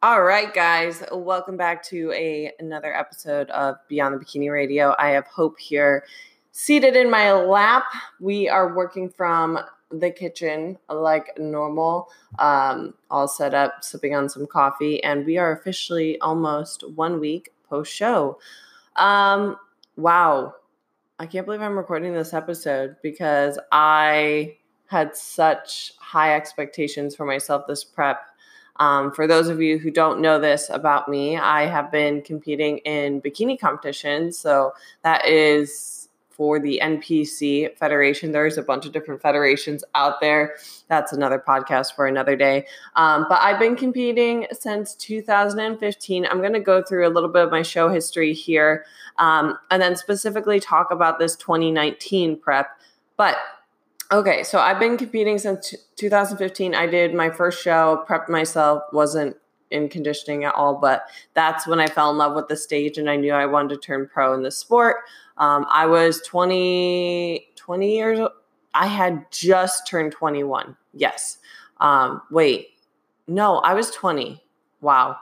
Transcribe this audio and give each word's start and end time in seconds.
All 0.00 0.22
right, 0.22 0.54
guys, 0.54 1.02
welcome 1.10 1.56
back 1.56 1.82
to 1.86 2.12
a 2.12 2.52
another 2.60 2.94
episode 2.94 3.50
of 3.50 3.78
Beyond 3.88 4.14
the 4.14 4.24
Bikini 4.24 4.48
Radio. 4.48 4.94
I 4.96 5.08
have 5.08 5.26
Hope 5.26 5.58
here 5.58 6.04
seated 6.52 6.94
in 6.94 7.10
my 7.10 7.32
lap. 7.32 7.82
We 8.20 8.48
are 8.48 8.76
working 8.76 9.10
from 9.10 9.58
the 9.90 10.12
kitchen 10.12 10.78
like 10.88 11.36
normal, 11.36 12.10
um, 12.38 12.94
all 13.10 13.26
set 13.26 13.54
up, 13.54 13.82
sipping 13.82 14.14
on 14.14 14.28
some 14.28 14.46
coffee, 14.46 15.02
and 15.02 15.26
we 15.26 15.36
are 15.36 15.50
officially 15.50 16.16
almost 16.20 16.88
one 16.90 17.18
week 17.18 17.52
post 17.68 17.92
show. 17.92 18.38
Um, 18.94 19.56
wow, 19.96 20.54
I 21.18 21.26
can't 21.26 21.44
believe 21.44 21.60
I'm 21.60 21.76
recording 21.76 22.14
this 22.14 22.32
episode 22.32 22.94
because 23.02 23.58
I 23.72 24.58
had 24.86 25.16
such 25.16 25.94
high 25.98 26.36
expectations 26.36 27.16
for 27.16 27.26
myself 27.26 27.66
this 27.66 27.82
prep 27.82 28.20
um, 28.78 29.12
for 29.12 29.26
those 29.26 29.48
of 29.48 29.60
you 29.60 29.78
who 29.78 29.90
don't 29.90 30.20
know 30.20 30.38
this 30.38 30.70
about 30.70 31.08
me, 31.08 31.36
I 31.36 31.66
have 31.66 31.90
been 31.90 32.22
competing 32.22 32.78
in 32.78 33.20
bikini 33.20 33.58
competitions. 33.58 34.38
So 34.38 34.72
that 35.02 35.26
is 35.26 36.08
for 36.38 36.60
the 36.60 36.80
NPC 36.80 37.76
Federation. 37.76 38.30
There's 38.30 38.56
a 38.56 38.62
bunch 38.62 38.86
of 38.86 38.92
different 38.92 39.20
federations 39.20 39.82
out 39.96 40.20
there. 40.20 40.54
That's 40.86 41.12
another 41.12 41.42
podcast 41.44 41.96
for 41.96 42.06
another 42.06 42.36
day. 42.36 42.64
Um, 42.94 43.26
but 43.28 43.40
I've 43.42 43.58
been 43.58 43.74
competing 43.74 44.46
since 44.52 44.94
2015. 44.94 46.26
I'm 46.26 46.38
going 46.38 46.52
to 46.52 46.60
go 46.60 46.80
through 46.80 47.08
a 47.08 47.10
little 47.10 47.28
bit 47.28 47.42
of 47.42 47.50
my 47.50 47.62
show 47.62 47.88
history 47.88 48.32
here 48.32 48.84
um, 49.18 49.58
and 49.72 49.82
then 49.82 49.96
specifically 49.96 50.60
talk 50.60 50.92
about 50.92 51.18
this 51.18 51.34
2019 51.34 52.38
prep. 52.38 52.68
But 53.16 53.36
Okay, 54.10 54.42
so 54.42 54.58
I've 54.58 54.80
been 54.80 54.96
competing 54.96 55.36
since 55.36 55.74
2015. 55.96 56.74
I 56.74 56.86
did 56.86 57.12
my 57.14 57.28
first 57.28 57.62
show, 57.62 58.04
prepped 58.08 58.30
myself, 58.30 58.82
wasn't 58.90 59.36
in 59.70 59.90
conditioning 59.90 60.44
at 60.44 60.54
all, 60.54 60.76
but 60.76 61.02
that's 61.34 61.66
when 61.66 61.78
I 61.78 61.88
fell 61.88 62.10
in 62.10 62.16
love 62.16 62.34
with 62.34 62.48
the 62.48 62.56
stage 62.56 62.96
and 62.96 63.10
I 63.10 63.16
knew 63.16 63.34
I 63.34 63.44
wanted 63.44 63.74
to 63.74 63.86
turn 63.86 64.08
pro 64.10 64.32
in 64.32 64.42
the 64.42 64.50
sport. 64.50 64.96
Um, 65.36 65.66
I 65.70 65.84
was 65.84 66.22
20, 66.22 67.48
20 67.54 67.94
years 67.94 68.18
old. 68.18 68.30
I 68.72 68.86
had 68.86 69.30
just 69.30 69.86
turned 69.86 70.12
21. 70.12 70.74
Yes. 70.94 71.38
Um, 71.78 72.22
wait, 72.30 72.68
no, 73.26 73.58
I 73.58 73.74
was 73.74 73.90
20. 73.90 74.42
Wow. 74.80 75.16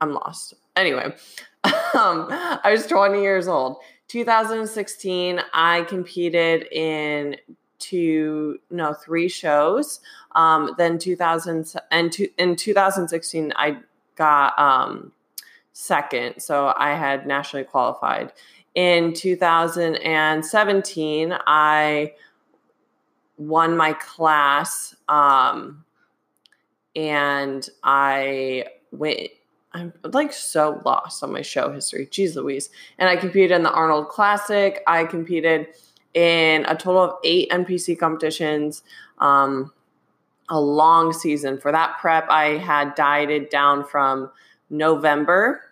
I'm 0.00 0.12
lost. 0.12 0.54
Anyway, 0.74 1.04
um, 1.64 2.26
I 2.30 2.70
was 2.72 2.86
20 2.86 3.20
years 3.22 3.46
old. 3.46 3.76
2016, 4.08 5.40
I 5.52 5.82
competed 5.82 6.66
in 6.72 7.36
to 7.80 8.58
no 8.70 8.94
three 8.94 9.28
shows. 9.28 10.00
Um, 10.32 10.74
then 10.78 10.98
2000 10.98 11.74
and 11.90 12.16
in 12.38 12.56
2016, 12.56 13.52
I 13.56 13.78
got 14.16 14.58
um, 14.58 15.12
second, 15.72 16.40
so 16.40 16.72
I 16.76 16.90
had 16.90 17.26
nationally 17.26 17.64
qualified. 17.64 18.32
In 18.74 19.14
2017, 19.14 21.34
I 21.46 22.12
won 23.36 23.76
my 23.76 23.92
class, 23.94 24.94
um, 25.08 25.84
and 26.94 27.68
I 27.82 28.66
went. 28.92 29.30
I'm 29.72 29.92
like 30.02 30.32
so 30.32 30.82
lost 30.84 31.22
on 31.22 31.32
my 31.32 31.42
show 31.42 31.72
history. 31.72 32.06
Jeez 32.06 32.34
Louise. 32.34 32.70
And 32.98 33.08
I 33.08 33.14
competed 33.14 33.52
in 33.52 33.62
the 33.62 33.70
Arnold 33.70 34.08
Classic. 34.08 34.82
I 34.88 35.04
competed 35.04 35.68
in 36.14 36.64
a 36.66 36.74
total 36.74 37.02
of 37.02 37.14
eight 37.24 37.50
NPC 37.50 37.98
competitions. 37.98 38.82
Um, 39.18 39.72
a 40.50 40.60
long 40.60 41.12
season. 41.12 41.58
For 41.58 41.72
that 41.72 41.98
prep, 42.00 42.26
I 42.28 42.58
had 42.58 42.94
dieted 42.96 43.48
down 43.48 43.84
from 43.84 44.30
November 44.68 45.62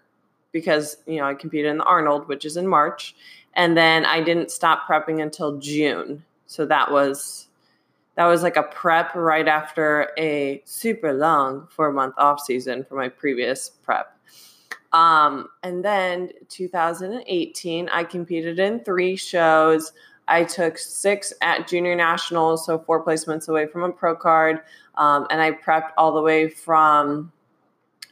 because, 0.53 0.99
you 1.07 1.17
know, 1.17 1.25
I 1.25 1.35
competed 1.35 1.71
in 1.71 1.79
the 1.79 1.85
Arnold, 1.85 2.29
which 2.29 2.45
is 2.45 2.57
in 2.57 2.67
March. 2.67 3.15
And 3.55 3.77
then 3.77 4.07
I 4.07 4.23
didn't 4.23 4.51
stop 4.51 4.87
prepping 4.89 5.21
until 5.21 5.59
June. 5.59 6.25
So 6.47 6.65
that 6.67 6.91
was 6.91 7.49
that 8.15 8.27
was 8.27 8.43
like 8.43 8.57
a 8.57 8.65
prep 8.65 9.15
right 9.15 9.47
after 9.47 10.11
a 10.19 10.61
super 10.65 11.13
long 11.13 11.69
four 11.71 11.93
month 11.93 12.15
off 12.19 12.41
season 12.41 12.85
for 12.85 12.97
my 12.97 13.09
previous 13.09 13.71
prep. 13.83 14.17
Um, 14.93 15.49
and 15.63 15.85
then 15.85 16.31
2018, 16.49 17.89
I 17.91 18.05
competed 18.05 18.59
in 18.59 18.83
three 18.83 19.17
shows. 19.17 19.93
I 20.29 20.45
took 20.45 20.79
six 20.79 21.33
at 21.41 21.67
junior 21.67 21.95
nationals, 21.95 22.67
so 22.67 22.79
four 22.79 23.05
placements 23.05 23.49
away 23.49 23.67
from 23.67 23.83
a 23.83 23.91
pro 23.91 24.15
card. 24.15 24.61
Um, 24.97 25.27
and 25.31 25.41
I 25.41 25.53
prepped 25.53 25.91
all 25.97 26.13
the 26.13 26.23
way 26.23 26.49
from, 26.49 27.33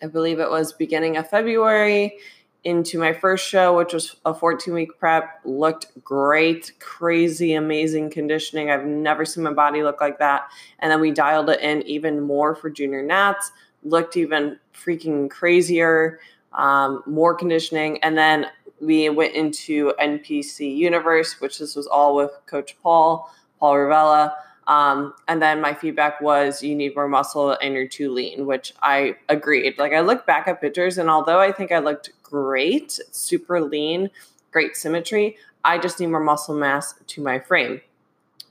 I 0.03 0.07
believe 0.07 0.41
it 0.41 0.51
was 0.51 0.73
beginning 0.73 1.17
of 1.17 1.29
February 1.29 2.19
into 2.65 2.99
my 2.99 3.13
first 3.13 3.47
show, 3.47 3.77
which 3.77 3.93
was 3.93 4.17
a 4.25 4.35
14 4.35 4.75
week 4.75 4.99
prep. 4.99 5.41
Looked 5.45 6.03
great, 6.03 6.73
crazy, 6.81 7.55
amazing 7.55 8.11
conditioning. 8.11 8.71
I've 8.71 8.85
never 8.85 9.25
seen 9.25 9.45
my 9.45 9.53
body 9.53 9.85
look 9.85 10.01
like 10.01 10.19
that. 10.19 10.49
And 10.81 10.91
then 10.91 11.01
we 11.01 11.13
dialed 11.13 11.49
it 11.51 11.61
in 11.61 11.83
even 11.83 12.21
more 12.21 12.57
for 12.57 12.69
junior 12.69 13.03
nats, 13.03 13.53
looked 13.85 14.17
even 14.17 14.59
freaking 14.75 15.31
crazier, 15.31 16.19
um, 16.55 17.05
more 17.07 17.35
conditioning. 17.35 18.03
And 18.03 18.19
then 18.19 18.47
we 18.81 19.09
went 19.09 19.35
into 19.35 19.93
NPC 20.01 20.77
Universe, 20.77 21.41
which 21.41 21.59
this 21.59 21.77
was 21.77 21.87
all 21.87 22.15
with 22.15 22.31
Coach 22.47 22.77
Paul, 22.83 23.31
Paul 23.59 23.75
Ravella. 23.75 24.35
Um, 24.67 25.15
and 25.29 25.41
then 25.41 25.61
my 25.61 25.75
feedback 25.75 26.21
was 26.21 26.63
you 26.63 26.75
need 26.75 26.97
more 26.97 27.09
muscle 27.09 27.53
and 27.63 27.75
you're 27.75 27.87
too 27.87 28.11
lean, 28.13 28.47
which 28.47 28.73
I 28.83 29.17
agreed. 29.29 29.79
Like 29.79 29.93
I 29.93 30.01
look 30.01 30.27
back 30.27 30.49
at 30.49 30.61
pictures, 30.61 30.99
and 30.99 31.09
although 31.09 31.39
I 31.39 31.53
think 31.53 31.71
I 31.71 31.79
looked 31.79 32.11
great, 32.23 32.99
super 33.13 33.61
lean, 33.61 34.11
great 34.51 34.77
symmetry, 34.77 35.37
I 35.65 35.79
just 35.79 36.01
need 36.01 36.09
more 36.09 36.21
muscle 36.21 36.57
mass 36.57 36.95
to 37.07 37.23
my 37.23 37.39
frame. 37.39 37.81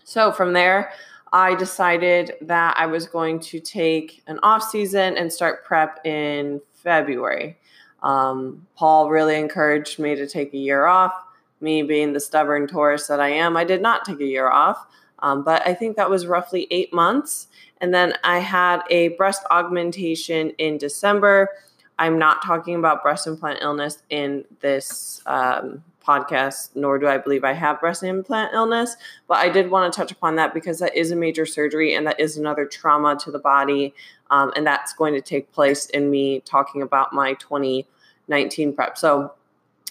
So 0.06 0.32
from 0.32 0.54
there, 0.54 0.92
I 1.34 1.56
decided 1.56 2.34
that 2.42 2.76
I 2.78 2.86
was 2.86 3.08
going 3.08 3.42
to 3.42 3.60
take 3.60 4.24
an 4.28 4.40
off 4.42 4.64
season 4.64 5.18
and 5.18 5.32
start 5.32 5.66
prep 5.66 6.00
in 6.06 6.62
February. 6.74 7.58
Um, 8.06 8.68
Paul 8.76 9.10
really 9.10 9.36
encouraged 9.36 9.98
me 9.98 10.16
to 10.16 10.28
take 10.28 10.54
a 10.54 10.58
year 10.58 10.86
off. 10.86 11.14
Me 11.60 11.82
being 11.82 12.14
the 12.14 12.20
stubborn 12.20 12.68
Taurus 12.68 13.08
that 13.08 13.20
I 13.20 13.30
am, 13.30 13.58
I 13.58 13.64
did 13.64 13.82
not 13.82 14.06
take 14.06 14.20
a 14.20 14.26
year 14.26 14.50
off. 14.50 14.86
Um, 15.20 15.44
but 15.44 15.66
I 15.68 15.74
think 15.74 15.98
that 15.98 16.10
was 16.10 16.28
roughly 16.28 16.68
eight 16.70 16.94
months. 16.94 17.48
And 17.82 17.94
then 17.94 18.14
I 18.24 18.40
had 18.40 18.82
a 18.92 19.10
breast 19.10 19.44
augmentation 19.50 20.52
in 20.60 20.78
December. 20.78 21.50
I'm 21.98 22.20
not 22.20 22.44
talking 22.44 22.76
about 22.76 23.02
breast 23.02 23.26
implant 23.26 23.60
illness 23.64 24.04
in 24.10 24.46
this 24.60 25.22
um, 25.26 25.84
podcast, 26.06 26.76
nor 26.76 27.00
do 27.00 27.08
I 27.08 27.18
believe 27.18 27.44
I 27.44 27.54
have 27.54 27.80
breast 27.80 28.04
implant 28.04 28.54
illness. 28.54 28.96
But 29.28 29.38
I 29.38 29.50
did 29.50 29.72
want 29.72 29.92
to 29.92 29.98
touch 29.98 30.12
upon 30.12 30.36
that 30.36 30.54
because 30.54 30.78
that 30.80 30.96
is 30.96 31.10
a 31.10 31.16
major 31.16 31.46
surgery 31.46 31.96
and 31.96 32.06
that 32.06 32.20
is 32.20 32.38
another 32.38 32.66
trauma 32.66 33.18
to 33.22 33.32
the 33.32 33.40
body. 33.40 33.96
Um, 34.30 34.54
and 34.56 34.68
that's 34.68 34.94
going 34.94 35.14
to 35.16 35.22
take 35.22 35.52
place 35.54 35.88
in 35.88 36.12
me 36.12 36.42
talking 36.42 36.84
about 36.84 37.14
my 37.14 37.34
20 37.36 37.88
19 38.28 38.74
prep. 38.74 38.98
So, 38.98 39.34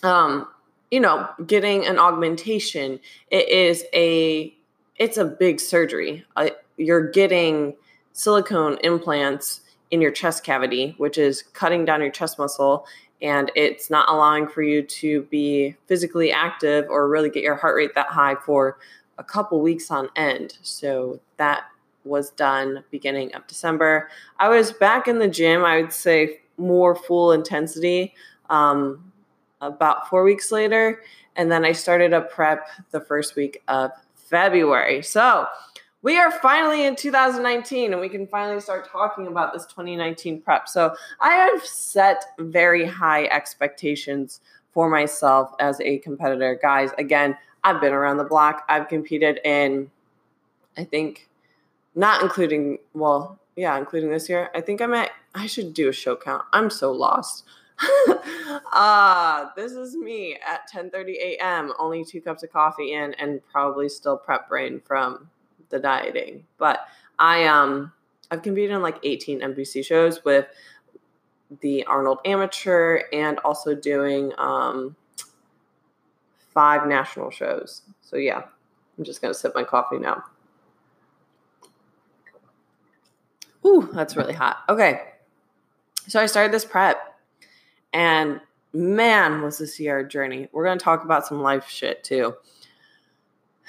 um, 0.02 0.46
you 0.90 1.00
know, 1.00 1.28
getting 1.46 1.86
an 1.86 1.98
augmentation, 1.98 3.00
it 3.30 3.48
is 3.48 3.84
a 3.92 4.54
it's 4.96 5.16
a 5.16 5.24
big 5.24 5.58
surgery. 5.58 6.24
Uh, 6.36 6.50
you're 6.76 7.10
getting 7.10 7.74
silicone 8.12 8.78
implants 8.84 9.60
in 9.90 10.00
your 10.00 10.12
chest 10.12 10.44
cavity, 10.44 10.94
which 10.98 11.18
is 11.18 11.42
cutting 11.42 11.84
down 11.84 12.00
your 12.00 12.10
chest 12.10 12.38
muscle, 12.38 12.86
and 13.22 13.50
it's 13.56 13.90
not 13.90 14.08
allowing 14.08 14.46
for 14.46 14.62
you 14.62 14.82
to 14.82 15.22
be 15.22 15.74
physically 15.86 16.30
active 16.30 16.86
or 16.88 17.08
really 17.08 17.30
get 17.30 17.42
your 17.42 17.56
heart 17.56 17.76
rate 17.76 17.94
that 17.94 18.08
high 18.08 18.34
for 18.34 18.78
a 19.18 19.24
couple 19.24 19.60
weeks 19.60 19.90
on 19.90 20.08
end. 20.16 20.58
So 20.62 21.20
that 21.36 21.64
was 22.04 22.30
done 22.30 22.84
beginning 22.90 23.34
of 23.34 23.46
December. 23.46 24.10
I 24.38 24.48
was 24.48 24.72
back 24.72 25.08
in 25.08 25.18
the 25.18 25.28
gym, 25.28 25.64
I 25.64 25.80
would 25.80 25.92
say 25.92 26.40
more 26.56 26.94
full 26.94 27.32
intensity 27.32 28.14
um, 28.50 29.12
about 29.60 30.08
four 30.08 30.24
weeks 30.24 30.52
later. 30.52 31.02
And 31.36 31.50
then 31.50 31.64
I 31.64 31.72
started 31.72 32.12
a 32.12 32.20
prep 32.20 32.68
the 32.90 33.00
first 33.00 33.36
week 33.36 33.62
of 33.68 33.90
February. 34.14 35.02
So, 35.02 35.46
we 36.04 36.18
are 36.18 36.30
finally 36.30 36.84
in 36.84 36.96
2019 36.96 37.92
and 37.92 38.00
we 38.00 38.10
can 38.10 38.26
finally 38.26 38.60
start 38.60 38.86
talking 38.86 39.26
about 39.26 39.54
this 39.54 39.64
2019 39.64 40.42
prep. 40.42 40.68
So 40.68 40.94
I 41.18 41.30
have 41.30 41.64
set 41.64 42.26
very 42.38 42.84
high 42.84 43.24
expectations 43.24 44.42
for 44.74 44.90
myself 44.90 45.54
as 45.60 45.80
a 45.80 45.98
competitor. 46.00 46.58
Guys, 46.60 46.90
again, 46.98 47.38
I've 47.64 47.80
been 47.80 47.94
around 47.94 48.18
the 48.18 48.24
block. 48.24 48.64
I've 48.68 48.86
competed 48.88 49.40
in, 49.46 49.90
I 50.76 50.84
think, 50.84 51.30
not 51.94 52.22
including, 52.22 52.78
well, 52.92 53.38
yeah, 53.56 53.76
including 53.78 54.10
this 54.10 54.28
year. 54.28 54.50
I 54.54 54.60
think 54.60 54.80
I'm 54.80 54.94
at, 54.94 55.10
I 55.34 55.46
should 55.46 55.74
do 55.74 55.88
a 55.88 55.92
show 55.92 56.16
count. 56.16 56.44
I'm 56.52 56.70
so 56.70 56.92
lost. 56.92 57.44
Ah, 58.72 59.46
uh, 59.46 59.50
this 59.56 59.72
is 59.72 59.96
me 59.96 60.38
at 60.46 60.70
10:30 60.72 61.14
a.m. 61.16 61.72
Only 61.78 62.04
two 62.04 62.20
cups 62.20 62.42
of 62.42 62.52
coffee 62.52 62.92
in, 62.92 63.14
and 63.14 63.40
probably 63.50 63.88
still 63.88 64.16
prep 64.16 64.48
brain 64.48 64.80
from 64.84 65.28
the 65.70 65.78
dieting. 65.80 66.44
But 66.58 66.86
I 67.18 67.46
um 67.46 67.92
I've 68.30 68.42
competed 68.42 68.70
in 68.70 68.82
like 68.82 68.98
18 69.02 69.40
NPC 69.40 69.84
shows 69.84 70.24
with 70.24 70.46
the 71.60 71.84
Arnold 71.84 72.18
Amateur 72.24 73.02
and 73.12 73.38
also 73.40 73.74
doing 73.74 74.32
um 74.38 74.96
five 76.52 76.86
national 76.86 77.30
shows. 77.30 77.82
So 78.02 78.16
yeah, 78.16 78.42
I'm 78.98 79.04
just 79.04 79.20
gonna 79.20 79.34
sip 79.34 79.52
my 79.54 79.64
coffee 79.64 79.98
now. 79.98 80.22
Ooh, 83.66 83.88
that's 83.92 84.16
really 84.16 84.34
hot. 84.34 84.58
Okay. 84.68 85.00
So 86.06 86.20
I 86.20 86.26
started 86.26 86.52
this 86.52 86.64
prep 86.64 87.18
and 87.92 88.40
man, 88.72 89.40
was 89.40 89.58
this 89.58 89.78
year 89.80 90.00
a 90.00 90.08
journey. 90.08 90.48
We're 90.52 90.64
going 90.64 90.78
to 90.78 90.84
talk 90.84 91.04
about 91.04 91.26
some 91.26 91.40
life 91.40 91.68
shit 91.68 92.04
too. 92.04 92.34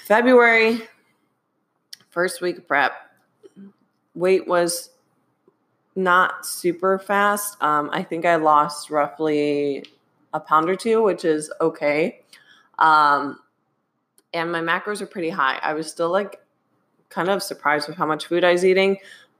February, 0.07 0.81
first 2.09 2.42
week 2.42 2.57
of 2.57 2.68
prep, 2.68 2.94
weight 4.15 4.47
was 4.47 4.89
not 5.95 6.45
super 6.45 7.00
fast. 7.00 7.62
Um, 7.62 7.89
I 7.94 8.03
think 8.03 8.25
I 8.25 8.36
lost 8.36 8.89
roughly 8.89 9.86
a 10.33 10.39
pound 10.39 10.69
or 10.69 10.75
two, 10.75 11.01
which 11.01 11.24
is 11.24 11.51
okay. 11.62 12.21
Um, 12.80 13.39
and 14.33 14.51
my 14.51 14.59
macros 14.59 15.01
are 15.01 15.07
pretty 15.07 15.30
high. 15.30 15.59
I 15.62 15.74
was 15.74 15.89
still 15.89 16.09
like 16.09 16.42
kind 17.09 17.30
of 17.30 17.42
surprised 17.42 17.88
with 17.88 17.95
how 17.95 18.06
much 18.06 18.25
food 18.25 18.44
I 18.44 18.51
was 18.51 18.65
eating, 18.65 18.97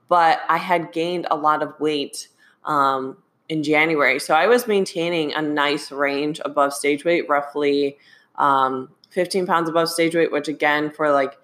but 0.08 0.42
I 0.50 0.58
had 0.58 0.92
gained 0.92 1.28
a 1.30 1.36
lot 1.36 1.64
of 1.64 1.80
weight 1.80 2.30
um, 2.64 3.18
in 3.50 3.64
January. 3.64 4.20
So 4.20 4.34
I 4.34 4.48
was 4.48 4.68
maintaining 4.68 5.34
a 5.34 5.42
nice 5.42 5.92
range 5.92 6.40
above 6.44 6.74
stage 6.74 7.06
weight, 7.06 7.30
roughly 7.30 7.98
um, 8.36 8.90
15 9.12 9.46
pounds 9.46 9.70
above 9.70 9.90
stage 9.90 10.16
weight, 10.16 10.32
which 10.32 10.48
again, 10.48 10.92
for 10.92 11.12
like 11.12 11.38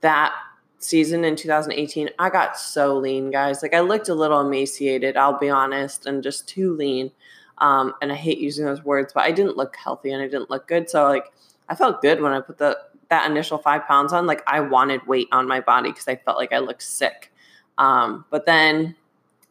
that 0.00 0.34
season 0.78 1.24
in 1.24 1.36
2018, 1.36 2.10
I 2.18 2.30
got 2.30 2.58
so 2.58 2.96
lean, 2.96 3.30
guys. 3.30 3.62
Like 3.62 3.74
I 3.74 3.80
looked 3.80 4.08
a 4.08 4.14
little 4.14 4.40
emaciated, 4.40 5.16
I'll 5.16 5.38
be 5.38 5.50
honest, 5.50 6.06
and 6.06 6.22
just 6.22 6.48
too 6.48 6.74
lean. 6.74 7.10
Um, 7.58 7.94
and 8.02 8.12
I 8.12 8.14
hate 8.14 8.38
using 8.38 8.66
those 8.66 8.84
words, 8.84 9.12
but 9.14 9.24
I 9.24 9.32
didn't 9.32 9.56
look 9.56 9.76
healthy 9.76 10.12
and 10.12 10.22
I 10.22 10.26
didn't 10.26 10.50
look 10.50 10.68
good. 10.68 10.90
So 10.90 11.08
like 11.08 11.32
I 11.68 11.74
felt 11.74 12.02
good 12.02 12.20
when 12.20 12.32
I 12.32 12.40
put 12.40 12.58
the 12.58 12.78
that 13.08 13.30
initial 13.30 13.58
five 13.58 13.86
pounds 13.86 14.12
on. 14.12 14.26
Like 14.26 14.42
I 14.46 14.60
wanted 14.60 15.06
weight 15.06 15.28
on 15.32 15.48
my 15.48 15.60
body 15.60 15.90
because 15.90 16.08
I 16.08 16.16
felt 16.16 16.36
like 16.36 16.52
I 16.52 16.58
looked 16.58 16.82
sick. 16.82 17.32
Um, 17.78 18.24
but 18.30 18.46
then 18.46 18.94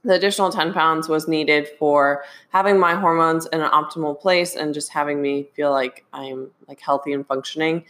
the 0.03 0.13
additional 0.13 0.51
10 0.51 0.71
pounds 0.73 1.09
was 1.09 1.27
needed 1.27 1.67
for 1.79 2.23
having 2.49 2.79
my 2.79 2.93
hormones 2.93 3.47
in 3.47 3.61
an 3.61 3.71
optimal 3.71 4.19
place 4.19 4.55
and 4.55 4.73
just 4.73 4.91
having 4.91 5.21
me 5.21 5.47
feel 5.55 5.71
like 5.71 6.05
I'm 6.13 6.51
like 6.67 6.79
healthy 6.79 7.11
and 7.11 7.25
functioning. 7.25 7.85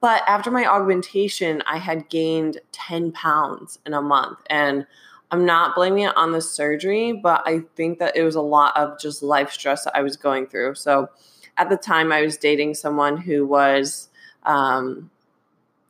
But 0.00 0.22
after 0.26 0.50
my 0.50 0.66
augmentation, 0.66 1.62
I 1.66 1.78
had 1.78 2.08
gained 2.08 2.58
10 2.72 3.12
pounds 3.12 3.78
in 3.86 3.94
a 3.94 4.02
month. 4.02 4.38
And 4.48 4.86
I'm 5.30 5.44
not 5.44 5.76
blaming 5.76 6.04
it 6.04 6.16
on 6.16 6.32
the 6.32 6.40
surgery, 6.40 7.12
but 7.12 7.42
I 7.46 7.60
think 7.76 7.98
that 8.00 8.16
it 8.16 8.24
was 8.24 8.34
a 8.34 8.40
lot 8.40 8.76
of 8.76 8.98
just 8.98 9.22
life 9.22 9.52
stress 9.52 9.84
that 9.84 9.96
I 9.96 10.02
was 10.02 10.16
going 10.16 10.46
through. 10.46 10.74
So 10.74 11.08
at 11.56 11.68
the 11.68 11.76
time, 11.76 12.10
I 12.10 12.22
was 12.22 12.36
dating 12.36 12.74
someone 12.74 13.16
who 13.16 13.46
was 13.46 14.08
um, 14.44 15.10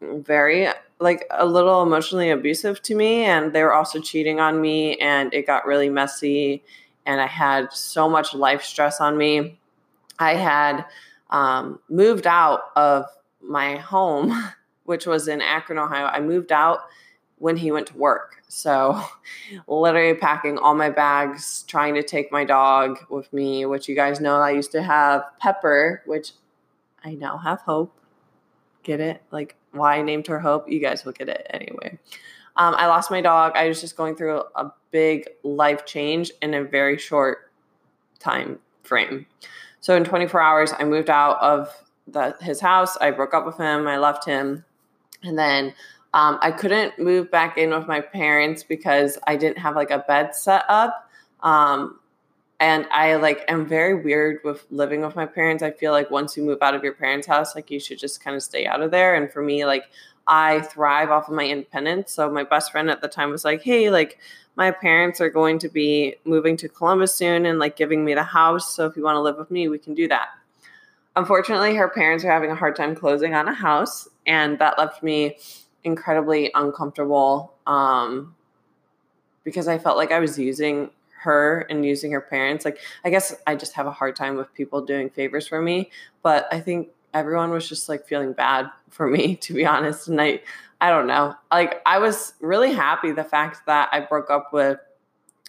very 0.00 0.69
like 0.99 1.26
a 1.31 1.47
little 1.47 1.82
emotionally 1.82 2.31
abusive 2.31 2.82
to 2.82 2.94
me 2.94 3.25
and 3.25 3.52
they 3.52 3.62
were 3.62 3.73
also 3.73 4.00
cheating 4.00 4.41
on 4.41 4.61
me 4.61 4.97
and 4.97 5.32
it 5.32 5.47
got 5.47 5.67
really 5.67 5.88
messy 5.88 6.62
and 7.06 7.20
i 7.20 7.26
had 7.26 7.73
so 7.73 8.08
much 8.08 8.35
life 8.35 8.62
stress 8.62 9.00
on 9.00 9.17
me. 9.17 9.58
I 10.19 10.35
had 10.35 10.85
um, 11.31 11.81
moved 11.88 12.26
out 12.26 12.64
of 12.76 13.06
my 13.43 13.76
home 13.76 14.32
which 14.85 15.06
was 15.06 15.29
in 15.29 15.41
akron 15.41 15.79
ohio. 15.79 16.06
I 16.06 16.20
moved 16.20 16.50
out 16.50 16.81
when 17.38 17.56
he 17.56 17.70
went 17.70 17.87
to 17.87 17.97
work. 17.97 18.43
So 18.49 19.00
literally 19.69 20.14
packing 20.14 20.58
all 20.58 20.75
my 20.75 20.91
bags 20.91 21.64
trying 21.69 21.94
to 21.94 22.02
take 22.02 22.32
my 22.32 22.44
dog 22.44 22.99
with 23.08 23.32
me 23.32 23.64
which 23.67 23.88
you 23.88 23.94
guys 23.94 24.20
know 24.20 24.37
i 24.37 24.50
used 24.50 24.73
to 24.73 24.82
have 24.82 25.23
pepper 25.38 26.02
which 26.06 26.32
i 27.05 27.14
now 27.14 27.38
have 27.38 27.61
hope 27.61 28.00
get 28.82 29.00
it 29.00 29.23
like 29.31 29.56
why 29.73 29.99
I 29.99 30.03
named 30.03 30.27
her 30.27 30.41
Hope. 30.41 30.71
You 30.71 30.81
guys 30.81 31.05
will 31.05 31.12
get 31.12 31.29
it 31.29 31.47
anyway. 31.50 31.99
Um, 32.56 32.75
I 32.77 32.87
lost 32.87 33.11
my 33.11 33.21
dog. 33.21 33.53
I 33.55 33.69
was 33.69 33.81
just 33.81 33.97
going 33.97 34.17
through 34.17 34.43
a 34.55 34.71
big 34.91 35.29
life 35.43 35.87
change 35.87 36.32
in 36.43 36.55
a 36.55 36.65
very 36.65 36.99
short 36.99 37.50
time 38.19 38.59
frame. 38.82 39.27
So 39.81 39.97
in 39.97 40.05
24 40.05 40.41
hours, 40.41 40.73
I 40.79 40.85
moved 40.85 41.09
out 41.09 41.41
of 41.41 41.73
the, 42.06 42.37
his 42.41 42.61
house. 42.61 42.97
I 42.99 43.12
broke 43.12 43.35
up 43.35 43.47
with 43.47 43.56
him. 43.56 43.87
I 43.87 43.99
left 43.99 44.25
him, 44.25 44.65
and 45.23 45.38
then 45.38 45.73
um, 46.12 46.38
I 46.43 46.50
couldn't 46.50 46.99
move 46.99 47.31
back 47.31 47.56
in 47.56 47.71
with 47.71 47.87
my 47.87 48.00
parents 48.00 48.62
because 48.62 49.17
I 49.26 49.37
didn't 49.37 49.59
have 49.59 49.76
like 49.76 49.91
a 49.91 50.00
bed 50.00 50.35
set 50.35 50.65
up. 50.69 51.09
Um, 51.43 52.00
and 52.61 52.87
I 52.93 53.17
like 53.17 53.43
am 53.49 53.67
very 53.67 53.95
weird 53.95 54.41
with 54.45 54.67
living 54.71 55.01
with 55.01 55.17
my 55.17 55.25
parents. 55.25 55.62
I 55.62 55.71
feel 55.71 55.93
like 55.93 56.11
once 56.11 56.37
you 56.37 56.43
move 56.43 56.59
out 56.61 56.75
of 56.75 56.85
your 56.85 56.93
parents' 56.93 57.27
house, 57.27 57.55
like 57.55 57.71
you 57.71 57.81
should 57.81 57.99
just 57.99 58.23
kind 58.23 58.37
of 58.37 58.43
stay 58.43 58.67
out 58.67 58.83
of 58.83 58.91
there. 58.91 59.15
And 59.15 59.33
for 59.33 59.43
me, 59.43 59.65
like 59.65 59.85
I 60.27 60.61
thrive 60.61 61.11
off 61.11 61.29
of 61.29 61.35
my 61.35 61.47
independence. 61.47 62.12
So 62.12 62.31
my 62.31 62.45
best 62.45 62.71
friend 62.71 62.91
at 62.91 63.01
the 63.01 63.09
time 63.09 63.31
was 63.31 63.47
like, 63.47 63.62
"Hey, 63.62 63.89
like 63.89 64.19
my 64.57 64.71
parents 64.71 65.23
are 65.23 65.31
going 65.31 65.59
to 65.61 65.71
be 65.71 66.17
moving 66.25 66.59
to 66.59 66.69
Columbus 66.69 67.15
soon 67.15 67.47
and 67.47 67.59
like 67.59 67.77
giving 67.77 68.05
me 68.05 68.12
the 68.12 68.23
house. 68.23 68.75
So 68.75 68.85
if 68.85 68.95
you 68.95 69.03
want 69.03 69.17
to 69.17 69.21
live 69.21 69.39
with 69.39 69.51
me, 69.51 69.69
we 69.69 69.79
can 69.79 69.95
do 69.95 70.07
that." 70.09 70.29
Unfortunately, 71.17 71.75
her 71.77 71.89
parents 71.89 72.25
are 72.25 72.31
having 72.31 72.51
a 72.51 72.55
hard 72.55 72.77
time 72.77 72.95
closing 72.95 73.35
on 73.35 73.49
a 73.49 73.55
house, 73.55 74.07
and 74.27 74.59
that 74.59 74.79
left 74.79 75.03
me 75.03 75.39
incredibly 75.83 76.50
uncomfortable 76.55 77.55
um, 77.67 78.35
because 79.45 79.67
I 79.67 79.79
felt 79.79 79.97
like 79.97 80.12
I 80.12 80.19
was 80.19 80.38
using 80.38 80.90
her 81.23 81.67
and 81.69 81.85
using 81.85 82.12
her 82.12 82.21
parents. 82.21 82.65
Like, 82.65 82.79
I 83.05 83.11
guess 83.11 83.35
I 83.47 83.55
just 83.55 83.75
have 83.75 83.87
a 83.87 83.91
hard 83.91 84.17
time 84.17 84.37
with 84.37 84.53
people 84.55 84.85
doing 84.85 85.11
favors 85.11 85.47
for 85.47 85.61
me, 85.61 85.91
but 86.23 86.49
I 86.50 86.61
think 86.61 86.89
everyone 87.12 87.50
was 87.50 87.69
just 87.69 87.89
like 87.89 88.07
feeling 88.07 88.33
bad 88.33 88.71
for 88.89 89.07
me, 89.07 89.37
to 89.43 89.53
be 89.53 89.67
honest. 89.67 90.09
And 90.09 90.21
I, 90.21 90.41
I 90.81 90.89
don't 90.89 91.07
know. 91.07 91.35
Like, 91.53 91.83
I 91.85 91.99
was 91.99 92.35
really 92.41 92.73
happy 92.73 93.12
the 93.12 93.25
fact 93.25 93.61
that 93.67 93.91
I 93.93 94.00
broke 94.00 94.31
up 94.31 94.53
with 94.53 94.79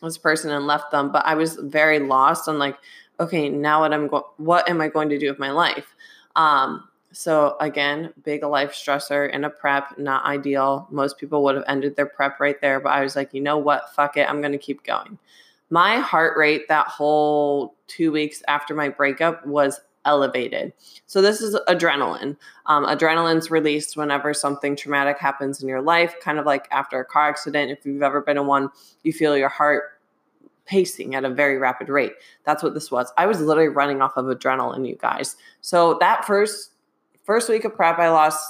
this 0.02 0.18
person 0.18 0.52
and 0.52 0.68
left 0.68 0.92
them, 0.92 1.12
but 1.12 1.26
I 1.26 1.36
was 1.36 1.56
very 1.56 2.00
lost 2.00 2.50
on 2.50 2.60
like, 2.60 2.78
okay, 3.20 3.48
now 3.50 3.82
what 3.82 3.94
I'm 3.94 4.08
going, 4.08 4.24
what 4.38 4.70
am 4.70 4.82
I 4.82 4.90
going 4.90 5.10
to 5.10 5.20
do 5.20 5.30
with 5.30 5.40
my 5.40 5.52
life? 5.52 5.96
Um, 6.36 6.88
so 7.14 7.56
again, 7.62 8.14
big 8.24 8.44
life 8.44 8.74
stressor 8.74 9.32
in 9.32 9.46
a 9.46 9.50
prep, 9.50 9.98
not 9.98 10.26
ideal. 10.26 10.88
Most 10.90 11.18
people 11.18 11.44
would 11.44 11.56
have 11.56 11.66
ended 11.68 11.96
their 11.96 12.06
prep 12.06 12.40
right 12.40 12.60
there, 12.60 12.80
but 12.80 12.90
I 12.90 13.04
was 13.04 13.16
like, 13.16 13.34
you 13.34 13.42
know 13.42 13.58
what? 13.58 13.94
Fuck 13.94 14.18
it. 14.18 14.30
I'm 14.30 14.42
going 14.42 14.54
to 14.54 14.58
keep 14.58 14.84
going 14.84 15.18
my 15.72 16.00
heart 16.00 16.38
rate 16.38 16.68
that 16.68 16.88
whole 16.88 17.76
two 17.88 18.12
weeks 18.12 18.44
after 18.48 18.76
my 18.76 18.90
breakup 18.90 19.44
was 19.46 19.80
elevated. 20.06 20.74
So, 21.08 21.22
this 21.22 21.42
is 21.42 21.56
adrenaline. 21.68 22.38
Um, 22.66 22.86
adrenaline's 22.86 23.50
released 23.50 23.98
whenever 23.98 24.34
something 24.34 24.76
traumatic 24.76 25.18
happens 25.18 25.62
in 25.62 25.70
your 25.70 25.82
life, 25.82 26.16
kind 26.22 26.38
of 26.40 26.46
like 26.46 26.68
after 26.72 27.00
a 27.00 27.06
car 27.06 27.30
accident. 27.30 27.72
If 27.72 27.86
you've 27.86 28.04
ever 28.04 28.22
been 28.22 28.38
in 28.38 28.48
one, 28.48 28.70
you 29.04 29.14
feel 29.14 29.38
your 29.38 29.50
heart 29.50 30.00
pacing 30.66 31.16
at 31.16 31.26
a 31.26 31.30
very 31.30 31.58
rapid 31.58 31.90
rate. 31.90 32.14
That's 32.46 32.64
what 32.64 32.74
this 32.74 32.92
was. 32.92 33.12
I 33.18 33.26
was 33.26 33.42
literally 33.42 33.70
running 33.70 34.02
off 34.02 34.18
of 34.18 34.26
adrenaline, 34.26 34.88
you 34.88 34.98
guys. 34.98 35.38
So, 35.62 35.98
that 36.00 36.26
first 36.26 36.72
first 37.24 37.50
week 37.50 37.64
of 37.66 37.76
prep, 37.76 37.98
I 37.98 38.10
lost 38.10 38.46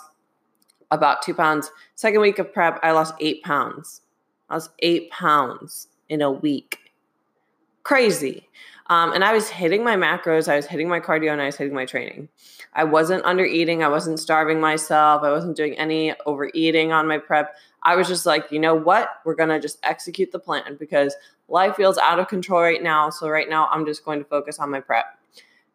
about 0.90 1.22
two 1.22 1.34
pounds. 1.36 1.72
Second 1.96 2.22
week 2.22 2.40
of 2.40 2.52
prep, 2.52 2.80
I 2.82 2.92
lost 2.92 3.14
eight 3.20 3.44
pounds. 3.44 4.02
I 4.50 4.56
lost 4.56 4.72
eight 4.80 5.12
pounds 5.12 5.88
in 6.10 6.22
a 6.22 6.32
week 6.32 6.81
crazy. 7.84 8.48
Um, 8.88 9.14
and 9.14 9.24
I 9.24 9.32
was 9.32 9.48
hitting 9.48 9.86
my 9.86 9.96
macros, 9.96 10.50
I 10.50 10.58
was 10.58 10.66
hitting 10.66 10.90
my 10.90 11.00
cardio, 11.00 11.32
and 11.32 11.42
I 11.42 11.46
was 11.46 11.56
hitting 11.56 11.74
my 11.74 11.86
training. 11.86 12.28
I 12.74 12.84
wasn't 12.84 13.24
under 13.24 13.46
eating, 13.46 13.84
I 13.84 13.88
wasn't 13.88 14.20
starving 14.20 14.60
myself, 14.60 15.24
I 15.24 15.32
wasn't 15.32 15.56
doing 15.56 15.78
any 15.78 16.14
overeating 16.26 16.92
on 16.92 17.08
my 17.08 17.18
prep. 17.18 17.56
I 17.84 17.96
was 17.96 18.08
just 18.10 18.26
like, 18.26 18.52
you 18.52 18.60
know 18.60 18.76
what? 18.76 19.10
We're 19.24 19.36
going 19.36 19.50
to 19.50 19.60
just 19.60 19.80
execute 19.84 20.32
the 20.32 20.40
plan 20.40 20.76
because 20.78 21.16
life 21.48 21.76
feels 21.78 21.98
out 21.98 22.20
of 22.20 22.28
control 22.28 22.62
right 22.62 22.84
now. 22.84 23.10
So, 23.10 23.30
right 23.30 23.50
now, 23.50 23.70
I'm 23.72 23.86
just 23.86 24.04
going 24.04 24.20
to 24.20 24.26
focus 24.26 24.60
on 24.60 24.70
my 24.70 24.82
prep 24.82 25.06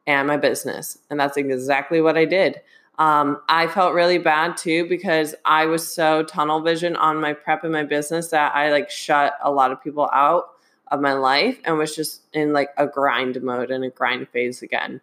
and 0.06 0.28
my 0.28 0.36
business. 0.36 0.98
And 1.08 1.18
that's 1.18 1.36
exactly 1.36 2.00
what 2.02 2.18
I 2.18 2.26
did. 2.26 2.60
Um, 2.98 3.40
I 3.48 3.66
felt 3.66 3.94
really 3.94 4.18
bad 4.18 4.56
too 4.56 4.88
because 4.88 5.34
I 5.44 5.66
was 5.66 5.86
so 5.86 6.22
tunnel 6.22 6.60
vision 6.60 6.96
on 6.96 7.20
my 7.20 7.32
prep 7.34 7.64
and 7.64 7.72
my 7.72 7.84
business 7.84 8.28
that 8.28 8.54
I 8.54 8.72
like 8.72 8.90
shut 8.90 9.34
a 9.42 9.50
lot 9.50 9.70
of 9.70 9.82
people 9.82 10.08
out 10.12 10.55
of 10.88 11.00
my 11.00 11.12
life 11.14 11.58
and 11.64 11.78
was 11.78 11.94
just 11.94 12.22
in 12.32 12.52
like 12.52 12.70
a 12.76 12.86
grind 12.86 13.42
mode 13.42 13.70
and 13.70 13.84
a 13.84 13.90
grind 13.90 14.28
phase 14.28 14.62
again. 14.62 15.00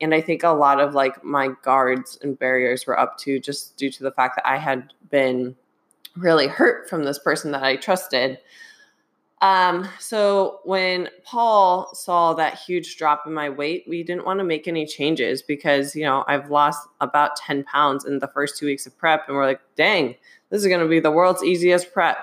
And 0.00 0.14
I 0.14 0.20
think 0.20 0.42
a 0.42 0.48
lot 0.48 0.80
of 0.80 0.94
like 0.94 1.22
my 1.24 1.50
guards 1.62 2.18
and 2.22 2.38
barriers 2.38 2.86
were 2.86 2.98
up 2.98 3.18
to 3.18 3.38
just 3.38 3.76
due 3.76 3.90
to 3.90 4.02
the 4.02 4.10
fact 4.10 4.36
that 4.36 4.48
I 4.48 4.58
had 4.58 4.92
been 5.10 5.56
really 6.16 6.48
hurt 6.48 6.88
from 6.88 7.04
this 7.04 7.18
person 7.18 7.52
that 7.52 7.62
I 7.62 7.76
trusted. 7.76 8.38
Um, 9.40 9.88
so 9.98 10.60
when 10.64 11.08
Paul 11.24 11.92
saw 11.94 12.32
that 12.34 12.58
huge 12.58 12.96
drop 12.96 13.26
in 13.26 13.32
my 13.32 13.50
weight, 13.50 13.84
we 13.88 14.04
didn't 14.04 14.24
want 14.24 14.38
to 14.38 14.44
make 14.44 14.68
any 14.68 14.86
changes 14.86 15.42
because, 15.42 15.96
you 15.96 16.04
know, 16.04 16.24
I've 16.28 16.48
lost 16.48 16.88
about 17.00 17.34
10 17.36 17.64
pounds 17.64 18.04
in 18.04 18.20
the 18.20 18.28
first 18.28 18.56
two 18.56 18.66
weeks 18.66 18.86
of 18.86 18.96
prep. 18.96 19.26
And 19.26 19.36
we're 19.36 19.46
like, 19.46 19.60
dang, 19.74 20.14
this 20.50 20.62
is 20.62 20.68
going 20.68 20.80
to 20.80 20.86
be 20.86 21.00
the 21.00 21.10
world's 21.10 21.42
easiest 21.42 21.92
prep. 21.92 22.18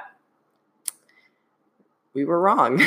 We 2.13 2.25
were 2.25 2.41
wrong. 2.41 2.81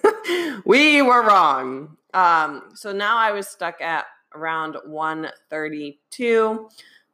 we 0.64 1.02
were 1.02 1.22
wrong. 1.22 1.96
Um, 2.14 2.70
so 2.74 2.92
now 2.92 3.16
I 3.16 3.30
was 3.32 3.46
stuck 3.46 3.80
at 3.80 4.06
around 4.34 4.76
132 4.84 6.68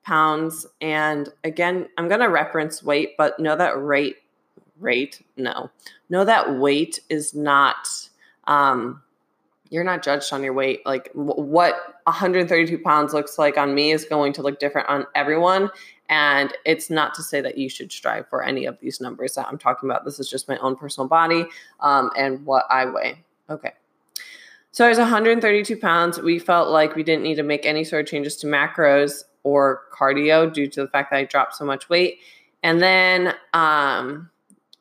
pounds. 0.05 0.67
And 0.81 1.29
again, 1.45 1.89
I'm 1.97 2.09
going 2.09 2.21
to 2.21 2.29
reference 2.29 2.83
weight, 2.83 3.17
but 3.17 3.39
know 3.39 3.57
that 3.57 3.83
rate, 3.83 4.17
rate, 4.79 5.25
no, 5.37 5.71
know 6.09 6.25
that 6.25 6.59
weight 6.59 7.01
is 7.09 7.35
not, 7.35 7.89
um, 8.45 9.03
you're 9.73 9.85
not 9.85 10.03
judged 10.03 10.31
on 10.35 10.45
your 10.45 10.53
weight. 10.53 10.85
Like 10.85 11.11
what 11.15 11.97
132 12.05 12.79
pounds 12.81 13.15
looks 13.15 13.39
like 13.39 13.57
on 13.57 13.75
me 13.75 13.91
is 13.91 14.05
going 14.05 14.35
to 14.35 14.43
look 14.43 14.61
different 14.61 14.87
on 14.91 15.07
everyone. 15.15 15.71
And 16.11 16.53
it's 16.67 16.91
not 16.91 17.15
to 17.15 17.23
say 17.23 17.41
that 17.41 17.57
you 17.57 17.71
should 17.71 17.91
strive 17.91 18.29
for 18.29 18.43
any 18.43 18.67
of 18.67 18.79
these 18.81 19.01
numbers 19.01 19.35
that 19.35 19.49
I'm 19.49 19.57
talking 19.57 19.89
about. 19.89 20.05
This 20.05 20.21
is 20.21 20.29
just 20.29 20.47
my 20.47 20.59
own 20.59 20.77
personal 20.77 21.09
body 21.09 21.47
um, 21.81 22.11
and 22.19 22.45
what 22.45 22.67
I 22.69 22.85
weigh. 22.85 23.25
Okay. 23.49 23.73
So 24.73 24.85
I 24.85 24.91
was 24.91 24.99
132 24.99 25.79
pounds. 25.79 26.21
We 26.21 26.39
felt 26.39 26.69
like 26.69 26.95
we 26.95 27.03
didn't 27.03 27.23
need 27.23 27.37
to 27.37 27.43
make 27.43 27.65
any 27.65 27.83
sort 27.83 28.05
of 28.05 28.11
changes 28.11 28.37
to 28.39 28.47
macros 28.47 29.25
or 29.43 29.85
cardio 29.91 30.53
due 30.53 30.67
to 30.67 30.83
the 30.83 30.89
fact 30.89 31.13
that 31.13 31.17
I 31.17 31.25
dropped 31.25 31.57
so 31.57 31.65
much 31.65 31.89
weight. 31.89 32.19
And 32.63 32.83
then 32.83 33.35
um, 33.55 34.31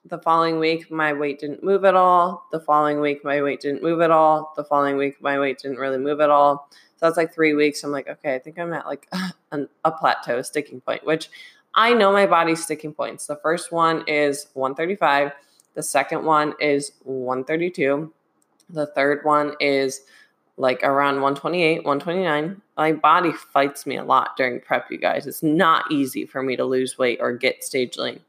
the 0.06 0.18
following 0.20 0.60
week, 0.60 0.90
my 0.90 1.14
weight 1.14 1.40
didn't 1.40 1.64
move 1.64 1.86
at 1.86 1.96
all. 1.96 2.48
The 2.52 2.60
following 2.60 3.00
week, 3.02 3.24
my 3.24 3.42
weight 3.42 3.62
didn't 3.62 3.84
move 3.84 4.02
at 4.02 4.12
all. 4.12 4.54
The 4.56 4.64
following 4.64 4.98
week, 4.98 5.22
my 5.22 5.40
weight 5.40 5.60
didn't 5.60 5.78
really 5.78 6.00
move 6.00 6.22
at 6.22 6.30
all. 6.30 6.70
So 6.72 7.06
that's 7.06 7.18
like 7.18 7.34
three 7.34 7.54
weeks. 7.54 7.84
I'm 7.84 7.92
like, 7.92 8.08
okay, 8.08 8.36
I 8.36 8.40
think 8.40 8.58
I'm 8.58 8.74
at 8.74 8.86
like 8.86 9.08
an, 9.52 9.70
a 9.86 9.92
plateau, 9.92 10.40
a 10.40 10.44
sticking 10.44 10.82
point, 10.82 11.06
which 11.06 11.30
I 11.76 11.94
know 11.94 12.12
my 12.12 12.26
body's 12.26 12.64
sticking 12.64 12.94
points. 12.94 13.28
The 13.28 13.38
first 13.38 13.72
one 13.72 14.04
is 14.08 14.48
135. 14.54 15.34
The 15.76 15.84
second 15.84 16.26
one 16.26 16.56
is 16.60 16.94
132. 17.04 18.12
The 18.70 18.88
third 18.88 19.24
one 19.24 19.54
is 19.60 20.02
like 20.58 20.84
around 20.84 21.16
128, 21.16 21.86
129. 21.86 22.62
My 22.76 22.92
body 22.92 23.32
fights 23.32 23.86
me 23.86 23.98
a 23.98 24.04
lot 24.04 24.36
during 24.36 24.60
prep, 24.60 24.92
you 24.92 24.98
guys. 24.98 25.28
It's 25.28 25.44
not 25.44 25.92
easy 25.92 26.26
for 26.26 26.42
me 26.42 26.56
to 26.56 26.66
lose 26.66 26.98
weight 26.98 27.20
or 27.22 27.34
get 27.34 27.64
stage 27.64 27.98
lean. 27.98 28.20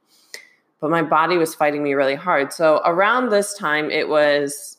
But 0.83 0.91
my 0.91 1.03
body 1.03 1.39
was 1.39 1.55
fighting 1.55 1.83
me 1.83 1.95
really 1.95 2.17
hard. 2.17 2.53
So 2.53 2.83
around 2.85 3.31
this 3.31 3.55
time, 3.55 3.91
it 3.91 4.09
was 4.09 4.79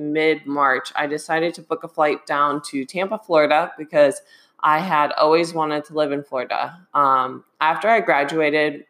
mid 0.00 0.46
March, 0.46 0.92
I 0.96 1.06
decided 1.06 1.54
to 1.54 1.62
book 1.62 1.84
a 1.84 1.88
flight 1.88 2.26
down 2.26 2.62
to 2.70 2.84
Tampa, 2.84 3.18
Florida, 3.18 3.72
because 3.76 4.22
I 4.60 4.78
had 4.78 5.12
always 5.12 5.52
wanted 5.54 5.84
to 5.86 5.94
live 5.94 6.12
in 6.12 6.24
Florida. 6.24 6.86
Um, 6.94 7.44
after 7.60 7.88
I 7.88 8.00
graduated 8.00 8.86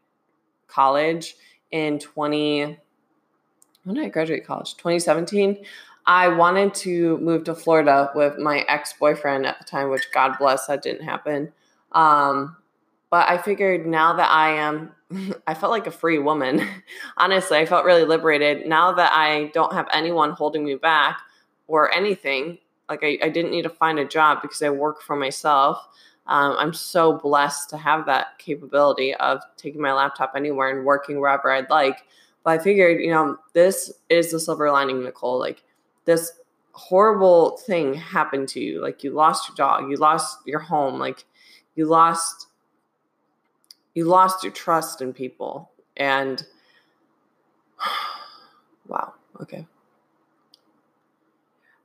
college 0.68 1.34
in 1.70 1.98
20, 1.98 2.78
when 3.84 3.94
did 3.96 4.04
I 4.04 4.08
graduate 4.08 4.46
college? 4.46 4.76
2017. 4.76 5.64
I 6.06 6.28
wanted 6.28 6.74
to 6.74 7.18
move 7.18 7.44
to 7.44 7.54
Florida 7.54 8.10
with 8.14 8.38
my 8.38 8.60
ex 8.68 8.94
boyfriend 8.94 9.46
at 9.46 9.58
the 9.58 9.64
time, 9.64 9.90
which 9.90 10.10
God 10.12 10.36
bless, 10.38 10.66
that 10.66 10.82
didn't 10.82 11.04
happen. 11.04 11.52
Um, 11.92 12.56
but 13.10 13.28
I 13.28 13.38
figured 13.38 13.86
now 13.86 14.14
that 14.14 14.30
I 14.30 14.52
am, 14.52 14.92
I 15.46 15.54
felt 15.54 15.70
like 15.70 15.86
a 15.86 15.92
free 15.92 16.18
woman. 16.18 16.66
Honestly, 17.16 17.58
I 17.58 17.66
felt 17.66 17.84
really 17.84 18.04
liberated. 18.04 18.66
Now 18.66 18.92
that 18.92 19.12
I 19.12 19.50
don't 19.54 19.72
have 19.72 19.88
anyone 19.92 20.32
holding 20.32 20.64
me 20.64 20.76
back 20.76 21.20
or 21.66 21.92
anything, 21.94 22.58
like 22.88 23.00
I, 23.02 23.18
I 23.22 23.28
didn't 23.28 23.50
need 23.50 23.62
to 23.62 23.70
find 23.70 23.98
a 23.98 24.04
job 24.04 24.42
because 24.42 24.62
I 24.62 24.70
work 24.70 25.02
for 25.02 25.16
myself. 25.16 25.78
Um, 26.26 26.54
I'm 26.58 26.72
so 26.72 27.14
blessed 27.14 27.70
to 27.70 27.76
have 27.76 28.06
that 28.06 28.38
capability 28.38 29.14
of 29.14 29.40
taking 29.56 29.80
my 29.80 29.92
laptop 29.92 30.32
anywhere 30.36 30.76
and 30.76 30.86
working 30.86 31.20
wherever 31.20 31.50
I'd 31.50 31.70
like. 31.70 32.04
But 32.44 32.60
I 32.60 32.62
figured, 32.62 33.00
you 33.00 33.10
know, 33.10 33.36
this 33.52 33.92
is 34.08 34.30
the 34.30 34.38
silver 34.40 34.70
lining, 34.70 35.02
Nicole. 35.02 35.38
Like, 35.38 35.62
this 36.04 36.32
horrible 36.72 37.56
thing 37.58 37.94
happened 37.94 38.48
to 38.48 38.60
you 38.60 38.80
like 38.80 39.02
you 39.04 39.10
lost 39.10 39.48
your 39.48 39.56
dog 39.56 39.90
you 39.90 39.96
lost 39.96 40.38
your 40.46 40.60
home 40.60 40.98
like 40.98 41.24
you 41.74 41.84
lost 41.84 42.46
you 43.94 44.04
lost 44.04 44.42
your 44.42 44.52
trust 44.52 45.00
in 45.00 45.12
people 45.12 45.70
and 45.96 46.44
wow 48.88 49.14
okay. 49.40 49.66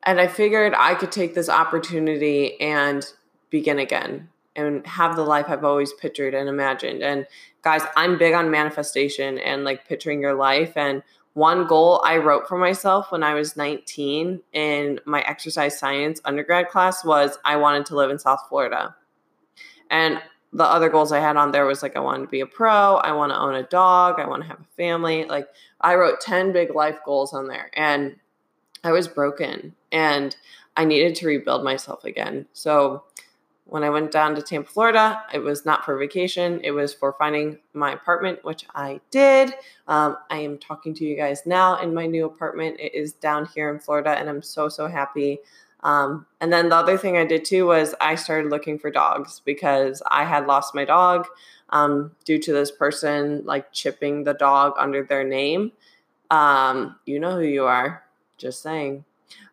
And 0.03 0.19
i 0.19 0.27
figured 0.27 0.73
i 0.75 0.95
could 0.95 1.11
take 1.11 1.35
this 1.35 1.49
opportunity 1.49 2.59
and 2.61 3.05
begin 3.49 3.79
again 3.79 4.29
and 4.55 4.85
have 4.85 5.15
the 5.15 5.23
life 5.23 5.45
i've 5.49 5.63
always 5.63 5.93
pictured 5.93 6.33
and 6.33 6.49
imagined. 6.49 7.01
And 7.01 7.27
guys 7.61 7.81
i'm 7.95 8.17
big 8.17 8.33
on 8.33 8.51
manifestation 8.51 9.37
and 9.39 9.63
like 9.63 9.87
picturing 9.87 10.21
your 10.21 10.35
life. 10.35 10.73
And 10.75 11.03
one 11.35 11.67
goal 11.67 12.01
I 12.05 12.15
wrote 12.15 12.47
for 12.47 12.57
myself 12.57 13.11
when 13.11 13.21
I 13.21 13.33
was 13.33 13.57
19 13.57 14.39
in 14.53 14.99
my 15.03 15.19
exercise 15.21 15.77
science 15.77 16.21
undergrad 16.23 16.69
class 16.69 17.03
was 17.03 17.37
I 17.43 17.57
wanted 17.57 17.85
to 17.87 17.95
live 17.97 18.09
in 18.09 18.17
South 18.17 18.39
Florida. 18.47 18.95
And 19.91 20.21
the 20.55 20.63
other 20.63 20.87
goals 20.87 21.11
I 21.11 21.19
had 21.19 21.35
on 21.35 21.51
there 21.51 21.65
was 21.65 21.83
like 21.83 21.97
I 21.97 21.99
wanted 21.99 22.23
to 22.23 22.29
be 22.29 22.39
a 22.39 22.45
pro, 22.45 22.95
I 22.95 23.11
want 23.11 23.33
to 23.33 23.37
own 23.37 23.55
a 23.55 23.63
dog, 23.63 24.21
I 24.21 24.27
want 24.27 24.41
to 24.43 24.47
have 24.47 24.61
a 24.61 24.75
family. 24.77 25.25
Like 25.25 25.49
I 25.81 25.95
wrote 25.95 26.21
10 26.21 26.53
big 26.53 26.73
life 26.73 26.99
goals 27.05 27.33
on 27.33 27.47
there 27.47 27.69
and 27.73 28.15
I 28.81 28.93
was 28.93 29.09
broken 29.09 29.75
and 29.91 30.33
I 30.77 30.85
needed 30.85 31.15
to 31.15 31.27
rebuild 31.27 31.65
myself 31.65 32.05
again. 32.05 32.45
So 32.53 33.03
when 33.65 33.83
I 33.83 33.89
went 33.89 34.11
down 34.11 34.33
to 34.35 34.41
Tampa, 34.41 34.69
Florida, 34.69 35.23
it 35.33 35.39
was 35.39 35.65
not 35.65 35.83
for 35.83 35.97
vacation. 35.97 36.61
It 36.63 36.71
was 36.71 36.93
for 36.93 37.15
finding 37.19 37.57
my 37.73 37.91
apartment, 37.91 38.45
which 38.45 38.65
I 38.73 39.01
did. 39.11 39.53
Um, 39.89 40.17
I 40.29 40.37
am 40.37 40.57
talking 40.57 40.93
to 40.93 41.03
you 41.03 41.17
guys 41.17 41.45
now 41.45 41.81
in 41.81 41.93
my 41.93 42.05
new 42.05 42.25
apartment. 42.25 42.79
It 42.79 42.93
is 42.93 43.11
down 43.11 43.47
here 43.53 43.73
in 43.73 43.79
Florida, 43.79 44.11
and 44.11 44.29
I'm 44.29 44.41
so, 44.41 44.69
so 44.69 44.87
happy. 44.87 45.39
Um, 45.85 46.25
and 46.41 46.51
then 46.51 46.69
the 46.69 46.75
other 46.75 46.97
thing 46.97 47.15
I 47.15 47.25
did 47.25 47.45
too 47.45 47.67
was 47.67 47.93
I 48.01 48.15
started 48.15 48.49
looking 48.49 48.79
for 48.79 48.89
dogs 48.89 49.41
because 49.45 50.01
I 50.09 50.25
had 50.25 50.47
lost 50.47 50.73
my 50.73 50.83
dog 50.83 51.27
um, 51.69 52.11
due 52.25 52.39
to 52.39 52.51
this 52.51 52.71
person 52.71 53.45
like 53.45 53.71
chipping 53.71 54.23
the 54.23 54.33
dog 54.33 54.73
under 54.79 55.03
their 55.03 55.23
name. 55.23 55.73
Um, 56.31 56.95
you 57.05 57.19
know 57.19 57.35
who 57.35 57.45
you 57.45 57.65
are, 57.65 58.03
just 58.39 58.63
saying. 58.63 59.05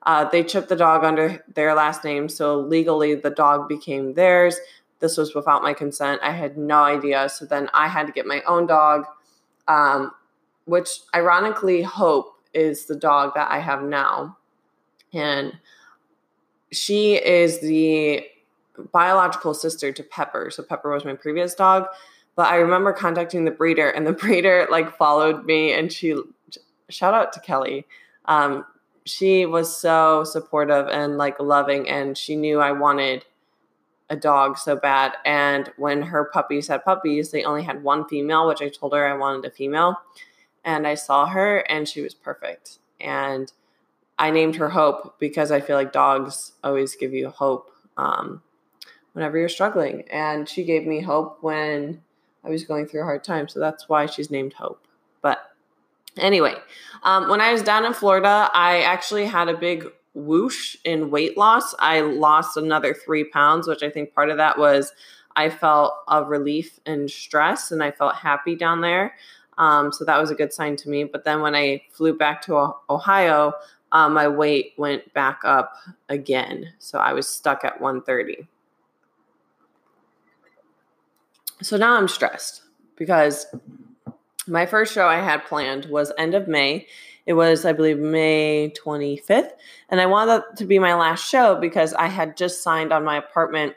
Uh, 0.05 0.25
they 0.25 0.43
chipped 0.43 0.71
the 0.71 0.77
dog 0.77 1.05
under 1.05 1.45
their 1.55 1.75
last 1.75 2.03
name, 2.03 2.31
so 2.31 2.59
legally 2.59 3.15
the 3.15 3.31
dog 3.31 3.69
became 3.69 4.15
theirs. 4.15 4.57
This 5.01 5.19
was 5.19 5.35
without 5.35 5.63
my 5.63 5.75
consent. 5.75 6.23
I 6.23 6.33
had 6.33 6.57
no 6.57 6.83
idea. 6.83 7.29
So 7.29 7.45
then 7.45 7.69
I 7.75 7.89
had 7.89 8.07
to 8.07 8.13
get 8.13 8.25
my 8.25 8.41
own 8.47 8.67
dog, 8.67 9.05
um, 9.69 10.13
which 10.65 10.89
ironically, 11.15 11.83
Hope 11.83 12.39
is 12.55 12.87
the 12.87 12.97
dog 12.97 13.35
that 13.35 13.51
I 13.51 13.59
have 13.59 13.83
now. 13.83 14.39
And 15.13 15.59
she 16.73 17.15
is 17.15 17.61
the 17.61 18.27
biological 18.93 19.55
sister 19.55 19.93
to 19.93 20.03
Pepper. 20.03 20.51
So 20.51 20.63
Pepper 20.63 20.91
was 20.91 21.05
my 21.05 21.15
previous 21.15 21.55
dog. 21.55 21.87
But 22.35 22.47
I 22.47 22.57
remember 22.57 22.95
contacting 22.95 23.45
the 23.45 23.51
breeder, 23.51 23.91
and 23.91 24.07
the 24.07 24.13
breeder 24.25 24.67
like 24.71 24.97
followed 24.97 25.45
me, 25.45 25.73
and 25.73 25.93
she 25.93 26.17
shout 26.89 27.15
out 27.15 27.33
to 27.35 27.41
Kelly. 27.41 27.87
Um, 28.25 28.65
she 29.05 29.47
was 29.47 29.77
so 29.77 30.25
supportive 30.25 30.89
and 30.89 31.19
like 31.19 31.39
loving 31.41 31.89
and 31.89 32.17
she 32.17 32.37
knew 32.37 32.61
I 32.61 32.73
wanted 32.73 33.25
a 34.11 34.17
dog 34.17 34.59
so 34.59 34.77
bad 34.77 35.15
and 35.25 35.73
when 35.77 36.03
her 36.03 36.27
puppies 36.27 36.69
had 36.69 36.85
puppies 36.85 37.31
they 37.31 37.45
only 37.45 37.63
had 37.63 37.83
one 37.83 38.07
female 38.07 38.47
which 38.47 38.63
I 38.63 38.69
told 38.69 38.93
her 38.93 39.07
I 39.07 39.17
wanted 39.17 39.45
a 39.45 39.51
female 39.51 39.97
and 40.65 40.87
I 40.87 40.95
saw 40.95 41.27
her 41.27 41.59
and 41.71 41.89
she 41.89 42.03
was 42.03 42.15
perfect 42.15 42.79
and 43.01 43.53
I 44.19 44.31
named 44.31 44.57
her 44.57 44.71
Hope 44.71 45.19
because 45.19 45.51
I 45.51 45.61
feel 45.61 45.77
like 45.77 45.93
dogs 45.93 46.53
always 46.63 46.95
give 46.97 47.13
you 47.13 47.29
hope 47.29 47.71
um, 47.97 48.43
whenever 49.13 49.39
you're 49.39 49.49
struggling 49.49 50.05
and 50.11 50.49
she 50.49 50.65
gave 50.65 50.87
me 50.87 51.01
hope 51.01 51.39
when 51.43 52.03
I 52.45 52.51
was 52.51 52.65
going 52.65 52.87
through 52.87 53.03
a 53.03 53.05
hard 53.05 53.25
time 53.25 53.49
so 53.49 53.61
that's 53.61 53.89
why 53.89 54.07
she's 54.07 54.31
named 54.31 54.55
Hope 54.55 54.87
but 55.21 55.53
Anyway, 56.19 56.55
um, 57.05 57.29
when 57.29 57.41
I 57.41 57.53
was 57.53 57.63
down 57.63 57.85
in 57.85 57.95
Florida, 57.95 58.51
I 58.53 58.83
actually 58.83 59.27
had 59.27 59.49
a 59.49 59.57
big 59.57 59.87
whoosh 60.15 60.77
in 60.85 61.11
weight 61.11 61.39
loss. 61.39 61.75
I 61.79 62.01
lost 62.01 62.57
another 62.57 62.93
three 62.93 63.25
pounds, 63.25 63.67
which 63.67 63.83
I 63.83 63.89
think 63.89 64.15
part 64.15 64.29
of 64.29 64.37
that 64.37 64.59
was 64.59 64.93
I 65.37 65.49
felt 65.49 65.95
a 66.09 66.23
relief 66.23 66.79
and 66.85 67.11
stress 67.11 67.71
and 67.71 67.83
I 67.83 67.91
felt 67.91 68.17
happy 68.17 68.55
down 68.55 68.83
there. 68.83 69.15
Um, 69.57 69.91
so 69.93 70.05
that 70.05 70.21
was 70.21 70.31
a 70.31 70.35
good 70.35 70.53
sign 70.53 70.77
to 70.77 70.91
me. 70.91 71.05
But 71.05 71.25
then 71.25 71.41
when 71.41 71.55
I 71.55 71.83
flew 71.91 72.17
back 72.17 72.43
to 72.43 72.75
Ohio, 72.91 73.55
um, 73.93 74.15
my 74.15 74.27
weight 74.27 74.73
went 74.77 75.13
back 75.15 75.43
up 75.45 75.77
again. 76.09 76.73
So 76.79 76.99
I 76.99 77.13
was 77.13 77.29
stuck 77.29 77.65
at 77.65 77.81
130. 77.81 78.49
So 81.61 81.77
now 81.77 81.97
I'm 81.97 82.09
stressed 82.09 82.63
because 82.97 83.47
my 84.49 84.67
first 84.67 84.93
show 84.93 85.07
I 85.07 85.21
had 85.21 85.45
planned 85.45 85.85
was 85.87 86.11
end 86.19 86.35
of 86.35 86.49
May. 86.49 86.87
It 87.27 87.35
was, 87.35 87.65
I 87.65 87.73
believe, 87.73 87.99
May 87.99 88.73
25th. 88.85 89.51
And 89.89 90.01
I 90.01 90.07
wanted 90.07 90.33
that 90.33 90.57
to 90.57 90.65
be 90.65 90.81
my 90.81 90.95
last 90.95 91.29
show 91.29 91.55
because 91.61 91.95
I 91.95 92.09
had 92.09 92.37
just 92.37 92.63
signed 92.63 92.93
on 92.93 93.05
my 93.05 93.19
apartment 93.19 93.75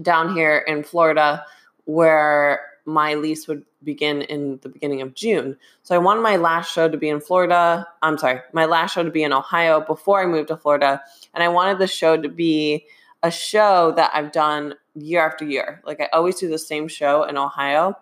down 0.00 0.34
here 0.34 0.58
in 0.58 0.84
Florida 0.84 1.44
where 1.86 2.69
my 2.90 3.14
lease 3.14 3.46
would 3.46 3.64
begin 3.82 4.22
in 4.22 4.58
the 4.62 4.68
beginning 4.68 5.00
of 5.00 5.14
June. 5.14 5.56
So 5.82 5.94
I 5.94 5.98
wanted 5.98 6.22
my 6.22 6.36
last 6.36 6.72
show 6.72 6.88
to 6.88 6.96
be 6.96 7.08
in 7.08 7.20
Florida. 7.20 7.86
I'm 8.02 8.18
sorry, 8.18 8.40
my 8.52 8.64
last 8.64 8.94
show 8.94 9.02
to 9.02 9.10
be 9.10 9.22
in 9.22 9.32
Ohio 9.32 9.80
before 9.80 10.22
I 10.22 10.26
moved 10.26 10.48
to 10.48 10.56
Florida. 10.56 11.00
And 11.32 11.42
I 11.42 11.48
wanted 11.48 11.78
the 11.78 11.86
show 11.86 12.20
to 12.20 12.28
be 12.28 12.86
a 13.22 13.30
show 13.30 13.92
that 13.96 14.10
I've 14.12 14.32
done 14.32 14.74
year 14.94 15.24
after 15.24 15.44
year. 15.44 15.80
Like 15.84 16.00
I 16.00 16.08
always 16.12 16.36
do 16.36 16.48
the 16.48 16.58
same 16.58 16.88
show 16.88 17.24
in 17.24 17.36
Ohio. 17.36 17.96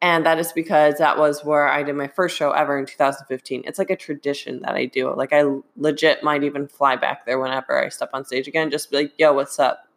And 0.00 0.24
that 0.26 0.38
is 0.38 0.52
because 0.52 0.98
that 0.98 1.18
was 1.18 1.44
where 1.44 1.66
I 1.66 1.82
did 1.82 1.96
my 1.96 2.06
first 2.06 2.36
show 2.36 2.52
ever 2.52 2.78
in 2.78 2.86
2015. 2.86 3.64
It's 3.66 3.80
like 3.80 3.90
a 3.90 3.96
tradition 3.96 4.60
that 4.62 4.74
I 4.74 4.84
do. 4.84 5.12
Like 5.12 5.32
I 5.32 5.44
legit 5.76 6.22
might 6.22 6.44
even 6.44 6.68
fly 6.68 6.94
back 6.94 7.26
there 7.26 7.40
whenever 7.40 7.82
I 7.82 7.88
step 7.88 8.10
on 8.12 8.24
stage 8.24 8.46
again, 8.46 8.70
just 8.70 8.90
be 8.90 8.98
like, 8.98 9.12
yo, 9.18 9.32
what's 9.32 9.58
up? 9.58 9.88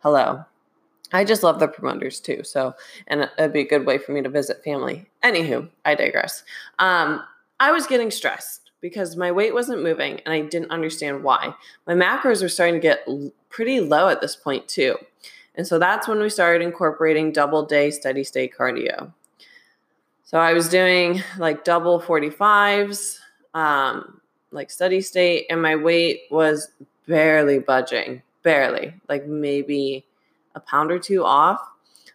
Hello. 0.00 0.44
I 1.12 1.24
just 1.24 1.42
love 1.42 1.58
the 1.58 1.68
promoters 1.68 2.20
too. 2.20 2.42
So, 2.44 2.74
and 3.06 3.28
it'd 3.38 3.52
be 3.52 3.60
a 3.60 3.68
good 3.68 3.86
way 3.86 3.98
for 3.98 4.12
me 4.12 4.22
to 4.22 4.28
visit 4.28 4.64
family. 4.64 5.08
Anywho, 5.22 5.68
I 5.84 5.94
digress. 5.94 6.42
Um, 6.78 7.22
I 7.60 7.70
was 7.70 7.86
getting 7.86 8.10
stressed 8.10 8.70
because 8.80 9.16
my 9.16 9.30
weight 9.30 9.54
wasn't 9.54 9.82
moving 9.82 10.20
and 10.24 10.34
I 10.34 10.40
didn't 10.42 10.70
understand 10.70 11.22
why. 11.22 11.54
My 11.86 11.94
macros 11.94 12.42
were 12.42 12.48
starting 12.48 12.74
to 12.74 12.80
get 12.80 13.06
pretty 13.48 13.80
low 13.80 14.08
at 14.08 14.20
this 14.20 14.34
point 14.36 14.66
too. 14.68 14.96
And 15.54 15.66
so 15.66 15.78
that's 15.78 16.08
when 16.08 16.18
we 16.18 16.30
started 16.30 16.62
incorporating 16.62 17.30
double 17.30 17.64
day 17.64 17.90
steady 17.90 18.24
state 18.24 18.52
cardio. 18.56 19.12
So 20.24 20.38
I 20.38 20.54
was 20.54 20.68
doing 20.68 21.22
like 21.38 21.62
double 21.62 22.00
45s, 22.00 23.18
um, 23.54 24.20
like 24.50 24.70
steady 24.70 25.02
state, 25.02 25.46
and 25.50 25.60
my 25.60 25.76
weight 25.76 26.22
was 26.30 26.70
barely 27.06 27.58
budging, 27.58 28.22
barely, 28.42 28.94
like 29.08 29.26
maybe 29.26 30.06
a 30.54 30.60
pound 30.60 30.90
or 30.90 30.98
two 30.98 31.24
off. 31.24 31.60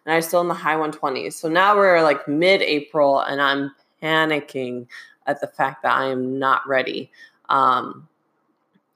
And 0.04 0.12
I 0.12 0.16
was 0.16 0.26
still 0.26 0.40
in 0.40 0.48
the 0.48 0.54
high 0.54 0.76
120s. 0.76 1.34
So 1.34 1.48
now 1.48 1.76
we're 1.76 2.02
like 2.02 2.26
mid 2.26 2.62
April 2.62 3.20
and 3.20 3.40
I'm 3.40 3.72
panicking 4.02 4.86
at 5.26 5.40
the 5.40 5.46
fact 5.46 5.82
that 5.82 5.92
I 5.92 6.06
am 6.06 6.38
not 6.38 6.66
ready. 6.66 7.10
Um, 7.48 8.08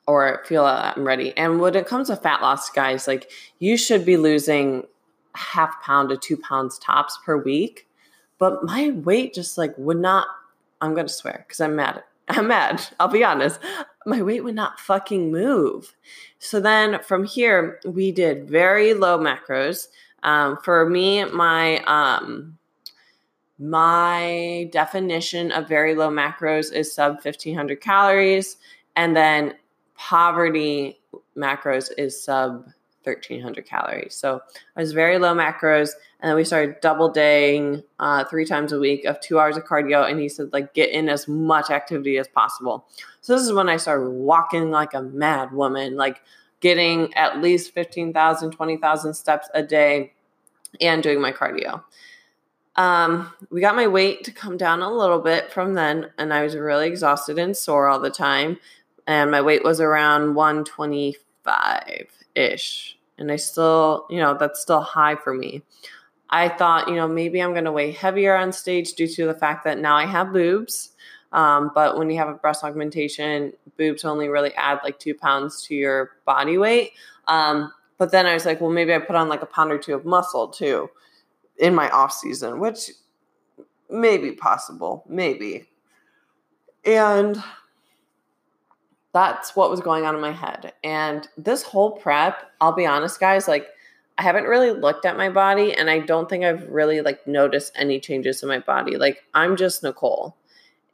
or 0.06 0.42
feel 0.46 0.64
that 0.64 0.96
I'm 0.96 1.06
ready. 1.06 1.36
And 1.36 1.60
when 1.60 1.74
it 1.74 1.86
comes 1.86 2.08
to 2.08 2.16
fat 2.16 2.42
loss, 2.42 2.70
guys, 2.70 3.06
like 3.06 3.30
you 3.58 3.76
should 3.76 4.04
be 4.04 4.16
losing 4.16 4.84
half 5.34 5.80
pound 5.82 6.08
to 6.10 6.16
two 6.16 6.36
pounds 6.36 6.78
tops 6.78 7.18
per 7.24 7.36
week. 7.36 7.86
But 8.38 8.64
my 8.64 8.90
weight 8.90 9.34
just 9.34 9.56
like 9.56 9.76
would 9.78 9.98
not, 9.98 10.26
I'm 10.80 10.94
going 10.94 11.06
to 11.06 11.12
swear 11.12 11.44
because 11.46 11.60
I'm 11.60 11.76
mad. 11.76 12.02
I'm 12.28 12.48
mad. 12.48 12.82
I'll 12.98 13.08
be 13.08 13.24
honest. 13.24 13.60
My 14.06 14.22
weight 14.22 14.44
would 14.44 14.54
not 14.54 14.80
fucking 14.80 15.30
move. 15.30 15.94
So 16.38 16.60
then 16.60 17.02
from 17.02 17.24
here, 17.24 17.80
we 17.84 18.12
did 18.12 18.48
very 18.48 18.94
low 18.94 19.18
macros. 19.18 19.88
Um, 20.22 20.58
for 20.62 20.88
me, 20.88 21.24
my 21.24 21.82
um, 21.84 22.58
my 23.58 24.68
definition 24.72 25.52
of 25.52 25.68
very 25.68 25.94
low 25.94 26.10
macros 26.10 26.72
is 26.72 26.92
sub 26.92 27.24
1500 27.24 27.80
calories, 27.80 28.56
and 28.96 29.16
then 29.16 29.54
poverty 29.96 31.00
macros 31.36 31.90
is 31.96 32.20
sub 32.20 32.68
1300 33.04 33.66
calories. 33.66 34.14
So 34.14 34.42
I 34.76 34.80
was 34.80 34.92
very 34.92 35.18
low 35.18 35.34
macros. 35.34 35.90
And 36.20 36.28
then 36.28 36.36
we 36.36 36.44
started 36.44 36.80
double 36.80 37.08
daying 37.08 37.82
uh, 37.98 38.24
three 38.24 38.44
times 38.44 38.72
a 38.72 38.78
week 38.78 39.04
of 39.04 39.20
two 39.20 39.38
hours 39.38 39.56
of 39.56 39.64
cardio. 39.64 40.08
And 40.08 40.20
he 40.20 40.28
said, 40.28 40.52
like, 40.52 40.74
get 40.74 40.90
in 40.90 41.08
as 41.08 41.26
much 41.26 41.70
activity 41.70 42.18
as 42.18 42.28
possible. 42.28 42.86
So 43.20 43.34
this 43.34 43.42
is 43.42 43.52
when 43.52 43.68
I 43.68 43.76
started 43.76 44.10
walking 44.10 44.70
like 44.70 44.94
a 44.94 45.02
mad 45.02 45.52
woman, 45.52 45.96
like 45.96 46.22
getting 46.60 47.12
at 47.14 47.40
least 47.40 47.74
15,000, 47.74 48.52
20,000 48.52 49.14
steps 49.14 49.48
a 49.52 49.62
day 49.62 50.12
and 50.80 51.02
doing 51.02 51.20
my 51.20 51.32
cardio. 51.32 51.82
Um, 52.76 53.30
we 53.50 53.60
got 53.60 53.76
my 53.76 53.86
weight 53.86 54.24
to 54.24 54.32
come 54.32 54.56
down 54.56 54.80
a 54.80 54.90
little 54.90 55.18
bit 55.18 55.52
from 55.52 55.74
then, 55.74 56.10
and 56.16 56.32
I 56.32 56.42
was 56.42 56.56
really 56.56 56.88
exhausted 56.88 57.38
and 57.38 57.56
sore 57.56 57.88
all 57.88 58.00
the 58.00 58.10
time. 58.10 58.58
And 59.06 59.30
my 59.30 59.42
weight 59.42 59.64
was 59.64 59.80
around 59.80 60.34
125 60.34 62.21
ish. 62.34 62.98
And 63.18 63.30
I 63.30 63.36
still, 63.36 64.06
you 64.10 64.18
know, 64.18 64.36
that's 64.38 64.60
still 64.60 64.80
high 64.80 65.16
for 65.16 65.34
me. 65.34 65.62
I 66.30 66.48
thought, 66.48 66.88
you 66.88 66.94
know, 66.94 67.06
maybe 67.06 67.42
I'm 67.42 67.52
going 67.52 67.64
to 67.64 67.72
weigh 67.72 67.92
heavier 67.92 68.34
on 68.34 68.52
stage 68.52 68.94
due 68.94 69.06
to 69.06 69.26
the 69.26 69.34
fact 69.34 69.64
that 69.64 69.78
now 69.78 69.96
I 69.96 70.06
have 70.06 70.32
boobs. 70.32 70.90
Um, 71.32 71.70
but 71.74 71.98
when 71.98 72.10
you 72.10 72.16
have 72.18 72.28
a 72.28 72.34
breast 72.34 72.64
augmentation, 72.64 73.52
boobs 73.76 74.04
only 74.04 74.28
really 74.28 74.54
add 74.54 74.80
like 74.82 74.98
two 74.98 75.14
pounds 75.14 75.62
to 75.66 75.74
your 75.74 76.12
body 76.24 76.58
weight. 76.58 76.92
Um, 77.28 77.72
but 77.98 78.10
then 78.10 78.26
I 78.26 78.34
was 78.34 78.46
like, 78.46 78.60
well, 78.60 78.70
maybe 78.70 78.94
I 78.94 78.98
put 78.98 79.16
on 79.16 79.28
like 79.28 79.42
a 79.42 79.46
pound 79.46 79.72
or 79.72 79.78
two 79.78 79.94
of 79.94 80.04
muscle 80.04 80.48
too 80.48 80.90
in 81.58 81.74
my 81.74 81.88
off 81.90 82.12
season, 82.12 82.58
which 82.58 82.90
may 83.90 84.16
be 84.16 84.32
possible, 84.32 85.04
maybe. 85.08 85.68
And 86.84 87.42
that's 89.12 89.54
what 89.54 89.70
was 89.70 89.80
going 89.80 90.04
on 90.04 90.14
in 90.14 90.20
my 90.20 90.32
head. 90.32 90.72
And 90.82 91.28
this 91.36 91.62
whole 91.62 91.92
prep, 91.92 92.50
I'll 92.60 92.72
be 92.72 92.86
honest, 92.86 93.20
guys, 93.20 93.46
like 93.46 93.68
I 94.18 94.22
haven't 94.22 94.44
really 94.44 94.70
looked 94.70 95.04
at 95.04 95.16
my 95.16 95.28
body 95.28 95.74
and 95.74 95.90
I 95.90 95.98
don't 96.00 96.28
think 96.28 96.44
I've 96.44 96.68
really 96.68 97.00
like 97.00 97.26
noticed 97.26 97.72
any 97.74 98.00
changes 98.00 98.42
in 98.42 98.48
my 98.48 98.58
body. 98.58 98.96
Like 98.96 99.24
I'm 99.34 99.56
just 99.56 99.82
Nicole. 99.82 100.36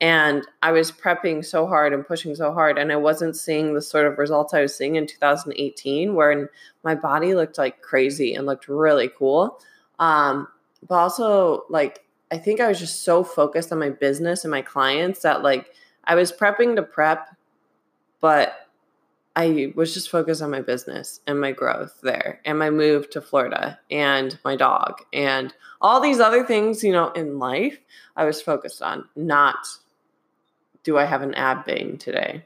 And 0.00 0.46
I 0.62 0.70
was 0.70 0.92
prepping 0.92 1.44
so 1.44 1.66
hard 1.66 1.92
and 1.92 2.06
pushing 2.06 2.36
so 2.36 2.52
hard, 2.52 2.78
and 2.78 2.92
I 2.92 2.96
wasn't 2.96 3.34
seeing 3.34 3.74
the 3.74 3.82
sort 3.82 4.06
of 4.06 4.16
results 4.16 4.54
I 4.54 4.60
was 4.60 4.72
seeing 4.72 4.94
in 4.94 5.08
2018, 5.08 6.14
where 6.14 6.50
my 6.84 6.94
body 6.94 7.34
looked 7.34 7.58
like 7.58 7.82
crazy 7.82 8.34
and 8.34 8.46
looked 8.46 8.68
really 8.68 9.10
cool. 9.18 9.58
Um, 9.98 10.46
but 10.86 10.94
also, 10.94 11.64
like, 11.68 12.04
I 12.30 12.38
think 12.38 12.60
I 12.60 12.68
was 12.68 12.78
just 12.78 13.02
so 13.02 13.24
focused 13.24 13.72
on 13.72 13.80
my 13.80 13.90
business 13.90 14.44
and 14.44 14.52
my 14.52 14.62
clients 14.62 15.22
that, 15.22 15.42
like, 15.42 15.72
I 16.04 16.14
was 16.14 16.30
prepping 16.30 16.76
to 16.76 16.82
prep 16.82 17.36
but 18.20 18.68
I 19.36 19.72
was 19.76 19.94
just 19.94 20.10
focused 20.10 20.42
on 20.42 20.50
my 20.50 20.62
business 20.62 21.20
and 21.28 21.40
my 21.40 21.52
growth 21.52 22.00
there 22.02 22.40
and 22.44 22.58
my 22.58 22.70
move 22.70 23.08
to 23.10 23.20
Florida 23.20 23.78
and 23.88 24.36
my 24.44 24.56
dog 24.56 25.00
and 25.12 25.54
all 25.80 26.00
these 26.00 26.18
other 26.18 26.44
things, 26.44 26.82
you 26.82 26.92
know, 26.92 27.10
in 27.12 27.38
life 27.38 27.78
I 28.16 28.24
was 28.24 28.42
focused 28.42 28.82
on, 28.82 29.08
not 29.14 29.64
do 30.82 30.98
I 30.98 31.04
have 31.04 31.22
an 31.22 31.34
ab 31.34 31.66
vein 31.66 31.98
today? 31.98 32.44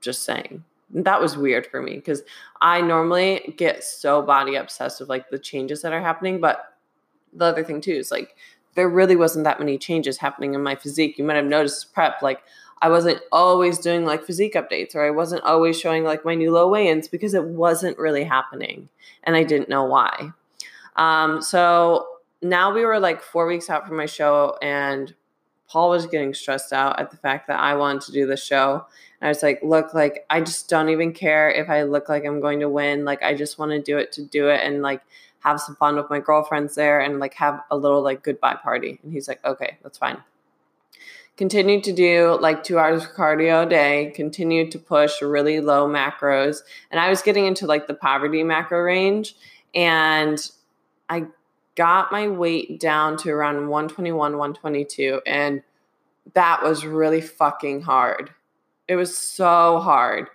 Just 0.00 0.24
saying. 0.24 0.64
That 0.92 1.20
was 1.20 1.36
weird 1.36 1.66
for 1.66 1.80
me 1.80 1.94
because 1.94 2.22
I 2.60 2.80
normally 2.80 3.54
get 3.56 3.84
so 3.84 4.20
body 4.20 4.56
obsessed 4.56 4.98
with 4.98 5.08
like 5.08 5.30
the 5.30 5.38
changes 5.38 5.82
that 5.82 5.92
are 5.92 6.00
happening. 6.00 6.40
But 6.40 6.74
the 7.32 7.44
other 7.44 7.62
thing 7.62 7.80
too 7.80 7.92
is 7.92 8.10
like 8.10 8.34
there 8.74 8.88
really 8.88 9.14
wasn't 9.14 9.44
that 9.44 9.60
many 9.60 9.78
changes 9.78 10.18
happening 10.18 10.54
in 10.54 10.62
my 10.62 10.74
physique. 10.74 11.18
You 11.18 11.24
might 11.24 11.36
have 11.36 11.44
noticed 11.44 11.92
prep, 11.92 12.22
like 12.22 12.40
I 12.82 12.88
wasn't 12.88 13.20
always 13.30 13.78
doing 13.78 14.04
like 14.04 14.24
physique 14.24 14.54
updates 14.54 14.94
or 14.94 15.04
I 15.04 15.10
wasn't 15.10 15.42
always 15.42 15.78
showing 15.78 16.04
like 16.04 16.24
my 16.24 16.34
new 16.34 16.50
low 16.50 16.68
weigh-ins 16.68 17.08
because 17.08 17.34
it 17.34 17.44
wasn't 17.44 17.98
really 17.98 18.24
happening 18.24 18.88
and 19.24 19.36
I 19.36 19.44
didn't 19.44 19.68
know 19.68 19.84
why. 19.84 20.32
Um, 20.96 21.42
so 21.42 22.06
now 22.40 22.72
we 22.72 22.84
were 22.84 22.98
like 22.98 23.20
four 23.20 23.46
weeks 23.46 23.68
out 23.68 23.86
from 23.86 23.96
my 23.96 24.06
show 24.06 24.56
and 24.62 25.14
Paul 25.68 25.90
was 25.90 26.06
getting 26.06 26.34
stressed 26.34 26.72
out 26.72 26.98
at 26.98 27.10
the 27.10 27.16
fact 27.16 27.46
that 27.48 27.60
I 27.60 27.74
wanted 27.74 28.02
to 28.02 28.12
do 28.12 28.26
the 28.26 28.36
show. 28.36 28.86
And 29.20 29.26
I 29.26 29.28
was 29.28 29.42
like, 29.42 29.60
look, 29.62 29.92
like 29.94 30.24
I 30.30 30.40
just 30.40 30.68
don't 30.68 30.88
even 30.88 31.12
care 31.12 31.50
if 31.50 31.68
I 31.68 31.82
look 31.82 32.08
like 32.08 32.24
I'm 32.24 32.40
going 32.40 32.60
to 32.60 32.68
win. 32.68 33.04
Like 33.04 33.22
I 33.22 33.34
just 33.34 33.58
want 33.58 33.72
to 33.72 33.80
do 33.80 33.98
it 33.98 34.10
to 34.12 34.22
do 34.22 34.48
it 34.48 34.62
and 34.64 34.82
like 34.82 35.02
have 35.40 35.60
some 35.60 35.76
fun 35.76 35.96
with 35.96 36.10
my 36.10 36.18
girlfriends 36.18 36.74
there 36.74 37.00
and 37.00 37.20
like 37.20 37.34
have 37.34 37.62
a 37.70 37.76
little 37.76 38.02
like 38.02 38.22
goodbye 38.22 38.56
party. 38.56 38.98
And 39.02 39.12
he's 39.12 39.28
like, 39.28 39.44
okay, 39.44 39.78
that's 39.82 39.98
fine 39.98 40.22
continued 41.40 41.82
to 41.82 41.94
do 41.94 42.38
like 42.38 42.62
two 42.62 42.78
hours 42.78 43.02
of 43.02 43.12
cardio 43.12 43.64
a 43.64 43.66
day, 43.66 44.12
continued 44.14 44.70
to 44.70 44.78
push 44.78 45.22
really 45.22 45.58
low 45.58 45.88
macros. 45.88 46.58
And 46.90 47.00
I 47.00 47.08
was 47.08 47.22
getting 47.22 47.46
into 47.46 47.64
like 47.64 47.86
the 47.86 47.94
poverty 47.94 48.42
macro 48.42 48.80
range. 48.80 49.34
And 49.74 50.38
I 51.08 51.28
got 51.76 52.12
my 52.12 52.28
weight 52.28 52.78
down 52.78 53.16
to 53.16 53.30
around 53.30 53.68
121, 53.68 54.32
122. 54.36 55.22
And 55.24 55.62
that 56.34 56.62
was 56.62 56.84
really 56.84 57.22
fucking 57.22 57.80
hard. 57.80 58.34
It 58.86 58.96
was 58.96 59.16
so 59.16 59.78
hard. 59.78 60.28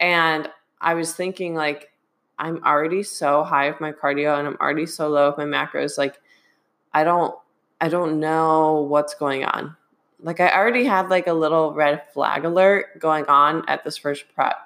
And 0.00 0.48
I 0.80 0.94
was 0.94 1.12
thinking, 1.12 1.54
like, 1.54 1.90
I'm 2.38 2.64
already 2.64 3.02
so 3.02 3.44
high 3.44 3.68
with 3.68 3.82
my 3.82 3.92
cardio 3.92 4.38
and 4.38 4.48
I'm 4.48 4.56
already 4.62 4.86
so 4.86 5.10
low 5.10 5.28
with 5.28 5.36
my 5.36 5.44
macros. 5.44 5.98
Like, 5.98 6.18
I 6.94 7.04
don't, 7.04 7.34
I 7.82 7.90
don't 7.90 8.18
know 8.18 8.80
what's 8.80 9.14
going 9.14 9.44
on. 9.44 9.76
Like, 10.22 10.40
I 10.40 10.54
already 10.54 10.84
had 10.84 11.08
like 11.08 11.26
a 11.26 11.32
little 11.32 11.74
red 11.74 12.02
flag 12.12 12.44
alert 12.44 12.98
going 12.98 13.26
on 13.26 13.64
at 13.68 13.84
this 13.84 13.96
first 13.96 14.24
prep. 14.34 14.56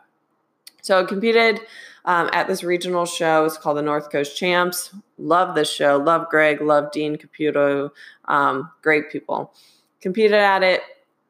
So 0.83 1.01
I 1.01 1.05
competed 1.05 1.61
um, 2.05 2.31
at 2.33 2.47
this 2.47 2.63
regional 2.63 3.07
show. 3.07 3.45
It's 3.45 3.59
called 3.59 3.79
the 3.79 3.83
North 3.83 4.11
Coast 4.11 4.37
Champs. 4.37 4.95
Love 5.19 5.55
this 5.55 5.71
show. 5.71 5.97
Love 5.97 6.29
Greg. 6.31 6.61
Love 6.61 6.93
Dean 6.93 7.17
Caputo. 7.17 7.91
Um, 8.27 8.71
great 8.83 9.11
people. 9.11 9.53
Competed 10.01 10.35
at 10.35 10.63
it 10.63 10.83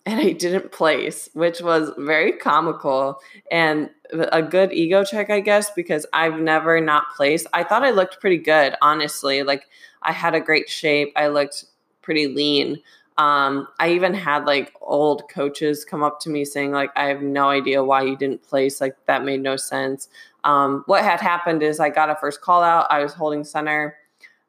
and 0.07 0.21
I 0.21 0.33
didn't 0.33 0.71
place, 0.71 1.29
which 1.35 1.61
was 1.61 1.91
very 1.99 2.33
comical 2.33 3.19
and 3.51 3.91
a 4.13 4.41
good 4.41 4.73
ego 4.73 5.03
check, 5.03 5.31
I 5.31 5.41
guess, 5.41 5.73
because 5.73 6.07
I've 6.13 6.39
never 6.39 6.81
not 6.81 7.07
placed. 7.17 7.49
I 7.53 7.65
thought 7.65 7.83
I 7.83 7.91
looked 7.91 8.21
pretty 8.21 8.39
good, 8.39 8.77
honestly. 8.81 9.43
Like 9.43 9.67
I 10.03 10.13
had 10.13 10.37
a 10.37 10.41
great 10.41 10.71
shape. 10.71 11.13
I 11.17 11.27
looked 11.27 11.65
pretty 12.03 12.29
lean. 12.29 12.81
Um, 13.19 13.69
I 13.79 13.93
even 13.93 14.13
had 14.13 14.45
like 14.45 14.75
old 14.81 15.29
coaches 15.31 15.85
come 15.85 16.03
up 16.03 16.21
to 16.21 16.31
me 16.31 16.45
saying, 16.45 16.73
like, 16.73 16.91
I 16.97 17.07
have 17.07 17.23
no 17.23 17.49
idea 17.49 17.83
why 17.83 18.03
you 18.03 18.17
didn't 18.17 18.43
place. 18.43 18.81
Like 18.81 18.95
that 19.07 19.25
made 19.25 19.41
no 19.41 19.57
sense. 19.57 20.09
Um, 20.45 20.85
what 20.87 21.03
had 21.03 21.21
happened 21.21 21.63
is 21.63 21.81
I 21.81 21.91
got 21.91 22.11
a 22.11 22.17
first 22.17 22.41
call 22.41 22.63
out. 22.63 22.87
I 22.91 23.03
was 23.03 23.15
holding 23.15 23.43
center, 23.43 23.97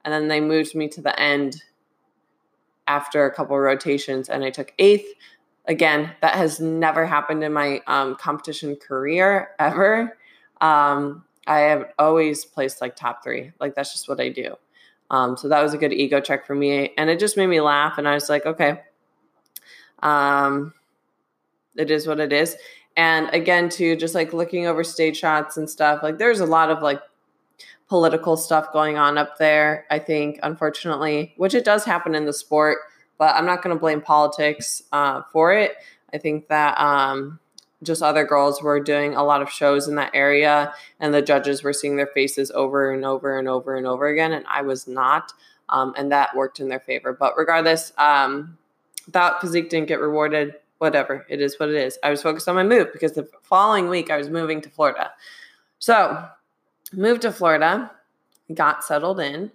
and 0.03 0.13
then 0.13 0.27
they 0.27 0.41
moved 0.41 0.75
me 0.75 0.87
to 0.89 1.01
the 1.01 1.17
end 1.19 1.63
after 2.87 3.25
a 3.25 3.33
couple 3.33 3.57
rotations, 3.57 4.29
and 4.29 4.43
I 4.43 4.49
took 4.49 4.73
eighth. 4.79 5.13
Again, 5.65 6.11
that 6.21 6.35
has 6.35 6.59
never 6.59 7.05
happened 7.05 7.43
in 7.43 7.51
my 7.51 7.81
um, 7.87 8.15
competition 8.15 8.75
career 8.75 9.49
ever. 9.59 10.17
Um, 10.61 11.25
I 11.45 11.59
have 11.59 11.85
always 11.97 12.45
placed 12.45 12.81
like 12.81 12.95
top 12.95 13.23
three. 13.23 13.51
Like 13.59 13.75
that's 13.75 13.91
just 13.91 14.07
what 14.07 14.19
I 14.19 14.29
do. 14.29 14.55
Um, 15.09 15.37
so 15.37 15.47
that 15.47 15.61
was 15.61 15.73
a 15.73 15.77
good 15.77 15.93
ego 15.93 16.19
check 16.19 16.45
for 16.45 16.55
me, 16.55 16.93
and 16.97 17.09
it 17.09 17.19
just 17.19 17.37
made 17.37 17.47
me 17.47 17.61
laugh. 17.61 17.97
And 17.97 18.07
I 18.07 18.13
was 18.13 18.29
like, 18.29 18.45
okay, 18.45 18.81
um, 19.99 20.73
it 21.75 21.91
is 21.91 22.07
what 22.07 22.19
it 22.19 22.33
is. 22.33 22.55
And 22.97 23.29
again, 23.29 23.69
too, 23.69 23.95
just 23.95 24.15
like 24.15 24.33
looking 24.33 24.65
over 24.65 24.83
stage 24.83 25.17
shots 25.17 25.57
and 25.57 25.69
stuff, 25.69 26.01
like 26.01 26.17
there's 26.17 26.39
a 26.39 26.45
lot 26.45 26.71
of 26.71 26.81
like 26.81 27.01
political 27.87 28.35
stuff 28.35 28.73
going 28.73 28.97
on 28.97 29.17
up 29.17 29.37
there, 29.37 29.85
I 29.89 29.99
think, 29.99 30.39
unfortunately, 30.43 31.33
which 31.37 31.53
it 31.53 31.63
does 31.63 31.85
happen 31.85 32.15
in 32.15 32.25
the 32.25 32.33
sport, 32.33 32.79
but 33.17 33.35
I'm 33.35 33.45
not 33.45 33.61
going 33.61 33.75
to 33.75 33.79
blame 33.79 34.01
politics 34.01 34.83
uh, 34.91 35.21
for 35.31 35.53
it. 35.53 35.75
I 36.13 36.17
think 36.17 36.47
that 36.47 36.79
um, 36.79 37.39
just 37.83 38.01
other 38.01 38.23
girls 38.23 38.61
were 38.61 38.79
doing 38.79 39.15
a 39.15 39.23
lot 39.23 39.41
of 39.41 39.49
shows 39.49 39.87
in 39.87 39.95
that 39.95 40.11
area, 40.13 40.73
and 40.99 41.13
the 41.13 41.21
judges 41.21 41.63
were 41.63 41.73
seeing 41.73 41.95
their 41.95 42.07
faces 42.07 42.51
over 42.51 42.91
and 42.91 43.05
over 43.05 43.37
and 43.37 43.47
over 43.47 43.75
and 43.75 43.85
over 43.85 44.07
again, 44.07 44.33
and 44.33 44.45
I 44.47 44.61
was 44.61 44.87
not. 44.87 45.31
Um, 45.69 45.93
and 45.97 46.11
that 46.11 46.35
worked 46.35 46.59
in 46.59 46.69
their 46.69 46.79
favor. 46.79 47.11
But 47.11 47.37
regardless, 47.37 47.91
um, 47.97 48.57
that 49.09 49.41
physique 49.41 49.69
didn't 49.69 49.89
get 49.89 49.99
rewarded 49.99 50.55
whatever. 50.77 51.25
It 51.29 51.41
is 51.41 51.59
what 51.59 51.69
it 51.69 51.75
is. 51.75 51.97
I 52.03 52.09
was 52.09 52.21
focused 52.21 52.47
on 52.47 52.55
my 52.55 52.63
move 52.63 52.91
because 52.93 53.13
the 53.13 53.27
following 53.43 53.89
week 53.89 54.11
I 54.11 54.17
was 54.17 54.29
moving 54.29 54.61
to 54.61 54.69
Florida. 54.69 55.11
So, 55.79 56.27
moved 56.93 57.23
to 57.23 57.31
Florida, 57.31 57.91
got 58.53 58.83
settled 58.83 59.19
in. 59.19 59.51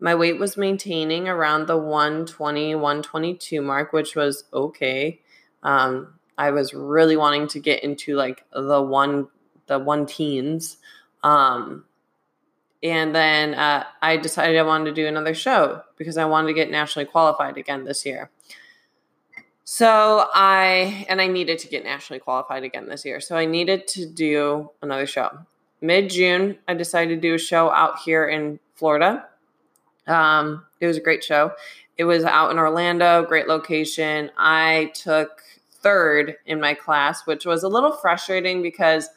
My 0.00 0.14
weight 0.14 0.38
was 0.38 0.56
maintaining 0.56 1.28
around 1.28 1.66
the 1.66 1.76
120, 1.76 2.74
122 2.74 3.62
mark, 3.62 3.92
which 3.92 4.16
was 4.16 4.44
okay. 4.52 5.20
Um, 5.62 6.14
I 6.38 6.50
was 6.50 6.74
really 6.74 7.16
wanting 7.16 7.48
to 7.48 7.60
get 7.60 7.84
into 7.84 8.14
like 8.16 8.44
the 8.52 8.82
one, 8.82 9.28
the 9.66 9.78
one 9.78 10.06
teens. 10.06 10.78
Um, 11.22 11.84
and 12.82 13.14
then 13.14 13.54
uh, 13.54 13.84
I 14.00 14.16
decided 14.16 14.58
I 14.58 14.62
wanted 14.62 14.86
to 14.86 14.94
do 14.94 15.06
another 15.06 15.34
show 15.34 15.82
because 15.96 16.16
I 16.16 16.24
wanted 16.24 16.48
to 16.48 16.54
get 16.54 16.70
nationally 16.70 17.06
qualified 17.06 17.56
again 17.56 17.84
this 17.84 18.04
year. 18.04 18.30
So 19.64 20.28
I 20.34 21.06
and 21.08 21.20
I 21.20 21.28
needed 21.28 21.58
to 21.60 21.68
get 21.68 21.84
nationally 21.84 22.20
qualified 22.20 22.64
again 22.64 22.88
this 22.88 23.04
year. 23.04 23.20
So 23.20 23.36
I 23.36 23.46
needed 23.46 23.86
to 23.88 24.06
do 24.06 24.70
another 24.82 25.06
show. 25.06 25.30
Mid 25.80 26.10
June, 26.10 26.58
I 26.68 26.74
decided 26.74 27.14
to 27.14 27.20
do 27.20 27.34
a 27.34 27.38
show 27.38 27.70
out 27.70 28.00
here 28.00 28.28
in 28.28 28.58
Florida. 28.74 29.26
Um, 30.06 30.64
it 30.80 30.86
was 30.86 30.96
a 30.96 31.00
great 31.00 31.22
show. 31.22 31.52
It 31.96 32.04
was 32.04 32.24
out 32.24 32.50
in 32.50 32.58
Orlando, 32.58 33.24
great 33.24 33.46
location. 33.46 34.30
I 34.36 34.90
took 34.94 35.42
third 35.82 36.36
in 36.46 36.60
my 36.60 36.74
class, 36.74 37.26
which 37.26 37.44
was 37.44 37.62
a 37.62 37.68
little 37.68 37.92
frustrating 37.92 38.62
because 38.62 39.08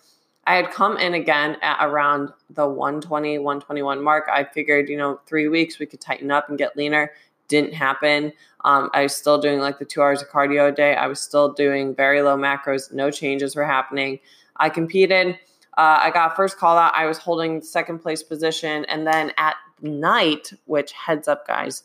I 0.47 0.56
had 0.56 0.71
come 0.71 0.97
in 0.97 1.13
again 1.13 1.58
at 1.62 1.84
around 1.84 2.32
the 2.49 2.67
120, 2.67 3.39
121 3.39 4.04
mark. 4.04 4.25
I 4.32 4.43
figured, 4.43 4.89
you 4.89 4.97
know, 4.97 5.19
three 5.25 5.47
weeks 5.47 5.80
we 5.80 5.86
could 5.86 6.01
tighten 6.01 6.32
up 6.32 6.49
and 6.49 6.58
get 6.58 6.78
leaner 6.78 7.12
didn't 7.47 7.73
happen. 7.73 8.34
Um, 8.63 8.89
I 8.93 9.04
was 9.04 9.15
still 9.15 9.39
doing 9.39 9.60
like 9.60 9.80
the 9.80 9.86
two 9.86 10.01
hours 10.01 10.21
of 10.21 10.30
cardio 10.30 10.69
a 10.69 10.71
day. 10.71 10.95
I 10.95 11.08
was 11.08 11.19
still 11.19 11.54
doing 11.54 11.95
very 11.95 12.21
low 12.21 12.38
macros. 12.38 12.91
No 12.91 13.12
changes 13.12 13.56
were 13.56 13.65
happening. 13.65 14.19
I 14.58 14.69
competed. 14.69 15.38
Uh, 15.78 15.99
I 16.01 16.12
got 16.12 16.36
first 16.36 16.58
call 16.58 16.78
out. 16.78 16.93
I 16.95 17.06
was 17.06 17.17
holding 17.17 17.62
second 17.62 17.99
place 17.99 18.23
position. 18.23 18.86
And 18.86 19.06
then 19.06 19.32
at 19.38 19.56
night, 19.82 20.54
which 20.65 20.93
heads 20.93 21.28
up, 21.28 21.47
guys, 21.47 21.84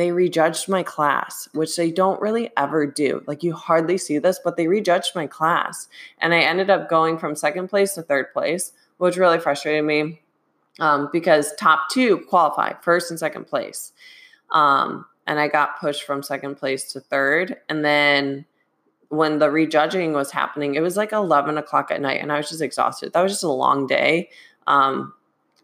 they 0.00 0.12
rejudged 0.12 0.66
my 0.66 0.82
class, 0.82 1.46
which 1.52 1.76
they 1.76 1.90
don't 1.90 2.20
really 2.22 2.50
ever 2.56 2.86
do. 2.86 3.22
Like 3.26 3.42
you 3.42 3.52
hardly 3.52 3.98
see 3.98 4.18
this, 4.18 4.40
but 4.42 4.56
they 4.56 4.66
rejudged 4.66 5.14
my 5.14 5.26
class. 5.26 5.88
And 6.18 6.32
I 6.32 6.40
ended 6.40 6.70
up 6.70 6.88
going 6.88 7.18
from 7.18 7.36
second 7.36 7.68
place 7.68 7.94
to 7.94 8.02
third 8.02 8.32
place, 8.32 8.72
which 8.96 9.18
really 9.18 9.38
frustrated 9.38 9.84
me 9.84 10.22
um, 10.78 11.10
because 11.12 11.54
top 11.56 11.90
two 11.90 12.18
qualify 12.28 12.72
first 12.80 13.10
and 13.10 13.20
second 13.20 13.46
place. 13.46 13.92
Um, 14.52 15.04
and 15.26 15.38
I 15.38 15.48
got 15.48 15.78
pushed 15.78 16.04
from 16.04 16.22
second 16.22 16.56
place 16.56 16.90
to 16.92 17.00
third. 17.00 17.58
And 17.68 17.84
then 17.84 18.46
when 19.10 19.38
the 19.38 19.50
rejudging 19.50 20.14
was 20.14 20.30
happening, 20.30 20.76
it 20.76 20.80
was 20.80 20.96
like 20.96 21.12
11 21.12 21.58
o'clock 21.58 21.90
at 21.90 22.00
night 22.00 22.22
and 22.22 22.32
I 22.32 22.38
was 22.38 22.48
just 22.48 22.62
exhausted. 22.62 23.12
That 23.12 23.22
was 23.22 23.32
just 23.32 23.44
a 23.44 23.48
long 23.48 23.86
day. 23.86 24.30
Um, 24.66 25.12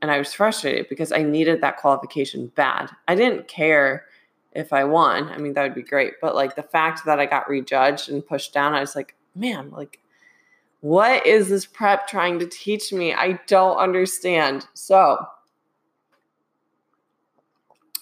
and 0.02 0.10
I 0.10 0.18
was 0.18 0.34
frustrated 0.34 0.90
because 0.90 1.10
I 1.10 1.22
needed 1.22 1.62
that 1.62 1.78
qualification 1.78 2.48
bad. 2.48 2.90
I 3.08 3.14
didn't 3.14 3.48
care 3.48 4.04
if 4.56 4.72
I 4.72 4.84
won. 4.84 5.28
I 5.28 5.36
mean, 5.36 5.52
that 5.52 5.62
would 5.62 5.74
be 5.74 5.82
great. 5.82 6.14
But 6.20 6.34
like 6.34 6.56
the 6.56 6.62
fact 6.62 7.04
that 7.04 7.20
I 7.20 7.26
got 7.26 7.48
rejudged 7.48 8.08
and 8.08 8.26
pushed 8.26 8.54
down, 8.54 8.74
I 8.74 8.80
was 8.80 8.96
like, 8.96 9.14
man, 9.34 9.70
like, 9.70 10.00
what 10.80 11.26
is 11.26 11.48
this 11.48 11.66
prep 11.66 12.08
trying 12.08 12.38
to 12.38 12.46
teach 12.46 12.92
me? 12.92 13.12
I 13.12 13.38
don't 13.46 13.76
understand. 13.76 14.66
So, 14.72 15.18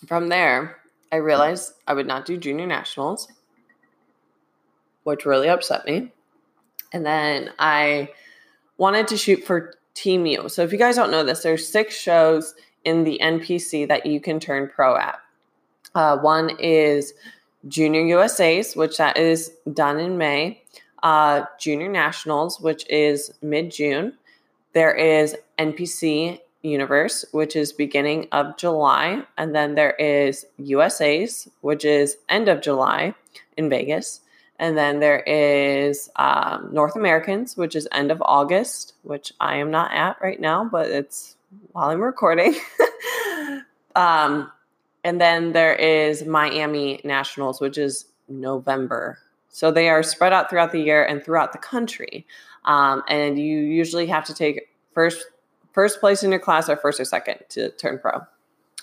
from 0.06 0.28
there, 0.28 0.76
I 1.10 1.16
realized 1.16 1.72
I 1.86 1.94
would 1.94 2.06
not 2.06 2.24
do 2.24 2.36
junior 2.36 2.66
nationals, 2.66 3.28
which 5.02 5.26
really 5.26 5.48
upset 5.48 5.84
me. 5.86 6.12
And 6.92 7.04
then 7.04 7.50
I 7.58 8.10
wanted 8.76 9.08
to 9.08 9.16
shoot 9.16 9.42
for 9.42 9.74
Team 9.94 10.26
U. 10.26 10.48
So 10.48 10.62
if 10.62 10.72
you 10.72 10.78
guys 10.78 10.96
don't 10.96 11.10
know 11.10 11.24
this, 11.24 11.42
there's 11.42 11.66
six 11.66 11.96
shows 11.96 12.54
in 12.84 13.04
the 13.04 13.18
NPC 13.22 13.88
that 13.88 14.06
you 14.06 14.20
can 14.20 14.38
turn 14.38 14.68
pro 14.68 14.96
at. 14.96 15.18
Uh, 15.94 16.18
one 16.18 16.50
is 16.58 17.14
Junior 17.68 18.02
USA's, 18.02 18.74
which 18.74 18.98
that 18.98 19.16
is 19.16 19.52
done 19.72 19.98
in 19.98 20.18
May. 20.18 20.62
Uh, 21.02 21.44
Junior 21.58 21.88
Nationals, 21.88 22.60
which 22.60 22.88
is 22.88 23.32
mid 23.42 23.70
June. 23.70 24.14
There 24.72 24.94
is 24.94 25.36
NPC 25.58 26.40
Universe, 26.62 27.24
which 27.32 27.56
is 27.56 27.72
beginning 27.72 28.26
of 28.32 28.56
July. 28.56 29.22
And 29.36 29.54
then 29.54 29.74
there 29.74 29.92
is 29.92 30.46
USA's, 30.58 31.48
which 31.60 31.84
is 31.84 32.16
end 32.28 32.48
of 32.48 32.62
July 32.62 33.14
in 33.56 33.68
Vegas. 33.68 34.20
And 34.58 34.78
then 34.78 35.00
there 35.00 35.20
is 35.20 36.10
um, 36.16 36.70
North 36.72 36.96
Americans, 36.96 37.56
which 37.56 37.76
is 37.76 37.88
end 37.92 38.10
of 38.10 38.22
August, 38.24 38.94
which 39.02 39.32
I 39.40 39.56
am 39.56 39.70
not 39.70 39.92
at 39.92 40.16
right 40.22 40.40
now, 40.40 40.64
but 40.64 40.90
it's 40.90 41.36
while 41.72 41.90
I'm 41.90 42.00
recording. 42.00 42.54
um, 43.96 44.50
and 45.04 45.20
then 45.20 45.52
there 45.52 45.74
is 45.74 46.24
Miami 46.24 47.00
Nationals, 47.04 47.60
which 47.60 47.76
is 47.76 48.06
November. 48.28 49.18
So 49.50 49.70
they 49.70 49.88
are 49.88 50.02
spread 50.02 50.32
out 50.32 50.50
throughout 50.50 50.72
the 50.72 50.80
year 50.80 51.04
and 51.04 51.22
throughout 51.22 51.52
the 51.52 51.58
country. 51.58 52.26
Um, 52.64 53.04
and 53.06 53.38
you 53.38 53.58
usually 53.58 54.06
have 54.06 54.24
to 54.24 54.34
take 54.34 54.70
first 54.94 55.26
first 55.72 56.00
place 56.00 56.22
in 56.22 56.30
your 56.30 56.40
class 56.40 56.68
or 56.68 56.76
first 56.76 56.98
or 56.98 57.04
second 57.04 57.38
to 57.50 57.70
turn 57.72 57.98
pro. 57.98 58.22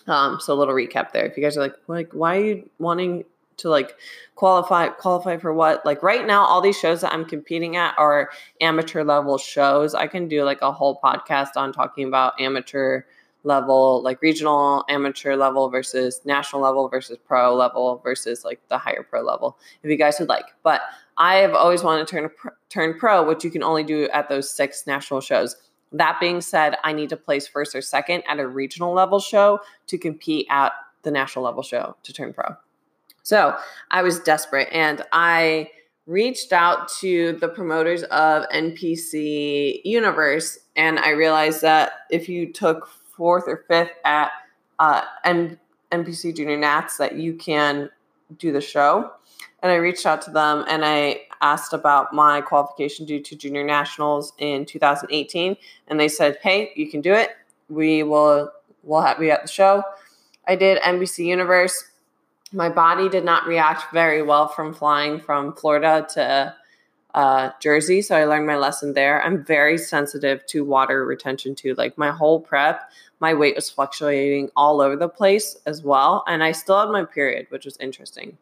Um, 0.08 0.40
so 0.40 0.54
a 0.54 0.56
little 0.56 0.74
recap 0.74 1.12
there. 1.12 1.26
If 1.26 1.38
you 1.38 1.44
guys 1.44 1.58
are 1.58 1.62
like, 1.62 1.76
like, 1.88 2.12
why 2.14 2.38
are 2.38 2.44
you 2.44 2.70
wanting 2.80 3.26
to 3.58 3.70
like 3.70 3.96
qualify 4.36 4.90
qualify 4.90 5.38
for 5.38 5.54
what? 5.54 5.86
Like 5.86 6.04
right 6.04 6.26
now, 6.26 6.46
all 6.46 6.62
these 6.62 6.78
shows 6.78 7.02
that 7.02 7.14
I'm 7.14 7.26
competing 7.26 7.76
at 7.76 7.96
are 7.98 8.30
amateur 8.60 9.04
level 9.04 9.38
shows. 9.38 9.96
I 9.96 10.08
can 10.08 10.28
do 10.28 10.44
like 10.44 10.62
a 10.62 10.72
whole 10.72 11.00
podcast 11.04 11.52
on 11.56 11.74
talking 11.74 12.08
about 12.08 12.40
amateur 12.40 13.04
level, 13.44 14.02
like 14.04 14.22
regional 14.22 14.84
amateur 14.90 15.36
level 15.36 15.70
versus 15.70 16.22
national 16.26 16.62
level 16.62 16.88
versus 16.90 17.18
pro 17.26 17.56
level 17.56 18.00
versus 18.04 18.46
like 18.46 18.60
the 18.70 18.78
higher 18.78 19.04
pro 19.04 19.22
level, 19.22 19.58
if 19.84 19.90
you 19.90 19.98
guys 19.98 20.20
would 20.20 20.30
like. 20.30 20.46
But 20.64 20.82
I 21.18 21.36
have 21.36 21.54
always 21.54 21.84
wanted 21.84 22.08
to 22.08 22.14
turn 22.14 22.30
turn 22.70 23.00
pro, 23.00 23.26
which 23.26 23.44
you 23.44 23.52
can 23.52 23.64
only 23.64 23.84
do 23.84 24.08
at 24.10 24.30
those 24.30 24.50
six 24.50 24.88
national 24.88 25.22
shows 25.22 25.56
That 25.92 26.20
being 26.20 26.42
said, 26.42 26.78
I 26.84 26.94
need 26.94 27.10
to 27.10 27.18
place 27.18 27.48
first 27.48 27.76
or 27.76 27.82
second 27.82 28.24
at 28.28 28.40
a 28.40 28.48
regional 28.48 28.94
level 28.94 29.20
show 29.20 29.60
to 29.88 29.98
compete 29.98 30.48
at 30.50 30.72
the 31.04 31.12
national 31.12 31.44
level 31.46 31.64
show 31.64 31.96
to 32.04 32.14
turn 32.14 32.34
pro. 32.34 32.56
So 33.24 33.56
I 33.92 34.02
was 34.02 34.20
desperate 34.20 34.70
and 34.72 35.04
I 35.12 35.70
reached 36.08 36.54
out 36.54 36.90
to 37.00 37.34
the 37.34 37.48
promoters 37.48 38.04
of 38.04 38.48
NPC 38.50 39.82
Universe 39.84 40.60
and 40.76 40.98
I 41.00 41.12
realized 41.12 41.62
that 41.62 41.92
if 42.10 42.28
you 42.28 42.52
took 42.52 42.90
fourth 43.22 43.44
or 43.48 43.64
fifth 43.68 43.92
at 44.04 44.32
uh, 44.80 45.04
N- 45.26 45.60
NPC 45.92 46.36
Junior 46.36 46.58
Nats, 46.58 46.98
that 46.98 47.18
you 47.18 47.36
can 47.36 47.88
do 48.40 48.52
the 48.52 48.60
show. 48.60 49.12
And 49.62 49.72
I 49.72 49.76
reached 49.76 50.08
out 50.08 50.24
to 50.24 50.32
them 50.32 50.66
and 50.68 50.84
I 50.84 51.28
asked 51.40 51.72
about 51.72 52.16
my 52.16 52.42
qualification 52.42 53.06
due 53.06 53.20
to 53.20 53.36
junior 53.36 53.64
nationals 53.64 54.34
in 54.40 54.66
2018 54.66 55.56
and 55.88 56.00
they 56.00 56.08
said 56.08 56.40
hey 56.42 56.72
you 56.76 56.90
can 56.90 57.00
do 57.00 57.14
it. 57.14 57.30
We 57.70 58.02
will 58.02 58.52
we'll 58.82 59.02
have 59.02 59.22
you 59.22 59.30
at 59.30 59.44
the 59.44 59.48
show. 59.48 59.84
I 60.48 60.56
did 60.56 60.82
NPC 60.82 61.24
Universe. 61.26 61.92
My 62.52 62.70
body 62.70 63.08
did 63.08 63.24
not 63.24 63.46
react 63.46 63.94
very 63.94 64.24
well 64.24 64.48
from 64.48 64.74
flying 64.74 65.20
from 65.20 65.54
florida 65.54 66.08
to 66.16 66.56
uh, 67.14 67.50
jersey 67.60 68.02
so 68.02 68.16
i 68.16 68.24
learned 68.24 68.48
my 68.48 68.56
lesson 68.56 68.94
there 68.94 69.22
i'm 69.24 69.44
very 69.44 69.78
sensitive 69.78 70.46
to 70.46 70.64
water 70.64 71.06
retention 71.06 71.54
too 71.54 71.74
like 71.76 71.98
my 71.98 72.10
whole 72.10 72.40
prep 72.40 72.90
my 73.20 73.34
weight 73.34 73.56
was 73.56 73.70
fluctuating 73.70 74.50
all 74.56 74.82
over 74.82 74.96
the 74.96 75.10
place 75.10 75.58
as 75.66 75.84
well 75.84 76.24
and 76.28 76.44
i 76.44 76.52
still 76.52 76.80
had 76.80 76.90
my 76.90 77.04
period 77.04 77.46
which 77.50 77.66
was 77.66 77.78
interesting 77.78 78.38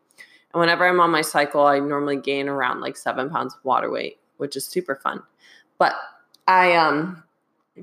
and 0.53 0.59
whenever 0.59 0.87
I'm 0.87 0.99
on 0.99 1.11
my 1.11 1.21
cycle, 1.21 1.65
I 1.65 1.79
normally 1.79 2.17
gain 2.17 2.47
around 2.47 2.81
like 2.81 2.97
seven 2.97 3.29
pounds 3.29 3.53
of 3.53 3.63
water 3.63 3.91
weight, 3.91 4.17
which 4.37 4.55
is 4.55 4.65
super 4.65 4.95
fun. 4.95 5.21
But 5.77 5.93
I 6.47 6.75
um, 6.75 7.23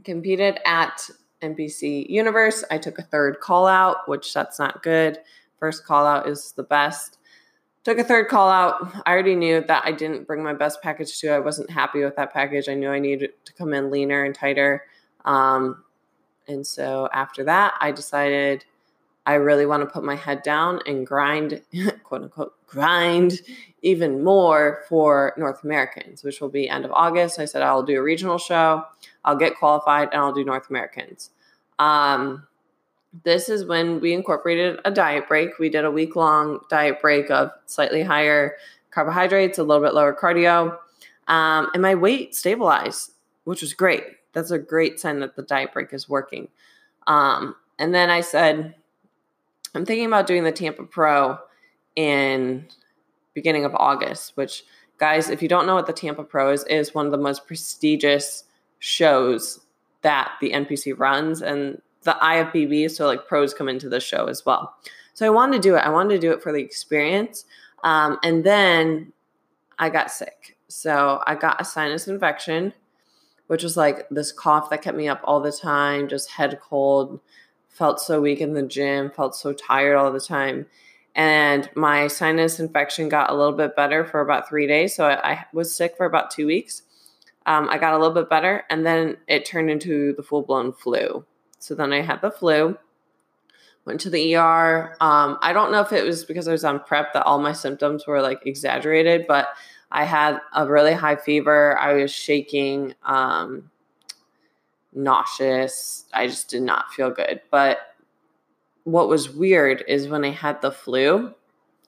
competed 0.04 0.58
at 0.66 1.08
NPC 1.42 2.08
Universe. 2.10 2.64
I 2.70 2.78
took 2.78 2.98
a 2.98 3.02
third 3.02 3.38
call 3.40 3.66
out, 3.66 4.08
which 4.08 4.34
that's 4.34 4.58
not 4.58 4.82
good. 4.82 5.18
First 5.60 5.84
call 5.84 6.06
out 6.06 6.28
is 6.28 6.52
the 6.52 6.64
best. 6.64 7.18
Took 7.86 7.98
a 7.98 8.02
third 8.04 8.26
call 8.26 8.48
out. 8.48 8.92
I 9.06 9.12
already 9.12 9.36
knew 9.36 9.60
that 9.60 9.84
I 9.86 9.92
didn't 9.92 10.26
bring 10.26 10.42
my 10.42 10.52
best 10.52 10.82
package 10.82 11.20
to. 11.20 11.28
I 11.28 11.38
wasn't 11.38 11.70
happy 11.70 12.02
with 12.02 12.16
that 12.16 12.32
package. 12.32 12.68
I 12.68 12.74
knew 12.74 12.90
I 12.90 12.98
needed 12.98 13.30
to 13.44 13.52
come 13.52 13.72
in 13.72 13.92
leaner 13.92 14.24
and 14.24 14.34
tighter. 14.34 14.82
Um, 15.24 15.84
and 16.48 16.66
so 16.66 17.08
after 17.12 17.44
that, 17.44 17.74
I 17.80 17.92
decided 17.92 18.64
I 19.24 19.34
really 19.34 19.66
want 19.66 19.84
to 19.84 19.86
put 19.86 20.02
my 20.02 20.16
head 20.16 20.42
down 20.42 20.80
and 20.84 21.06
grind, 21.06 21.62
quote 22.02 22.22
unquote, 22.22 22.54
grind 22.66 23.34
even 23.82 24.24
more 24.24 24.82
for 24.88 25.32
North 25.36 25.62
Americans, 25.62 26.24
which 26.24 26.40
will 26.40 26.48
be 26.48 26.68
end 26.68 26.84
of 26.84 26.90
August. 26.90 27.38
I 27.38 27.44
said 27.44 27.62
I'll 27.62 27.84
do 27.84 28.00
a 28.00 28.02
regional 28.02 28.38
show, 28.38 28.84
I'll 29.24 29.36
get 29.36 29.56
qualified, 29.56 30.08
and 30.10 30.20
I'll 30.20 30.34
do 30.34 30.44
North 30.44 30.70
Americans. 30.70 31.30
Um, 31.78 32.48
this 33.24 33.48
is 33.48 33.64
when 33.64 34.00
we 34.00 34.12
incorporated 34.12 34.78
a 34.84 34.90
diet 34.90 35.28
break. 35.28 35.58
We 35.58 35.68
did 35.68 35.84
a 35.84 35.90
week 35.90 36.16
long 36.16 36.60
diet 36.68 37.00
break 37.00 37.30
of 37.30 37.50
slightly 37.66 38.02
higher 38.02 38.56
carbohydrates, 38.90 39.58
a 39.58 39.62
little 39.62 39.82
bit 39.82 39.94
lower 39.94 40.14
cardio, 40.14 40.76
um, 41.28 41.68
and 41.72 41.82
my 41.82 41.94
weight 41.94 42.34
stabilized, 42.34 43.12
which 43.44 43.62
was 43.62 43.72
great. 43.74 44.04
That's 44.32 44.50
a 44.50 44.58
great 44.58 45.00
sign 45.00 45.20
that 45.20 45.36
the 45.36 45.42
diet 45.42 45.72
break 45.72 45.92
is 45.92 46.08
working. 46.08 46.48
Um, 47.06 47.56
and 47.78 47.94
then 47.94 48.10
I 48.10 48.20
said, 48.20 48.74
I'm 49.74 49.84
thinking 49.84 50.06
about 50.06 50.26
doing 50.26 50.44
the 50.44 50.52
Tampa 50.52 50.84
Pro 50.84 51.38
in 51.94 52.66
beginning 53.34 53.64
of 53.64 53.74
August, 53.74 54.36
which 54.36 54.64
guys, 54.98 55.28
if 55.28 55.42
you 55.42 55.48
don't 55.48 55.66
know 55.66 55.74
what 55.74 55.86
the 55.86 55.92
Tampa 55.92 56.24
Pro 56.24 56.52
is, 56.52 56.64
is 56.64 56.94
one 56.94 57.06
of 57.06 57.12
the 57.12 57.18
most 57.18 57.46
prestigious 57.46 58.44
shows 58.78 59.60
that 60.02 60.32
the 60.40 60.52
NPC 60.52 60.98
runs 60.98 61.42
and 61.42 61.80
the 62.06 62.16
IFBB, 62.22 62.90
so 62.90 63.06
like 63.06 63.28
pros 63.28 63.52
come 63.52 63.68
into 63.68 63.90
the 63.90 64.00
show 64.00 64.26
as 64.26 64.46
well. 64.46 64.74
So 65.12 65.26
I 65.26 65.30
wanted 65.30 65.62
to 65.62 65.68
do 65.68 65.76
it. 65.76 65.80
I 65.80 65.90
wanted 65.90 66.14
to 66.14 66.20
do 66.20 66.32
it 66.32 66.42
for 66.42 66.52
the 66.52 66.60
experience. 66.60 67.44
Um, 67.84 68.18
and 68.22 68.42
then 68.44 69.12
I 69.78 69.90
got 69.90 70.10
sick. 70.10 70.56
So 70.68 71.22
I 71.26 71.34
got 71.34 71.60
a 71.60 71.64
sinus 71.64 72.08
infection, 72.08 72.72
which 73.46 73.62
was 73.62 73.76
like 73.76 74.08
this 74.10 74.32
cough 74.32 74.70
that 74.70 74.82
kept 74.82 74.96
me 74.96 75.08
up 75.08 75.20
all 75.24 75.40
the 75.40 75.52
time, 75.52 76.08
just 76.08 76.30
head 76.30 76.58
cold, 76.60 77.20
felt 77.68 78.00
so 78.00 78.20
weak 78.20 78.40
in 78.40 78.54
the 78.54 78.62
gym, 78.62 79.10
felt 79.10 79.34
so 79.34 79.52
tired 79.52 79.96
all 79.96 80.12
the 80.12 80.20
time. 80.20 80.66
And 81.14 81.70
my 81.74 82.08
sinus 82.08 82.60
infection 82.60 83.08
got 83.08 83.30
a 83.30 83.34
little 83.34 83.56
bit 83.56 83.76
better 83.76 84.04
for 84.04 84.20
about 84.20 84.48
three 84.48 84.66
days. 84.66 84.94
So 84.94 85.06
I, 85.06 85.32
I 85.32 85.46
was 85.52 85.74
sick 85.74 85.96
for 85.96 86.04
about 86.04 86.30
two 86.30 86.46
weeks. 86.46 86.82
Um, 87.46 87.68
I 87.70 87.78
got 87.78 87.94
a 87.94 87.98
little 87.98 88.14
bit 88.14 88.28
better, 88.28 88.64
and 88.68 88.84
then 88.84 89.16
it 89.28 89.46
turned 89.46 89.70
into 89.70 90.14
the 90.14 90.22
full 90.22 90.42
blown 90.42 90.72
flu. 90.72 91.24
So 91.58 91.74
then 91.74 91.92
I 91.92 92.00
had 92.00 92.20
the 92.20 92.30
flu, 92.30 92.76
went 93.84 94.00
to 94.00 94.10
the 94.10 94.36
ER. 94.36 94.96
Um, 95.00 95.38
I 95.42 95.52
don't 95.52 95.72
know 95.72 95.80
if 95.80 95.92
it 95.92 96.04
was 96.04 96.24
because 96.24 96.48
I 96.48 96.52
was 96.52 96.64
on 96.64 96.80
prep 96.80 97.12
that 97.12 97.24
all 97.24 97.38
my 97.38 97.52
symptoms 97.52 98.06
were 98.06 98.22
like 98.22 98.46
exaggerated, 98.46 99.26
but 99.26 99.48
I 99.90 100.04
had 100.04 100.40
a 100.54 100.66
really 100.66 100.92
high 100.92 101.16
fever. 101.16 101.78
I 101.78 101.94
was 101.94 102.12
shaking. 102.12 102.94
Um, 103.04 103.70
nauseous. 104.96 106.06
I 106.12 106.26
just 106.26 106.48
did 106.48 106.62
not 106.62 106.92
feel 106.92 107.10
good. 107.10 107.40
But 107.50 107.78
what 108.84 109.08
was 109.08 109.30
weird 109.30 109.84
is 109.86 110.08
when 110.08 110.24
I 110.24 110.30
had 110.30 110.60
the 110.62 110.72
flu, 110.72 111.32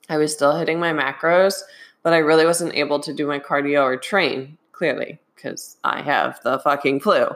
I 0.09 0.19
was 0.19 0.33
still 0.33 0.57
hitting 0.57 0.79
my 0.79 0.93
macros, 0.93 1.63
but 2.03 2.13
I 2.13 2.19
really 2.19 2.45
wasn't 2.45 2.75
able 2.75 3.01
to 3.01 3.13
do 3.13 3.27
my 3.27 3.39
cardio 3.39 3.83
or 3.83 3.97
train, 3.97 4.57
clearly, 4.73 5.19
because 5.35 5.79
I 5.83 6.03
have 6.03 6.41
the 6.43 6.59
fucking 6.61 7.01
flu. 7.01 7.27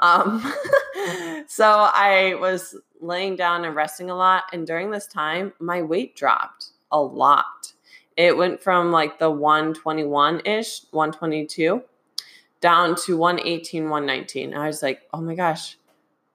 Um, 0.00 0.52
so 1.50 1.64
I 1.66 2.34
was 2.34 2.76
laying 3.00 3.34
down 3.34 3.64
and 3.64 3.74
resting 3.74 4.10
a 4.10 4.14
lot. 4.14 4.44
And 4.52 4.66
during 4.66 4.90
this 4.90 5.06
time, 5.06 5.54
my 5.58 5.80
weight 5.80 6.14
dropped 6.14 6.66
a 6.92 7.00
lot. 7.00 7.72
It 8.18 8.36
went 8.36 8.62
from 8.62 8.92
like 8.92 9.18
the 9.18 9.30
121 9.30 10.42
ish, 10.44 10.82
122 10.90 11.82
down 12.60 12.96
to 12.96 13.16
118, 13.16 13.84
119. 13.84 14.52
I 14.52 14.66
was 14.66 14.82
like, 14.82 15.00
oh 15.14 15.22
my 15.22 15.34
gosh, 15.34 15.78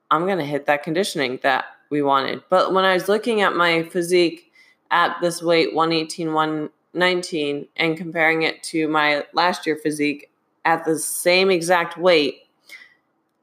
I'm 0.10 0.26
going 0.26 0.40
to 0.40 0.46
hit 0.46 0.66
that 0.66 0.82
conditioning 0.82 1.40
that 1.44 1.66
we 1.92 2.02
wanted. 2.02 2.42
But 2.50 2.74
when 2.74 2.84
I 2.84 2.96
was 2.96 3.08
looking 3.08 3.42
at 3.42 3.56
my 3.56 3.84
physique 3.84 4.52
at 4.90 5.22
this 5.22 5.44
weight, 5.44 5.76
118, 5.76 6.34
119, 6.34 7.68
and 7.76 7.98
comparing 7.98 8.42
it 8.42 8.64
to 8.64 8.88
my 8.88 9.26
last 9.34 9.68
year 9.68 9.76
physique 9.76 10.32
at 10.66 10.86
the 10.86 10.98
same 10.98 11.52
exact 11.52 12.00
weight, 12.00 12.43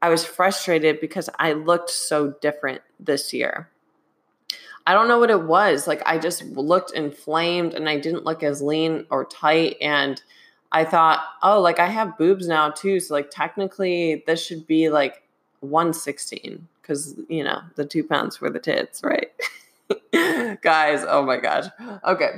I 0.01 0.09
was 0.09 0.25
frustrated 0.25 0.99
because 0.99 1.29
I 1.39 1.53
looked 1.53 1.89
so 1.89 2.31
different 2.41 2.81
this 2.99 3.33
year. 3.33 3.69
I 4.87 4.93
don't 4.93 5.07
know 5.07 5.19
what 5.19 5.29
it 5.29 5.43
was. 5.43 5.87
Like, 5.87 6.01
I 6.07 6.17
just 6.17 6.43
looked 6.43 6.91
inflamed 6.93 7.75
and 7.75 7.87
I 7.87 7.99
didn't 7.99 8.25
look 8.25 8.41
as 8.41 8.61
lean 8.61 9.05
or 9.11 9.25
tight. 9.25 9.77
And 9.79 10.21
I 10.71 10.85
thought, 10.85 11.23
oh, 11.43 11.59
like 11.59 11.79
I 11.79 11.87
have 11.87 12.17
boobs 12.17 12.47
now 12.47 12.69
too. 12.69 12.99
So 12.99 13.13
like 13.13 13.29
technically 13.29 14.23
this 14.25 14.43
should 14.43 14.65
be 14.67 14.89
like 14.89 15.23
116 15.59 16.67
because 16.81 17.15
you 17.29 17.43
know 17.43 17.61
the 17.75 17.85
two 17.85 18.03
pounds 18.03 18.37
for 18.37 18.49
the 18.49 18.59
tits, 18.59 19.03
right? 19.03 19.31
Guys, 20.61 21.03
oh 21.07 21.23
my 21.23 21.37
gosh. 21.37 21.65
Okay. 22.05 22.31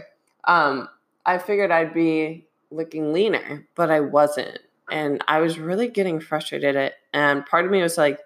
Um, 0.46 0.90
I 1.26 1.38
figured 1.38 1.72
I'd 1.72 1.94
be 1.94 2.46
looking 2.72 3.14
leaner, 3.14 3.68
but 3.76 3.92
I 3.92 4.00
wasn't. 4.00 4.60
And 4.92 5.24
I 5.28 5.40
was 5.40 5.58
really 5.60 5.88
getting 5.88 6.20
frustrated 6.20 6.76
at 6.76 6.88
it. 6.88 6.94
And 7.14 7.46
part 7.46 7.66
of 7.66 7.72
me 7.72 7.82
was 7.82 7.98
like, 7.98 8.20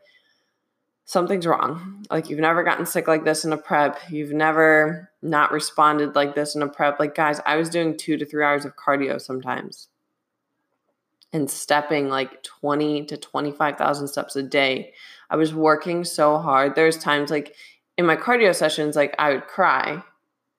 something's 1.08 1.48
wrong. 1.48 2.06
Like 2.12 2.30
you've 2.30 2.40
never 2.40 2.64
gotten 2.64 2.86
sick 2.86 3.08
like 3.08 3.24
this 3.24 3.46
in 3.46 3.54
a 3.54 3.58
prep. 3.58 4.00
You've 4.10 4.34
never 4.34 5.10
not 5.22 5.52
responded 5.52 6.16
like 6.16 6.36
this 6.36 6.54
in 6.54 6.62
a 6.62 6.68
prep. 6.68 7.00
Like 7.00 7.16
guys, 7.16 7.40
I 7.46 7.56
was 7.56 7.70
doing 7.70 7.98
two 7.98 8.18
to 8.18 8.26
three 8.26 8.44
hours 8.44 8.66
of 8.66 8.76
cardio 8.76 9.20
sometimes 9.20 9.88
and 11.32 11.50
stepping 11.50 12.10
like 12.10 12.44
20 12.44 13.06
to 13.06 13.18
25,000 13.18 14.08
steps 14.08 14.36
a 14.36 14.44
day. 14.44 14.94
I 15.30 15.38
was 15.38 15.54
working 15.54 16.04
so 16.04 16.38
hard. 16.38 16.76
There's 16.76 16.98
times 16.98 17.32
like 17.32 17.56
in 17.98 18.06
my 18.06 18.18
cardio 18.18 18.54
sessions, 18.54 18.96
like 18.96 19.16
I 19.18 19.32
would 19.32 19.48
cry 19.48 20.04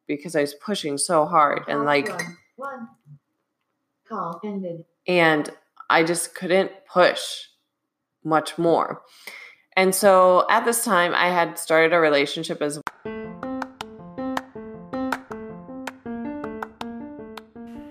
because 0.07 0.35
I 0.35 0.41
was 0.41 0.55
pushing 0.55 0.97
so 0.97 1.27
hard 1.27 1.63
and 1.69 1.85
like 1.85 2.11
one 2.57 2.89
call 4.09 4.41
ended. 4.43 4.85
And 5.07 5.51
I 5.91 6.05
just 6.05 6.35
couldn't 6.35 6.71
push 6.93 7.45
much 8.23 8.59
more. 8.59 9.03
And 9.77 9.95
so 9.95 10.45
at 10.51 10.65
this 10.65 10.85
time, 10.85 11.15
I 11.15 11.29
had 11.31 11.59
started 11.59 11.95
a 11.95 12.01
relationship 12.01 12.61
as 12.61 12.81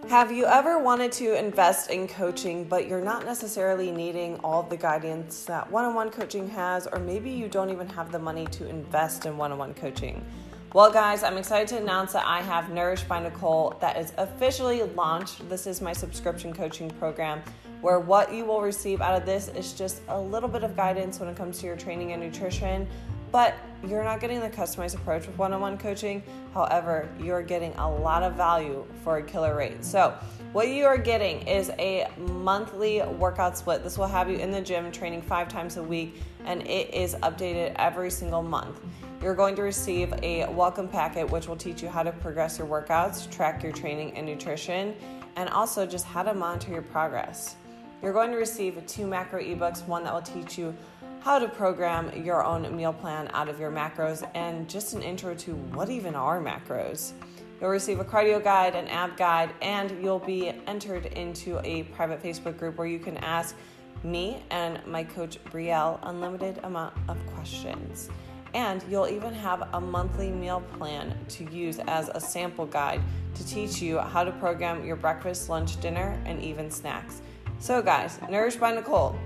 Have 0.10 0.32
you 0.32 0.46
ever 0.46 0.80
wanted 0.80 1.12
to 1.14 1.38
invest 1.38 1.90
in 1.90 2.08
coaching, 2.08 2.64
but 2.64 2.88
you're 2.88 3.02
not 3.02 3.26
necessarily 3.26 3.92
needing 3.92 4.38
all 4.38 4.64
the 4.64 4.78
guidance 4.78 5.44
that 5.46 5.70
one 5.70 5.86
on 5.86 5.96
one 5.96 6.10
coaching 6.10 6.50
has, 6.50 6.88
or 6.88 7.00
maybe 7.00 7.30
you 7.30 7.48
don't 7.48 7.70
even 7.70 7.88
have 7.90 8.12
the 8.12 8.20
money 8.20 8.46
to 8.48 8.68
invest 8.68 9.26
in 9.26 9.38
one 9.38 9.52
on 9.52 9.58
one 9.58 9.74
coaching? 9.74 10.26
Well, 10.74 10.92
guys, 10.92 11.24
I'm 11.24 11.38
excited 11.38 11.68
to 11.70 11.78
announce 11.78 12.14
that 12.14 12.26
I 12.26 12.42
have 12.42 12.70
Nourished 12.72 13.08
by 13.08 13.22
Nicole 13.22 13.78
that 13.82 13.98
is 13.98 14.14
officially 14.18 14.84
launched. 14.84 15.48
This 15.50 15.68
is 15.68 15.82
my 15.82 15.94
subscription 15.94 16.54
coaching 16.54 16.90
program 16.92 17.42
where 17.82 18.00
what 18.00 18.34
you 18.34 18.46
will 18.46 18.62
receive 18.62 19.02
out 19.02 19.16
of 19.16 19.26
this 19.26 19.48
is 19.50 19.74
just 19.74 20.02
a 20.08 20.20
little 20.20 20.50
bit 20.50 20.64
of 20.64 20.76
guidance 20.76 21.20
when 21.20 21.30
it 21.30 21.36
comes 21.36 21.60
to 21.60 21.66
your 21.66 21.76
training 21.76 22.14
and 22.14 22.22
nutrition. 22.22 22.88
But 23.32 23.56
you're 23.86 24.04
not 24.04 24.20
getting 24.22 24.40
the 24.40 24.50
customized 24.50 24.96
approach 24.96 25.28
with 25.28 25.38
one 25.38 25.54
on 25.54 25.62
one 25.62 25.78
coaching. 25.78 26.24
However, 26.54 27.10
you're 27.20 27.44
getting 27.44 27.74
a 27.74 27.90
lot 27.90 28.24
of 28.24 28.36
value 28.36 28.86
for 29.04 29.18
a 29.18 29.24
killer 29.24 29.56
rate. 29.56 29.84
So, 29.84 30.18
what 30.54 30.70
you 30.70 30.86
are 30.86 30.98
getting 30.98 31.46
is 31.46 31.70
a 31.78 32.08
monthly 32.18 33.02
workout 33.02 33.58
split. 33.58 33.84
This 33.84 33.98
will 33.98 34.08
have 34.08 34.30
you 34.30 34.38
in 34.38 34.50
the 34.50 34.62
gym 34.62 34.92
training 34.92 35.22
five 35.22 35.50
times 35.50 35.76
a 35.76 35.84
week, 35.84 36.22
and 36.46 36.62
it 36.66 36.94
is 36.94 37.16
updated 37.16 37.76
every 37.76 38.10
single 38.10 38.42
month. 38.42 38.80
You're 39.22 39.36
going 39.36 39.56
to 39.56 39.62
receive 39.62 40.14
a 40.24 40.48
welcome 40.48 40.88
packet, 40.88 41.30
which 41.30 41.48
will 41.48 41.58
teach 41.58 41.84
you 41.84 41.90
how 41.90 42.04
to 42.04 42.12
progress 42.14 42.58
your 42.58 42.68
workouts, 42.68 43.30
track 43.30 43.62
your 43.62 43.74
training 43.74 44.16
and 44.16 44.26
nutrition, 44.26 44.96
and 45.36 45.50
also 45.50 45.86
just 45.86 46.06
how 46.06 46.24
to 46.24 46.34
monitor 46.34 46.72
your 46.72 46.82
progress. 46.82 47.58
You're 48.02 48.14
going 48.14 48.32
to 48.32 48.38
receive 48.38 48.80
two 48.86 49.08
macro 49.08 49.42
ebooks, 49.42 49.86
one 49.88 50.04
that 50.04 50.14
will 50.14 50.22
teach 50.22 50.58
you 50.58 50.76
how 51.22 51.40
to 51.40 51.48
program 51.48 52.24
your 52.24 52.44
own 52.44 52.76
meal 52.76 52.94
plan 52.94 53.30
out 53.34 53.50
of 53.50 53.60
your 53.60 53.72
macros, 53.72 54.30
and 54.36 54.70
just 54.70 54.94
an 54.94 55.02
intro 55.02 55.34
to 55.36 55.56
what 55.56 55.90
even 55.90 56.14
are 56.14 56.40
macros. 56.40 57.14
You'll 57.60 57.72
receive 57.72 58.00
a 58.00 58.06
cardio 58.06 58.42
guide, 58.44 58.76
an 58.76 58.88
ab 58.88 59.18
guide, 59.18 59.50
and 59.64 59.92
you'll 60.04 60.20
be 60.20 60.54
entered 60.68 61.08
into 61.08 61.60
a 61.64 61.84
private 61.84 62.22
Facebook 62.22 62.60
group 62.60 62.78
where 62.78 62.86
you 62.86 63.00
can 63.00 63.18
ask 63.18 63.56
me 64.04 64.44
and 64.52 64.80
my 64.86 65.04
coach 65.04 65.44
Brielle 65.46 66.00
unlimited 66.04 66.60
amount 66.64 66.94
of 67.08 67.18
questions. 67.34 68.10
And 68.54 68.84
you'll 68.90 69.08
even 69.08 69.34
have 69.34 69.68
a 69.74 69.82
monthly 69.82 70.30
meal 70.30 70.62
plan 70.78 71.18
to 71.30 71.44
use 71.52 71.80
as 71.88 72.10
a 72.14 72.22
sample 72.22 72.68
guide 72.68 73.02
to 73.34 73.46
teach 73.46 73.82
you 73.82 73.98
how 73.98 74.24
to 74.24 74.32
program 74.34 74.86
your 74.86 74.96
breakfast, 74.96 75.50
lunch, 75.50 75.82
dinner, 75.82 76.22
and 76.26 76.42
even 76.42 76.70
snacks. 76.70 77.22
So, 77.60 77.82
guys, 77.82 78.20
Nourished 78.30 78.60
by 78.60 78.74
Nicole, 78.74 79.18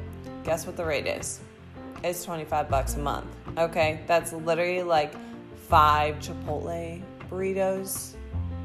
guess 0.44 0.66
what 0.66 0.78
the 0.78 0.86
rate 0.86 1.06
is? 1.06 1.42
It's 2.04 2.24
25 2.24 2.70
bucks 2.70 2.96
a 2.96 3.00
month. 3.00 3.28
Okay, 3.58 4.00
that's 4.08 4.32
literally 4.32 4.84
like 4.84 5.14
five 5.68 6.16
Chipotle 6.20 7.02
burritos 7.30 8.16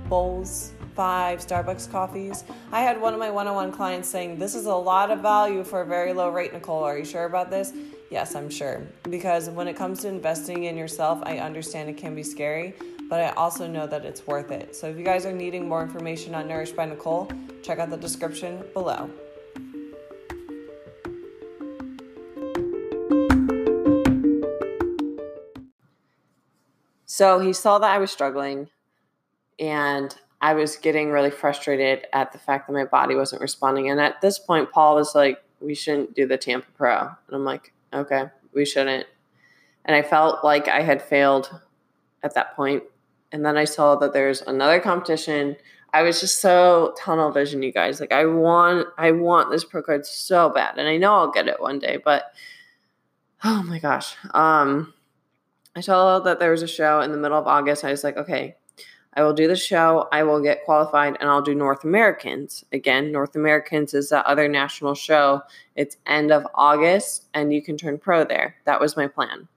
bowls, 0.09 0.73
five 0.95 1.41
Starbucks 1.41 1.91
coffees. 1.91 2.45
I 2.71 2.81
had 2.81 3.01
one 3.01 3.13
of 3.13 3.19
my 3.19 3.29
one 3.29 3.49
on 3.49 3.57
one 3.57 3.73
clients 3.73 4.09
saying, 4.09 4.39
This 4.39 4.55
is 4.55 4.67
a 4.67 4.75
lot 4.75 5.11
of 5.11 5.21
value 5.21 5.65
for 5.65 5.83
a 5.83 5.87
very 5.87 6.13
low 6.13 6.31
rate, 6.31 6.53
Nicole. 6.53 6.85
Are 6.85 6.97
you 6.97 7.05
sure 7.05 7.25
about 7.25 7.51
this? 7.51 7.73
Yes, 8.11 8.37
I'm 8.37 8.49
sure. 8.49 8.87
Because 9.11 9.51
when 9.51 9.67
it 9.67 9.75
comes 9.75 10.01
to 10.03 10.09
investing 10.09 10.65
in 10.65 10.77
yourself, 10.77 11.21
I 11.25 11.39
understand 11.39 11.89
it 11.89 11.97
can 11.97 12.15
be 12.15 12.23
scary, 12.23 12.75
but 13.09 13.21
I 13.21 13.31
also 13.31 13.67
know 13.67 13.89
that 13.89 14.05
it's 14.05 14.27
worth 14.29 14.53
it. 14.53 14.77
So 14.77 14.87
if 14.89 14.97
you 14.97 15.05
guys 15.05 15.27
are 15.27 15.33
needing 15.33 15.69
more 15.69 15.83
information 15.83 16.35
on 16.35 16.47
Nourished 16.47 16.77
by 16.77 16.87
Nicole, 16.87 17.29
check 17.65 17.81
out 17.81 17.91
the 17.91 17.97
description 17.97 18.63
below. 18.73 19.11
So 27.17 27.39
he 27.39 27.55
saw 27.55 27.79
that 27.79 27.91
I 27.91 27.97
was 27.97 28.11
struggling 28.11 28.69
and 29.59 30.15
I 30.43 30.53
was 30.53 30.77
getting 30.77 31.11
really 31.11 31.31
frustrated 31.31 32.07
at 32.13 32.31
the 32.31 32.39
fact 32.39 32.67
that 32.67 32.75
my 32.75 32.85
body 32.85 33.15
wasn't 33.15 33.41
responding. 33.41 33.89
And 33.89 33.99
at 33.99 34.21
this 34.21 34.39
point, 34.39 34.71
Paul 34.71 34.97
was 34.97 35.15
like, 35.15 35.43
"We 35.59 35.75
shouldn't 35.75 36.15
do 36.15 36.27
the 36.27 36.37
Tampa 36.37 36.67
Pro," 36.77 36.95
and 36.95 37.33
I'm 37.33 37.47
like, 37.47 37.73
"Okay, 37.91 38.25
we 38.53 38.67
shouldn't." 38.67 39.07
And 39.87 39.97
I 39.97 40.03
felt 40.03 40.45
like 40.45 40.69
I 40.69 40.83
had 40.83 41.01
failed 41.01 41.59
at 42.23 42.35
that 42.35 42.55
point. 42.55 42.83
And 43.33 43.47
then 43.47 43.57
I 43.57 43.65
saw 43.65 43.97
that 43.97 44.13
there's 44.13 44.43
another 44.43 44.79
competition. 44.79 45.57
I 45.95 46.03
was 46.03 46.21
just 46.21 46.43
so 46.43 46.95
tunnel 46.99 47.31
vision, 47.33 47.63
you 47.63 47.73
guys. 47.73 47.99
Like 47.99 48.13
I 48.13 48.27
want, 48.27 48.89
I 48.99 49.13
want 49.13 49.51
this 49.51 49.65
pro 49.65 49.83
card 49.83 50.05
so 50.05 50.51
bad, 50.51 50.77
and 50.77 50.87
I 50.87 50.99
know 50.99 51.15
I'll 51.15 51.31
get 51.31 51.49
it 51.49 51.63
one 51.63 51.79
day. 51.79 51.97
But 51.97 52.25
oh 53.43 53.63
my 53.63 53.79
gosh, 53.79 54.17
um, 54.35 54.93
I 55.77 55.81
saw 55.81 56.19
that 56.21 56.41
there 56.41 56.51
was 56.51 56.63
a 56.63 56.67
show 56.67 57.03
in 57.03 57.13
the 57.13 57.19
middle 57.19 57.39
of 57.39 57.47
August. 57.47 57.85
I 57.85 57.91
was 57.91 58.03
like, 58.03 58.17
okay, 58.17 58.57
I 59.13 59.23
will 59.23 59.35
do 59.35 59.47
the 59.47 59.57
show, 59.57 60.09
I 60.11 60.23
will 60.23 60.43
get 60.43 60.65
qualified, 60.65 61.17
and 61.21 61.29
I'll 61.29 61.43
do 61.43 61.55
North 61.55 61.85
Americans. 61.85 62.65
Again, 62.73 63.13
North 63.13 63.37
Americans 63.37 63.93
is 63.93 64.09
the 64.09 64.27
other 64.27 64.49
national 64.49 64.95
show. 64.95 65.43
It's 65.75 65.99
end 66.07 66.33
of 66.33 66.47
August, 66.55 67.27
and 67.35 67.53
you 67.53 67.63
can 67.63 67.77
turn 67.77 67.99
pro 67.99 68.25
there. 68.25 68.57
That 68.65 68.81
was 68.81 68.97
my 68.97 69.07
plan. 69.07 69.49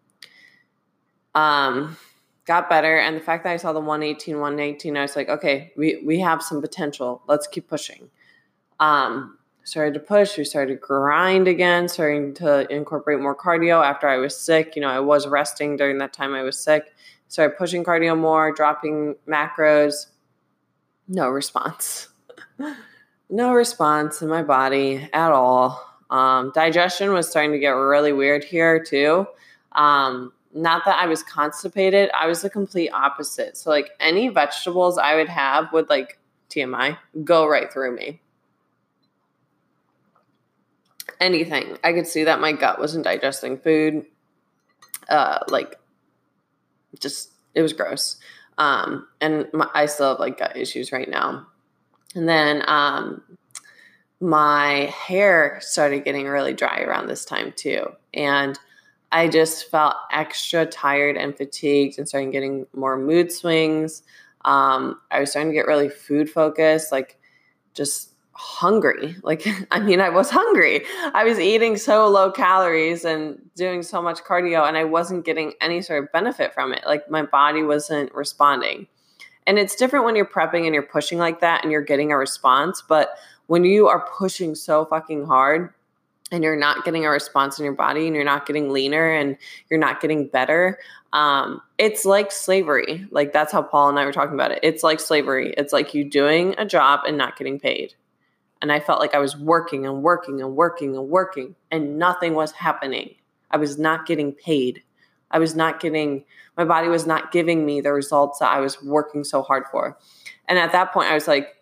Um, 1.35 1.97
got 2.45 2.69
better, 2.69 2.99
and 2.99 3.15
the 3.15 3.21
fact 3.21 3.45
that 3.45 3.53
I 3.53 3.57
saw 3.57 3.71
the 3.71 3.79
118, 3.79 4.35
119, 4.39 4.97
I 4.97 5.01
was 5.01 5.15
like, 5.15 5.29
okay, 5.29 5.71
we, 5.77 6.01
we 6.05 6.19
have 6.19 6.43
some 6.43 6.61
potential. 6.61 7.21
Let's 7.27 7.47
keep 7.47 7.69
pushing. 7.69 8.09
Um, 8.81 9.38
started 9.69 9.93
to 9.93 9.99
push, 9.99 10.37
we 10.37 10.43
started 10.43 10.73
to 10.73 10.79
grind 10.79 11.47
again, 11.47 11.87
starting 11.87 12.33
to 12.35 12.71
incorporate 12.73 13.19
more 13.19 13.35
cardio 13.35 13.85
after 13.85 14.07
I 14.07 14.17
was 14.17 14.35
sick. 14.35 14.75
You 14.75 14.81
know, 14.81 14.89
I 14.89 14.99
was 14.99 15.27
resting 15.27 15.77
during 15.77 15.97
that 15.99 16.13
time 16.13 16.33
I 16.33 16.41
was 16.41 16.57
sick 16.57 16.93
started 17.29 17.57
pushing 17.57 17.83
cardio 17.83 18.19
more, 18.19 18.51
dropping 18.51 19.15
macros. 19.27 20.07
No 21.07 21.29
response. 21.29 22.09
no 23.29 23.53
response 23.53 24.21
in 24.21 24.27
my 24.27 24.43
body 24.43 25.07
at 25.13 25.31
all. 25.31 25.85
Um, 26.09 26.51
digestion 26.53 27.13
was 27.13 27.29
starting 27.29 27.51
to 27.51 27.59
get 27.59 27.69
really 27.69 28.11
weird 28.11 28.43
here 28.43 28.83
too. 28.83 29.27
Um, 29.73 30.33
not 30.53 30.83
that 30.85 30.97
I 30.99 31.05
was 31.05 31.21
constipated, 31.21 32.09
I 32.19 32.25
was 32.25 32.41
the 32.41 32.49
complete 32.49 32.89
opposite. 32.89 33.55
So, 33.55 33.69
like, 33.69 33.91
any 33.99 34.29
vegetables 34.29 34.97
I 34.97 35.15
would 35.15 35.29
have 35.29 35.71
would, 35.71 35.87
like, 35.89 36.17
TMI, 36.49 36.97
go 37.23 37.47
right 37.47 37.71
through 37.71 37.95
me. 37.95 38.19
Anything. 41.19 41.77
I 41.83 41.93
could 41.93 42.07
see 42.07 42.23
that 42.23 42.39
my 42.39 42.51
gut 42.51 42.79
wasn't 42.79 43.03
digesting 43.03 43.57
food. 43.57 44.05
Uh, 45.07 45.39
like, 45.49 45.75
just 46.99 47.31
it 47.55 47.61
was 47.61 47.73
gross. 47.73 48.17
Um, 48.57 49.07
and 49.21 49.47
my, 49.53 49.67
I 49.73 49.85
still 49.85 50.09
have 50.09 50.19
like 50.19 50.37
gut 50.37 50.57
issues 50.57 50.91
right 50.91 51.09
now. 51.09 51.47
And 52.15 52.27
then 52.27 52.63
um, 52.67 53.21
my 54.19 54.93
hair 54.93 55.59
started 55.61 56.03
getting 56.03 56.27
really 56.27 56.53
dry 56.53 56.81
around 56.81 57.07
this 57.07 57.25
time 57.25 57.53
too. 57.55 57.85
And 58.13 58.59
I 59.11 59.27
just 59.27 59.71
felt 59.71 59.95
extra 60.11 60.65
tired 60.65 61.17
and 61.17 61.35
fatigued 61.35 61.97
and 61.97 62.07
starting 62.07 62.31
getting 62.31 62.67
more 62.75 62.97
mood 62.97 63.31
swings. 63.31 64.03
Um, 64.45 64.99
I 65.09 65.19
was 65.19 65.31
starting 65.31 65.51
to 65.51 65.55
get 65.55 65.67
really 65.67 65.89
food 65.89 66.29
focused, 66.29 66.91
like 66.91 67.17
just 67.73 68.08
hungry. 68.39 69.17
Like, 69.21 69.45
I 69.71 69.79
mean, 69.79 69.99
I 69.99 70.09
was 70.09 70.29
hungry. 70.29 70.85
I 71.13 71.25
was 71.25 71.39
eating 71.39 71.75
so 71.75 72.07
low 72.07 72.31
calories 72.31 73.03
and 73.03 73.37
doing 73.55 73.83
so 73.83 74.01
much 74.01 74.23
cardio, 74.23 74.67
and 74.67 74.77
I 74.77 74.85
wasn't 74.85 75.25
getting 75.25 75.53
any 75.59 75.81
sort 75.81 76.03
of 76.03 76.11
benefit 76.13 76.53
from 76.53 76.73
it. 76.73 76.83
Like, 76.87 77.09
my 77.11 77.23
body 77.23 77.63
wasn't 77.63 78.13
responding. 78.15 78.87
And 79.45 79.59
it's 79.59 79.75
different 79.75 80.05
when 80.05 80.15
you're 80.15 80.25
prepping 80.25 80.65
and 80.65 80.73
you're 80.73 80.83
pushing 80.83 81.17
like 81.17 81.41
that 81.41 81.63
and 81.63 81.71
you're 81.71 81.81
getting 81.81 82.11
a 82.11 82.17
response. 82.17 82.81
But 82.87 83.17
when 83.47 83.63
you 83.65 83.87
are 83.87 84.07
pushing 84.17 84.55
so 84.55 84.85
fucking 84.85 85.25
hard 85.25 85.73
and 86.31 86.43
you're 86.43 86.55
not 86.55 86.85
getting 86.85 87.05
a 87.05 87.09
response 87.09 87.57
in 87.57 87.65
your 87.65 87.73
body 87.73 88.05
and 88.05 88.15
you're 88.15 88.23
not 88.23 88.45
getting 88.45 88.69
leaner 88.69 89.11
and 89.11 89.37
you're 89.69 89.79
not 89.79 90.01
getting 90.01 90.27
better, 90.27 90.77
um, 91.13 91.61
it's 91.79 92.05
like 92.05 92.31
slavery. 92.31 93.07
Like, 93.09 93.33
that's 93.33 93.51
how 93.51 93.63
Paul 93.63 93.89
and 93.89 93.97
I 93.97 94.05
were 94.05 94.13
talking 94.13 94.35
about 94.35 94.51
it. 94.51 94.59
It's 94.61 94.83
like 94.83 94.99
slavery. 94.99 95.53
It's 95.57 95.73
like 95.73 95.95
you 95.95 96.03
doing 96.07 96.53
a 96.59 96.65
job 96.65 97.01
and 97.07 97.17
not 97.17 97.35
getting 97.35 97.59
paid 97.59 97.95
and 98.61 98.71
I 98.71 98.79
felt 98.79 98.99
like 98.99 99.15
I 99.15 99.19
was 99.19 99.37
working 99.37 99.85
and 99.85 100.03
working 100.03 100.41
and 100.41 100.55
working 100.55 100.95
and 100.95 101.09
working, 101.09 101.55
and 101.71 101.97
nothing 101.97 102.33
was 102.33 102.51
happening. 102.51 103.15
I 103.51 103.57
was 103.57 103.79
not 103.79 104.05
getting 104.05 104.33
paid. 104.33 104.83
I 105.31 105.39
was 105.39 105.55
not 105.55 105.79
getting, 105.79 106.25
my 106.57 106.65
body 106.65 106.87
was 106.87 107.05
not 107.05 107.31
giving 107.31 107.65
me 107.65 107.81
the 107.81 107.93
results 107.93 108.39
that 108.39 108.49
I 108.49 108.59
was 108.59 108.81
working 108.83 109.23
so 109.23 109.41
hard 109.41 109.65
for. 109.71 109.97
And 110.47 110.57
at 110.57 110.71
that 110.71 110.91
point, 110.91 111.09
I 111.09 111.13
was 111.13 111.27
like, 111.27 111.55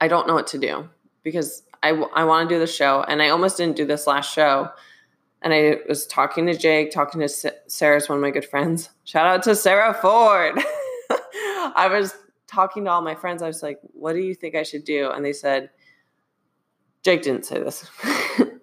I 0.00 0.08
don't 0.08 0.26
know 0.26 0.34
what 0.34 0.48
to 0.48 0.58
do 0.58 0.88
because 1.22 1.62
I, 1.82 1.90
I 2.14 2.24
want 2.24 2.48
to 2.48 2.54
do 2.54 2.58
the 2.58 2.66
show. 2.66 3.04
And 3.06 3.22
I 3.22 3.28
almost 3.28 3.56
didn't 3.56 3.76
do 3.76 3.86
this 3.86 4.06
last 4.06 4.32
show. 4.32 4.70
And 5.40 5.52
I 5.52 5.78
was 5.88 6.06
talking 6.06 6.46
to 6.46 6.56
Jake, 6.56 6.90
talking 6.90 7.20
to 7.20 7.28
Sarah's 7.28 8.08
one 8.08 8.18
of 8.18 8.22
my 8.22 8.30
good 8.30 8.44
friends. 8.44 8.90
Shout 9.04 9.26
out 9.26 9.42
to 9.44 9.54
Sarah 9.54 9.94
Ford. 9.94 10.54
I 11.76 11.88
was 11.90 12.14
talking 12.46 12.84
to 12.84 12.90
all 12.90 13.02
my 13.02 13.14
friends. 13.14 13.42
I 13.42 13.46
was 13.46 13.62
like, 13.62 13.78
what 13.92 14.14
do 14.14 14.20
you 14.20 14.34
think 14.34 14.54
I 14.54 14.62
should 14.62 14.84
do? 14.84 15.10
And 15.10 15.24
they 15.24 15.32
said, 15.32 15.70
Jake 17.04 17.22
didn't 17.22 17.44
say 17.44 17.60
this, 17.60 17.86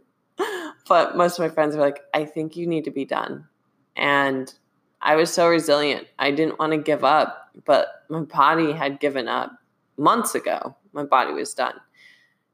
but 0.88 1.16
most 1.16 1.39
of 1.39 1.46
my 1.46 1.54
friends 1.54 1.76
were 1.76 1.82
like, 1.82 2.02
I 2.14 2.26
think 2.26 2.58
you 2.58 2.68
need 2.68 2.86
to 2.86 2.92
be 2.92 3.06
done. 3.06 3.48
And 3.96 4.54
I 5.02 5.16
was 5.16 5.32
so 5.32 5.48
resilient. 5.48 6.08
I 6.18 6.32
didn't 6.32 6.60
want 6.60 6.74
to 6.74 6.78
give 6.78 7.04
up, 7.04 7.50
but 7.66 7.88
my 8.10 8.22
body 8.22 8.72
had 8.72 9.00
given 9.00 9.28
up 9.28 9.52
months 9.98 10.36
ago. 10.36 10.76
My 10.92 11.04
body 11.04 11.34
was 11.34 11.54
done. 11.54 11.76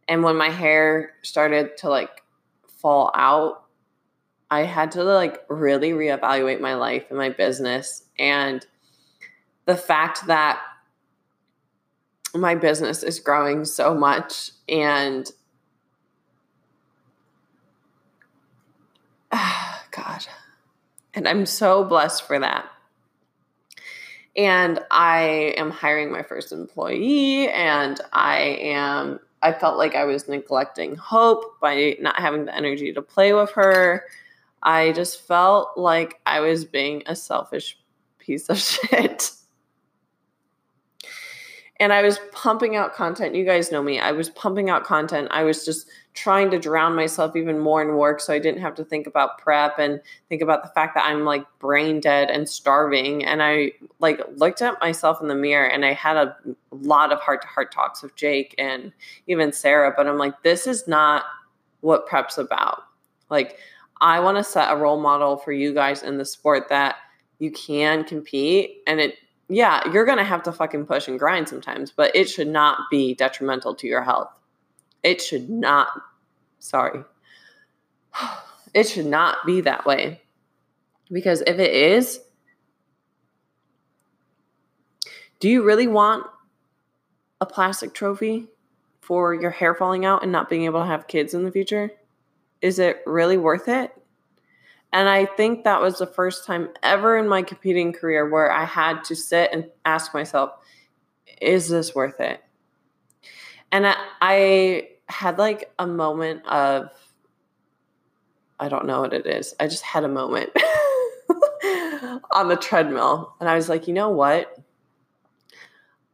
And 0.07 0.23
when 0.23 0.35
my 0.35 0.49
hair 0.49 1.13
started 1.23 1.77
to 1.77 1.89
like 1.89 2.21
fall 2.67 3.11
out, 3.15 3.63
I 4.49 4.63
had 4.63 4.91
to 4.91 5.03
like 5.03 5.41
really 5.49 5.91
reevaluate 5.91 6.61
my 6.61 6.75
life 6.75 7.05
and 7.09 7.17
my 7.17 7.29
business. 7.29 8.03
And 8.19 8.65
the 9.65 9.75
fact 9.75 10.27
that 10.27 10.61
my 12.33 12.55
business 12.55 13.03
is 13.03 13.19
growing 13.19 13.65
so 13.65 13.93
much 13.93 14.51
and 14.69 15.29
God. 19.91 20.25
And 21.13 21.27
I'm 21.27 21.45
so 21.45 21.83
blessed 21.83 22.23
for 22.23 22.39
that. 22.39 22.65
And 24.35 24.79
I 24.91 25.55
am 25.57 25.71
hiring 25.71 26.11
my 26.11 26.21
first 26.21 26.51
employee, 26.51 27.49
and 27.49 27.99
I 28.13 28.39
am, 28.61 29.19
I 29.41 29.51
felt 29.51 29.79
like 29.79 29.95
I 29.95 30.05
was 30.05 30.27
neglecting 30.27 30.95
Hope 30.95 31.59
by 31.59 31.97
not 31.99 32.19
having 32.19 32.45
the 32.45 32.55
energy 32.55 32.93
to 32.93 33.01
play 33.01 33.33
with 33.33 33.49
her. 33.51 34.03
I 34.61 34.91
just 34.91 35.25
felt 35.27 35.75
like 35.75 36.19
I 36.27 36.41
was 36.41 36.65
being 36.65 37.01
a 37.07 37.15
selfish 37.15 37.79
piece 38.19 38.49
of 38.49 38.59
shit 38.59 39.31
and 41.79 41.93
I 41.93 42.01
was 42.01 42.19
pumping 42.31 42.75
out 42.75 42.93
content. 42.93 43.35
You 43.35 43.45
guys 43.45 43.71
know 43.71 43.83
me. 43.83 43.99
I 43.99 44.11
was 44.11 44.29
pumping 44.29 44.69
out 44.69 44.83
content. 44.83 45.27
I 45.31 45.43
was 45.43 45.65
just 45.65 45.89
trying 46.17 46.49
to 46.49 46.57
drown 46.57 46.95
myself 46.95 47.35
even 47.35 47.59
more 47.59 47.79
in 47.79 47.95
work 47.95 48.19
so 48.19 48.33
I 48.33 48.39
didn't 48.39 48.61
have 48.61 48.73
to 48.75 48.83
think 48.83 49.05
about 49.05 49.37
prep 49.37 49.77
and 49.77 50.01
think 50.29 50.41
about 50.41 50.63
the 50.63 50.69
fact 50.69 50.95
that 50.95 51.05
I'm 51.05 51.25
like 51.25 51.45
brain 51.59 51.99
dead 51.99 52.31
and 52.31 52.49
starving. 52.49 53.23
And 53.23 53.43
I 53.43 53.73
like 53.99 54.19
looked 54.35 54.63
at 54.63 54.79
myself 54.81 55.21
in 55.21 55.27
the 55.27 55.35
mirror 55.35 55.67
and 55.67 55.85
I 55.85 55.93
had 55.93 56.17
a 56.17 56.35
lot 56.71 57.11
of 57.11 57.19
heart 57.19 57.43
to 57.43 57.47
heart 57.47 57.71
talks 57.71 58.01
with 58.01 58.15
Jake 58.15 58.55
and 58.57 58.91
even 59.27 59.53
Sarah, 59.53 59.93
but 59.95 60.07
I'm 60.07 60.17
like, 60.17 60.41
this 60.41 60.65
is 60.65 60.87
not 60.87 61.25
what 61.81 62.07
prep's 62.07 62.39
about. 62.39 62.81
Like, 63.29 63.59
I 64.01 64.19
want 64.19 64.37
to 64.37 64.43
set 64.43 64.71
a 64.71 64.75
role 64.75 64.99
model 64.99 65.37
for 65.37 65.51
you 65.51 65.71
guys 65.71 66.01
in 66.01 66.17
the 66.17 66.25
sport 66.25 66.69
that 66.69 66.95
you 67.37 67.51
can 67.51 68.03
compete 68.03 68.81
and 68.87 68.99
it 68.99 69.15
yeah, 69.49 69.81
you're 69.93 70.03
going 70.03 70.17
to 70.17 70.25
have 70.25 70.43
to 70.43 70.51
fucking 70.51 70.87
push 70.87 71.07
and 71.07 71.17
grind 71.17 71.47
sometimes, 71.47 71.89
but 71.89 72.13
it 72.13 72.29
should 72.29 72.49
not 72.49 72.79
be 72.91 73.15
detrimental 73.15 73.73
to 73.75 73.87
your 73.87 74.03
health. 74.03 74.29
It 75.03 75.21
should 75.21 75.49
not, 75.49 75.89
sorry, 76.59 77.03
it 78.73 78.87
should 78.87 79.05
not 79.05 79.45
be 79.45 79.61
that 79.61 79.85
way. 79.85 80.21
Because 81.11 81.41
if 81.47 81.59
it 81.59 81.73
is, 81.73 82.19
do 85.39 85.47
you 85.47 85.63
really 85.63 85.87
want 85.87 86.25
a 87.39 87.45
plastic 87.45 87.93
trophy 87.93 88.47
for 88.99 89.33
your 89.33 89.51
hair 89.51 89.73
falling 89.73 90.03
out 90.03 90.23
and 90.23 90.31
not 90.31 90.49
being 90.49 90.63
able 90.65 90.81
to 90.81 90.87
have 90.87 91.07
kids 91.07 91.33
in 91.33 91.45
the 91.45 91.51
future? 91.51 91.91
Is 92.61 92.79
it 92.79 93.01
really 93.05 93.37
worth 93.37 93.67
it? 93.67 93.93
And 94.91 95.07
I 95.07 95.25
think 95.25 95.63
that 95.63 95.81
was 95.81 95.99
the 95.99 96.07
first 96.07 96.45
time 96.45 96.69
ever 96.81 97.17
in 97.17 97.27
my 97.27 97.43
competing 97.43 97.93
career 97.93 98.29
where 98.29 98.51
I 98.51 98.65
had 98.65 99.03
to 99.05 99.15
sit 99.15 99.51
and 99.53 99.69
ask 99.85 100.13
myself, 100.13 100.51
is 101.39 101.69
this 101.69 101.93
worth 101.93 102.19
it? 102.19 102.41
And 103.71 103.87
I, 103.87 103.95
I 104.21 104.89
had 105.07 105.37
like 105.37 105.71
a 105.77 105.87
moment 105.87 106.45
of, 106.45 106.89
I 108.59 108.69
don't 108.69 108.85
know 108.85 109.01
what 109.01 109.13
it 109.13 109.25
is. 109.25 109.53
I 109.59 109.67
just 109.67 109.83
had 109.83 110.03
a 110.03 110.07
moment 110.07 110.49
on 112.31 112.47
the 112.47 112.57
treadmill. 112.59 113.35
And 113.39 113.49
I 113.49 113.55
was 113.55 113.69
like, 113.69 113.87
you 113.87 113.93
know 113.93 114.09
what? 114.09 114.57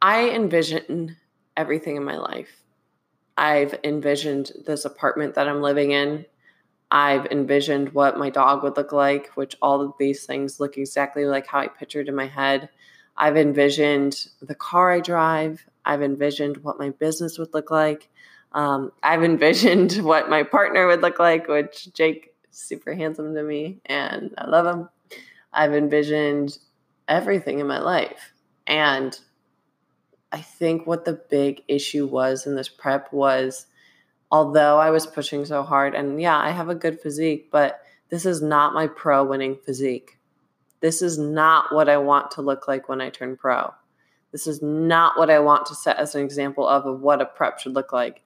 I 0.02 0.30
envision 0.30 1.16
everything 1.56 1.96
in 1.96 2.04
my 2.04 2.18
life. 2.18 2.62
I've 3.36 3.78
envisioned 3.82 4.52
this 4.66 4.84
apartment 4.84 5.34
that 5.34 5.48
I'm 5.48 5.62
living 5.62 5.92
in 5.92 6.26
I've 6.94 7.26
envisioned 7.26 7.92
what 7.92 8.18
my 8.18 8.30
dog 8.30 8.62
would 8.62 8.76
look 8.76 8.92
like, 8.92 9.30
which 9.34 9.56
all 9.60 9.80
of 9.80 9.94
these 9.98 10.26
things 10.26 10.60
look 10.60 10.78
exactly 10.78 11.24
like 11.24 11.44
how 11.44 11.58
I 11.58 11.66
pictured 11.66 12.06
in 12.06 12.14
my 12.14 12.28
head. 12.28 12.68
I've 13.16 13.36
envisioned 13.36 14.28
the 14.40 14.54
car 14.54 14.92
I 14.92 15.00
drive. 15.00 15.66
I've 15.84 16.02
envisioned 16.02 16.58
what 16.58 16.78
my 16.78 16.90
business 16.90 17.38
would 17.38 17.54
look 17.54 17.70
like. 17.70 18.08
Um, 18.52 18.92
I've 19.02 19.22
envisioned 19.22 19.92
what 20.04 20.28
my 20.30 20.42
partner 20.42 20.86
would 20.86 21.02
look 21.02 21.18
like, 21.18 21.48
which 21.48 21.92
Jake 21.92 22.34
super 22.50 22.94
handsome 22.94 23.34
to 23.34 23.42
me 23.42 23.80
and 23.86 24.32
I 24.38 24.46
love 24.46 24.66
him. 24.66 24.88
I've 25.52 25.74
envisioned 25.74 26.58
everything 27.08 27.58
in 27.58 27.66
my 27.66 27.78
life. 27.78 28.32
And 28.66 29.18
I 30.32 30.40
think 30.40 30.86
what 30.86 31.04
the 31.04 31.20
big 31.30 31.62
issue 31.68 32.06
was 32.06 32.46
in 32.46 32.56
this 32.56 32.68
prep 32.68 33.12
was 33.12 33.66
although 34.34 34.78
I 34.78 34.90
was 34.90 35.06
pushing 35.06 35.44
so 35.44 35.62
hard, 35.62 35.94
and 35.94 36.20
yeah, 36.20 36.36
I 36.36 36.50
have 36.50 36.68
a 36.68 36.74
good 36.74 37.00
physique, 37.00 37.50
but 37.52 37.82
this 38.08 38.26
is 38.26 38.42
not 38.42 38.74
my 38.74 38.88
pro 38.88 39.24
winning 39.24 39.56
physique. 39.64 40.18
This 40.80 41.02
is 41.02 41.18
not 41.18 41.72
what 41.72 41.88
I 41.88 41.98
want 41.98 42.32
to 42.32 42.42
look 42.42 42.66
like 42.66 42.88
when 42.88 43.00
I 43.00 43.10
turn 43.10 43.36
pro. 43.36 43.72
This 44.34 44.48
is 44.48 44.60
not 44.60 45.16
what 45.16 45.30
I 45.30 45.38
want 45.38 45.64
to 45.66 45.76
set 45.76 45.96
as 45.96 46.16
an 46.16 46.24
example 46.24 46.66
of, 46.66 46.86
of 46.86 47.00
what 47.00 47.22
a 47.22 47.24
prep 47.24 47.60
should 47.60 47.74
look 47.74 47.92
like. 47.92 48.20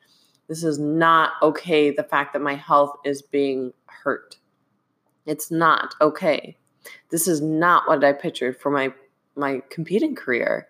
This 0.48 0.64
is 0.64 0.78
not 0.78 1.32
okay, 1.42 1.90
the 1.90 2.02
fact 2.02 2.32
that 2.32 2.40
my 2.40 2.54
health 2.54 2.96
is 3.04 3.20
being 3.20 3.74
hurt. 3.84 4.38
It's 5.26 5.50
not 5.50 5.94
okay. 6.00 6.56
This 7.10 7.28
is 7.28 7.42
not 7.42 7.86
what 7.86 8.02
I 8.02 8.14
pictured 8.14 8.58
for 8.58 8.70
my 8.70 8.94
my 9.36 9.60
competing 9.68 10.14
career. 10.14 10.68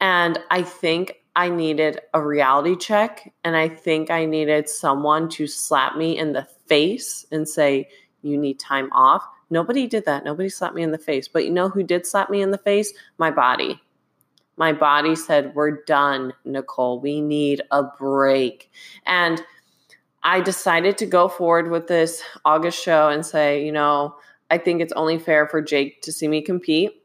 And 0.00 0.38
I 0.50 0.62
think 0.62 1.16
I 1.36 1.50
needed 1.50 2.00
a 2.14 2.22
reality 2.22 2.74
check. 2.74 3.34
And 3.44 3.54
I 3.54 3.68
think 3.68 4.10
I 4.10 4.24
needed 4.24 4.70
someone 4.70 5.28
to 5.32 5.46
slap 5.46 5.94
me 5.94 6.16
in 6.16 6.32
the 6.32 6.48
face 6.64 7.26
and 7.30 7.46
say, 7.46 7.90
You 8.22 8.38
need 8.38 8.58
time 8.60 8.90
off. 8.94 9.28
Nobody 9.50 9.86
did 9.86 10.06
that. 10.06 10.24
Nobody 10.24 10.48
slapped 10.48 10.74
me 10.74 10.82
in 10.82 10.90
the 10.90 10.96
face. 10.96 11.28
But 11.28 11.44
you 11.44 11.50
know 11.50 11.68
who 11.68 11.82
did 11.82 12.06
slap 12.06 12.30
me 12.30 12.40
in 12.40 12.50
the 12.50 12.56
face? 12.56 12.94
My 13.18 13.30
body. 13.30 13.82
My 14.56 14.72
body 14.72 15.14
said, 15.14 15.54
We're 15.54 15.82
done, 15.84 16.32
Nicole. 16.44 17.00
We 17.00 17.20
need 17.20 17.62
a 17.70 17.82
break. 17.82 18.70
And 19.06 19.42
I 20.22 20.40
decided 20.40 20.98
to 20.98 21.06
go 21.06 21.28
forward 21.28 21.70
with 21.70 21.86
this 21.86 22.22
August 22.44 22.82
show 22.82 23.08
and 23.08 23.24
say, 23.24 23.64
You 23.64 23.72
know, 23.72 24.16
I 24.50 24.58
think 24.58 24.80
it's 24.80 24.92
only 24.92 25.18
fair 25.18 25.46
for 25.48 25.60
Jake 25.60 26.02
to 26.02 26.12
see 26.12 26.28
me 26.28 26.42
compete 26.42 27.00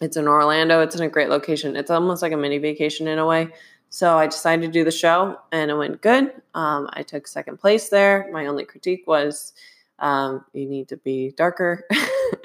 it's 0.00 0.16
in 0.16 0.28
Orlando. 0.28 0.80
It's 0.80 0.94
in 0.94 1.02
a 1.02 1.08
great 1.08 1.28
location. 1.28 1.76
It's 1.76 1.90
almost 1.90 2.22
like 2.22 2.32
a 2.32 2.36
mini 2.36 2.58
vacation 2.58 3.08
in 3.08 3.18
a 3.18 3.26
way. 3.26 3.48
So 3.90 4.16
I 4.16 4.26
decided 4.26 4.66
to 4.66 4.72
do 4.72 4.84
the 4.84 4.90
show 4.90 5.38
and 5.50 5.70
it 5.70 5.74
went 5.74 6.00
good. 6.02 6.32
Um, 6.54 6.88
I 6.92 7.02
took 7.02 7.26
second 7.26 7.58
place 7.58 7.88
there. 7.88 8.28
My 8.32 8.46
only 8.46 8.64
critique 8.64 9.04
was 9.06 9.54
um, 9.98 10.44
you 10.52 10.68
need 10.68 10.88
to 10.88 10.96
be 10.98 11.32
darker 11.36 11.84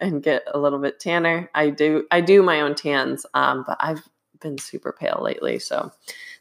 and 0.00 0.22
get 0.22 0.42
a 0.52 0.58
little 0.58 0.78
bit 0.78 1.00
tanner. 1.00 1.50
I 1.54 1.70
do 1.70 2.06
I 2.10 2.20
do 2.20 2.42
my 2.42 2.60
own 2.60 2.74
tans, 2.74 3.24
um, 3.34 3.64
but 3.66 3.76
I've 3.80 4.02
been 4.40 4.58
super 4.58 4.92
pale 4.92 5.20
lately, 5.22 5.58
so 5.58 5.92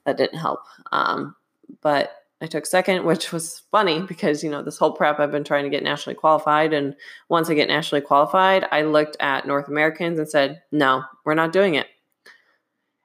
that 0.06 0.18
didn't 0.18 0.40
help. 0.40 0.62
Um, 0.92 1.36
but 1.82 2.12
I 2.40 2.46
took 2.46 2.66
second, 2.68 3.04
which 3.04 3.34
was 3.34 3.64
funny 3.72 4.02
because, 4.02 4.44
you 4.44 4.50
know, 4.50 4.62
this 4.62 4.78
whole 4.78 4.92
prep 4.92 5.20
I've 5.20 5.32
been 5.32 5.44
trying 5.44 5.64
to 5.64 5.72
get 5.72 5.82
nationally 5.82 6.16
qualified. 6.16 6.72
And 6.72 6.96
once 7.30 7.50
I 7.50 7.56
get 7.56 7.68
nationally 7.68 8.02
qualified, 8.02 8.66
I 8.72 8.84
looked 8.84 9.18
at 9.20 9.48
North 9.48 9.68
Americans 9.68 10.20
and 10.20 10.30
said, 10.30 10.62
no, 10.72 11.04
we're 11.26 11.34
not 11.34 11.52
doing 11.52 11.76
it. 11.76 11.88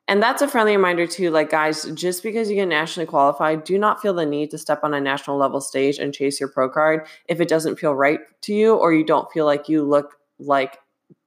And 0.07 0.23
that's 0.23 0.43
a 0.43 0.49
friendly 0.49 0.77
reminder, 0.77 1.07
too. 1.07 1.31
Like, 1.31 1.49
guys, 1.49 1.85
just 1.95 2.23
because 2.23 2.51
you 2.51 2.57
get 2.57 2.69
nationally 2.69 3.07
qualified, 3.07 3.65
do 3.65 3.79
not 3.79 4.03
feel 4.03 4.13
the 4.13 4.27
need 4.27 4.51
to 4.51 4.59
step 4.59 4.81
on 4.83 4.93
a 4.93 5.01
national 5.01 5.39
level 5.39 5.63
stage 5.63 5.99
and 5.99 6.13
chase 6.13 6.39
your 6.39 6.51
pro 6.51 6.69
card 6.69 7.07
if 7.29 7.41
it 7.41 7.49
doesn't 7.49 7.79
feel 7.79 7.95
right 7.95 8.21
to 8.43 8.53
you 8.53 8.75
or 8.75 8.93
you 8.93 9.05
don't 9.05 9.33
feel 9.33 9.47
like 9.47 9.69
you 9.69 9.83
look 9.83 10.19
like 10.47 10.79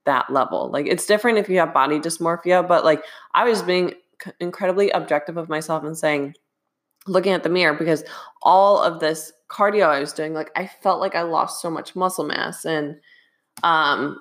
that 0.04 0.30
level. 0.30 0.70
Like, 0.70 0.86
it's 0.86 1.06
different 1.06 1.38
if 1.38 1.48
you 1.48 1.58
have 1.58 1.74
body 1.74 1.98
dysmorphia, 1.98 2.66
but 2.66 2.84
like, 2.84 3.02
I 3.34 3.44
was 3.48 3.62
being 3.62 3.94
incredibly 4.40 4.90
objective 4.90 5.36
of 5.36 5.48
myself 5.48 5.84
and 5.84 5.96
saying, 5.96 6.34
looking 7.06 7.32
at 7.32 7.42
the 7.42 7.48
mirror 7.48 7.74
because 7.74 8.04
all 8.42 8.80
of 8.80 9.00
this 9.00 9.32
cardio 9.48 9.88
I 9.88 10.00
was 10.00 10.12
doing, 10.12 10.34
like 10.34 10.50
I 10.56 10.66
felt 10.66 11.00
like 11.00 11.14
I 11.14 11.22
lost 11.22 11.62
so 11.62 11.70
much 11.70 11.94
muscle 11.94 12.24
mass. 12.24 12.64
And 12.64 12.96
um 13.62 14.20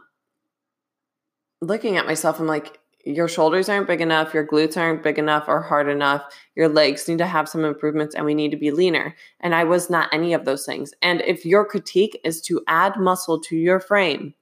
looking 1.61 1.97
at 1.97 2.05
myself, 2.05 2.39
I'm 2.39 2.47
like, 2.47 2.79
your 3.05 3.27
shoulders 3.27 3.69
aren't 3.69 3.87
big 3.87 4.01
enough, 4.01 4.33
your 4.33 4.45
glutes 4.45 4.77
aren't 4.77 5.03
big 5.03 5.19
enough 5.19 5.45
or 5.47 5.61
hard 5.61 5.87
enough, 5.89 6.23
your 6.55 6.67
legs 6.67 7.07
need 7.07 7.19
to 7.19 7.27
have 7.27 7.47
some 7.47 7.63
improvements, 7.63 8.15
and 8.15 8.25
we 8.25 8.33
need 8.33 8.51
to 8.51 8.57
be 8.57 8.71
leaner. 8.71 9.15
And 9.39 9.53
I 9.53 9.63
was 9.63 9.89
not 9.89 10.09
any 10.11 10.33
of 10.33 10.45
those 10.45 10.65
things. 10.65 10.91
And 11.01 11.21
if 11.21 11.45
your 11.45 11.65
critique 11.65 12.19
is 12.23 12.41
to 12.43 12.63
add 12.67 12.97
muscle 12.97 13.39
to 13.41 13.55
your 13.55 13.79
frame, 13.79 14.33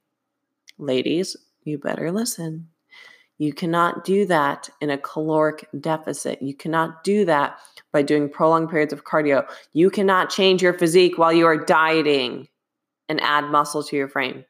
ladies, 0.78 1.36
you 1.64 1.78
better 1.78 2.10
listen. 2.12 2.68
You 3.38 3.52
cannot 3.52 4.04
do 4.04 4.26
that 4.26 4.68
in 4.80 4.90
a 4.90 4.98
caloric 4.98 5.68
deficit. 5.80 6.40
You 6.40 6.54
cannot 6.54 7.02
do 7.02 7.24
that 7.24 7.58
by 7.92 8.02
doing 8.02 8.28
prolonged 8.28 8.70
periods 8.70 8.92
of 8.92 9.04
cardio. 9.04 9.46
You 9.72 9.90
cannot 9.90 10.30
change 10.30 10.62
your 10.62 10.74
physique 10.74 11.18
while 11.18 11.32
you 11.32 11.46
are 11.46 11.64
dieting 11.64 12.48
and 13.08 13.20
add 13.20 13.50
muscle 13.50 13.82
to 13.82 13.96
your 13.96 14.08
frame 14.08 14.44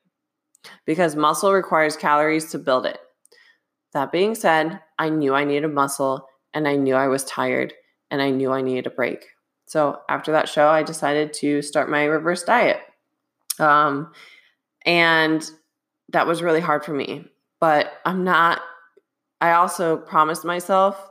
because 0.84 1.16
muscle 1.16 1.52
requires 1.52 1.96
calories 1.96 2.50
to 2.50 2.58
build 2.58 2.86
it. 2.86 2.98
That 3.94 4.12
being 4.12 4.34
said, 4.34 4.80
I 4.98 5.08
knew 5.08 5.34
I 5.34 5.44
needed 5.44 5.68
muscle 5.68 6.28
and 6.52 6.68
I 6.68 6.76
knew 6.76 6.94
I 6.94 7.08
was 7.08 7.24
tired 7.24 7.72
and 8.10 8.20
I 8.20 8.30
knew 8.30 8.52
I 8.52 8.60
needed 8.60 8.86
a 8.86 8.90
break. 8.90 9.26
So 9.66 10.00
after 10.08 10.32
that 10.32 10.48
show, 10.48 10.68
I 10.68 10.82
decided 10.82 11.32
to 11.34 11.62
start 11.62 11.90
my 11.90 12.04
reverse 12.04 12.44
diet. 12.44 12.80
Um, 13.58 14.12
and 14.84 15.48
that 16.10 16.26
was 16.26 16.42
really 16.42 16.60
hard 16.60 16.84
for 16.84 16.92
me, 16.92 17.26
but 17.60 17.92
I'm 18.04 18.24
not 18.24 18.60
I 19.40 19.52
also 19.52 19.98
promised 19.98 20.44
myself 20.44 21.10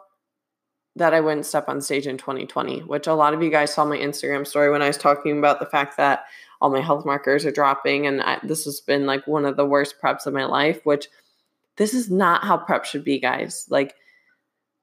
that 0.96 1.14
I 1.14 1.22
wouldn't 1.22 1.46
step 1.46 1.70
on 1.70 1.82
stage 1.82 2.08
in 2.08 2.18
2020, 2.18 2.80
which 2.82 3.08
a 3.08 3.14
lot 3.14 3.34
of 3.34 3.42
you 3.42 3.50
guys 3.50 3.74
saw 3.74 3.86
my 3.86 3.98
Instagram 3.98 4.46
story 4.46 4.72
when 4.72 4.82
I 4.82 4.88
was 4.88 4.98
talking 4.98 5.38
about 5.38 5.60
the 5.60 5.66
fact 5.66 5.98
that 5.98 6.26
all 6.62 6.70
my 6.70 6.82
health 6.82 7.06
markers 7.06 7.46
are 7.46 7.52
dropping. 7.52 8.08
And 8.08 8.22
I, 8.22 8.40
this 8.44 8.66
has 8.66 8.80
been 8.80 9.06
like 9.06 9.28
one 9.28 9.46
of 9.46 9.58
the 9.58 9.66
worst 9.66 9.96
preps 10.02 10.26
of 10.26 10.34
my 10.34 10.46
life, 10.46 10.80
which 10.84 11.08
this 11.78 11.94
is 11.94 12.10
not 12.10 12.44
how 12.44 12.58
prep 12.58 12.86
should 12.86 13.04
be, 13.04 13.20
guys. 13.20 13.68
Like, 13.70 13.96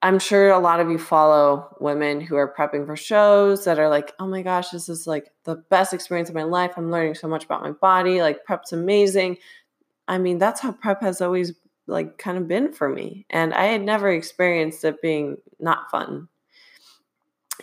I'm 0.03 0.19
sure 0.19 0.51
a 0.51 0.59
lot 0.59 0.81
of 0.81 0.91
you 0.91 0.99
follow 0.99 1.77
women 1.81 2.21
who 2.21 2.37
are 2.37 2.55
prepping 2.57 2.87
for 2.87 2.97
shows 2.97 3.65
that 3.65 3.79
are 3.79 3.89
like, 3.89 4.13
oh 4.19 4.27
my 4.27 4.43
gosh, 4.43 4.71
this 4.71 4.89
is 4.89 5.07
like 5.07 5.31
the 5.45 5.57
best 5.57 5.93
experience 5.93 6.29
of 6.29 6.35
my 6.35 6.43
life. 6.43 6.73
I'm 6.77 6.91
learning 6.91 7.17
so 7.17 7.29
much 7.29 7.45
about 7.45 7.63
my 7.63 7.73
body. 7.73 8.23
Like, 8.23 8.45
prep's 8.45 8.73
amazing. 8.73 9.39
I 10.09 10.19
mean, 10.19 10.39
that's 10.39 10.61
how 10.61 10.73
prep 10.73 11.03
has 11.03 11.21
always 11.21 11.53
like 11.87 12.19
kind 12.19 12.39
of 12.39 12.49
been 12.49 12.73
for 12.73 12.89
me. 12.89 13.27
And 13.31 13.55
I 13.55 13.65
had 13.65 13.83
never 13.83 14.11
experienced 14.11 14.85
it 14.85 15.03
being 15.03 15.37
not 15.59 15.91
fun. 15.91 16.29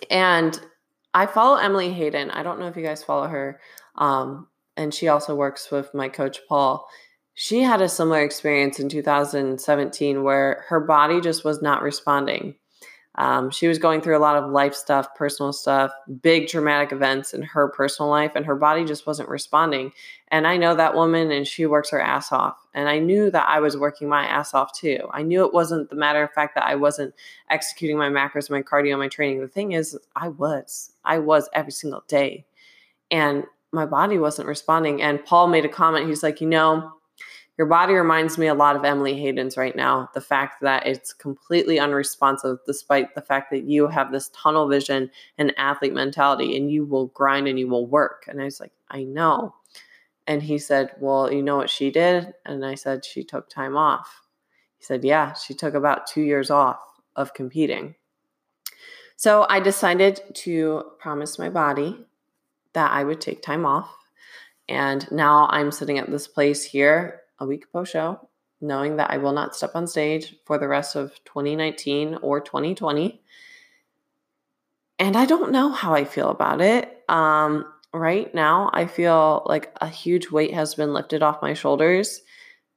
And 0.09 0.59
I 1.13 1.25
follow 1.25 1.57
Emily 1.57 1.91
Hayden. 1.91 2.31
I 2.31 2.43
don't 2.43 2.59
know 2.59 2.67
if 2.67 2.77
you 2.77 2.83
guys 2.83 3.03
follow 3.03 3.27
her. 3.27 3.59
Um, 3.95 4.47
and 4.75 4.93
she 4.93 5.07
also 5.07 5.33
works 5.35 5.71
with 5.71 5.93
my 5.93 6.07
coach, 6.07 6.39
Paul 6.47 6.87
she 7.39 7.61
had 7.61 7.83
a 7.83 7.87
similar 7.87 8.23
experience 8.23 8.79
in 8.79 8.89
2017 8.89 10.23
where 10.23 10.65
her 10.69 10.79
body 10.79 11.21
just 11.21 11.45
was 11.45 11.61
not 11.61 11.83
responding. 11.83 12.55
Um, 13.17 13.49
she 13.49 13.67
was 13.67 13.79
going 13.79 14.01
through 14.01 14.17
a 14.17 14.19
lot 14.19 14.35
of 14.35 14.51
life 14.51 14.75
stuff, 14.75 15.15
personal 15.15 15.51
stuff, 15.51 15.91
big 16.21 16.47
traumatic 16.47 16.91
events 16.91 17.33
in 17.33 17.41
her 17.41 17.67
personal 17.69 18.09
life, 18.09 18.33
and 18.35 18.45
her 18.45 18.55
body 18.55 18.85
just 18.85 19.07
wasn't 19.07 19.29
responding. 19.29 19.91
And 20.27 20.45
I 20.45 20.57
know 20.57 20.75
that 20.75 20.93
woman, 20.93 21.31
and 21.31 21.47
she 21.47 21.65
works 21.65 21.89
her 21.89 22.01
ass 22.01 22.31
off. 22.31 22.57
And 22.75 22.87
I 22.87 22.99
knew 22.99 23.31
that 23.31 23.47
I 23.47 23.59
was 23.59 23.75
working 23.75 24.07
my 24.07 24.25
ass 24.25 24.53
off 24.53 24.71
too. 24.73 25.07
I 25.11 25.23
knew 25.23 25.43
it 25.45 25.53
wasn't 25.53 25.89
the 25.89 25.95
matter 25.95 26.21
of 26.21 26.31
fact 26.31 26.53
that 26.55 26.65
I 26.65 26.75
wasn't 26.75 27.15
executing 27.49 27.97
my 27.97 28.09
macros, 28.09 28.51
my 28.51 28.61
cardio, 28.61 28.99
my 28.99 29.07
training. 29.07 29.41
The 29.41 29.47
thing 29.47 29.71
is, 29.71 29.97
I 30.15 30.27
was. 30.27 30.91
I 31.03 31.17
was 31.17 31.49
every 31.53 31.71
single 31.71 32.03
day. 32.07 32.45
And 33.09 33.45
my 33.71 33.85
body 33.85 34.19
wasn't 34.19 34.47
responding. 34.47 35.01
And 35.01 35.23
Paul 35.25 35.47
made 35.47 35.65
a 35.65 35.69
comment. 35.69 36.07
He's 36.07 36.23
like, 36.23 36.39
you 36.39 36.47
know, 36.47 36.93
your 37.57 37.65
body 37.65 37.93
reminds 37.93 38.37
me 38.37 38.47
a 38.47 38.53
lot 38.53 38.75
of 38.75 38.85
Emily 38.85 39.19
Hayden's 39.19 39.57
right 39.57 39.75
now. 39.75 40.09
The 40.13 40.21
fact 40.21 40.61
that 40.61 40.85
it's 40.85 41.11
completely 41.11 41.79
unresponsive, 41.79 42.59
despite 42.67 43.15
the 43.15 43.21
fact 43.21 43.49
that 43.49 43.63
you 43.63 43.87
have 43.87 44.11
this 44.11 44.29
tunnel 44.29 44.67
vision 44.67 45.09
and 45.39 45.57
athlete 45.57 45.93
mentality, 45.93 46.55
and 46.55 46.71
you 46.71 46.85
will 46.85 47.07
grind 47.07 47.47
and 47.47 47.57
you 47.57 47.67
will 47.67 47.87
work. 47.87 48.25
And 48.27 48.39
I 48.39 48.45
was 48.45 48.59
like, 48.59 48.73
I 48.89 49.03
know. 49.03 49.55
And 50.27 50.43
he 50.43 50.59
said, 50.59 50.91
Well, 50.99 51.33
you 51.33 51.41
know 51.41 51.57
what 51.57 51.69
she 51.69 51.89
did? 51.89 52.31
And 52.45 52.63
I 52.63 52.75
said, 52.75 53.03
She 53.03 53.23
took 53.23 53.49
time 53.49 53.75
off. 53.75 54.21
He 54.77 54.83
said, 54.83 55.03
Yeah, 55.03 55.33
she 55.33 55.55
took 55.55 55.73
about 55.73 56.05
two 56.05 56.21
years 56.21 56.51
off 56.51 56.79
of 57.15 57.33
competing. 57.33 57.95
So 59.15 59.47
I 59.49 59.61
decided 59.61 60.21
to 60.35 60.83
promise 60.99 61.39
my 61.39 61.49
body 61.49 62.05
that 62.73 62.91
I 62.91 63.03
would 63.03 63.19
take 63.19 63.41
time 63.41 63.65
off. 63.65 63.89
And 64.69 65.09
now 65.11 65.47
I'm 65.49 65.71
sitting 65.71 65.97
at 65.97 66.11
this 66.11 66.27
place 66.27 66.63
here 66.63 67.21
a 67.39 67.45
week 67.45 67.71
post 67.71 67.91
show, 67.91 68.29
knowing 68.61 68.97
that 68.97 69.11
I 69.11 69.17
will 69.17 69.33
not 69.33 69.55
step 69.55 69.71
on 69.75 69.87
stage 69.87 70.35
for 70.45 70.57
the 70.57 70.67
rest 70.67 70.95
of 70.95 71.13
2019 71.25 72.15
or 72.21 72.39
2020. 72.39 73.21
And 74.99 75.15
I 75.15 75.25
don't 75.25 75.51
know 75.51 75.69
how 75.69 75.93
I 75.93 76.05
feel 76.05 76.29
about 76.29 76.61
it. 76.61 77.03
Um, 77.07 77.65
right 77.93 78.33
now, 78.33 78.71
I 78.73 78.87
feel 78.87 79.43
like 79.45 79.71
a 79.79 79.87
huge 79.87 80.31
weight 80.31 80.53
has 80.53 80.75
been 80.75 80.93
lifted 80.93 81.21
off 81.21 81.41
my 81.41 81.53
shoulders 81.53 82.21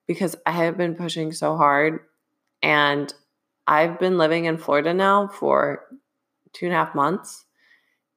because 0.06 0.36
I 0.44 0.52
have 0.52 0.76
been 0.76 0.94
pushing 0.94 1.32
so 1.32 1.56
hard. 1.56 2.00
And 2.62 3.12
I've 3.66 3.98
been 3.98 4.18
living 4.18 4.44
in 4.44 4.58
Florida 4.58 4.92
now 4.92 5.28
for 5.28 5.86
two 6.52 6.66
and 6.66 6.74
a 6.74 6.76
half 6.76 6.94
months. 6.94 7.46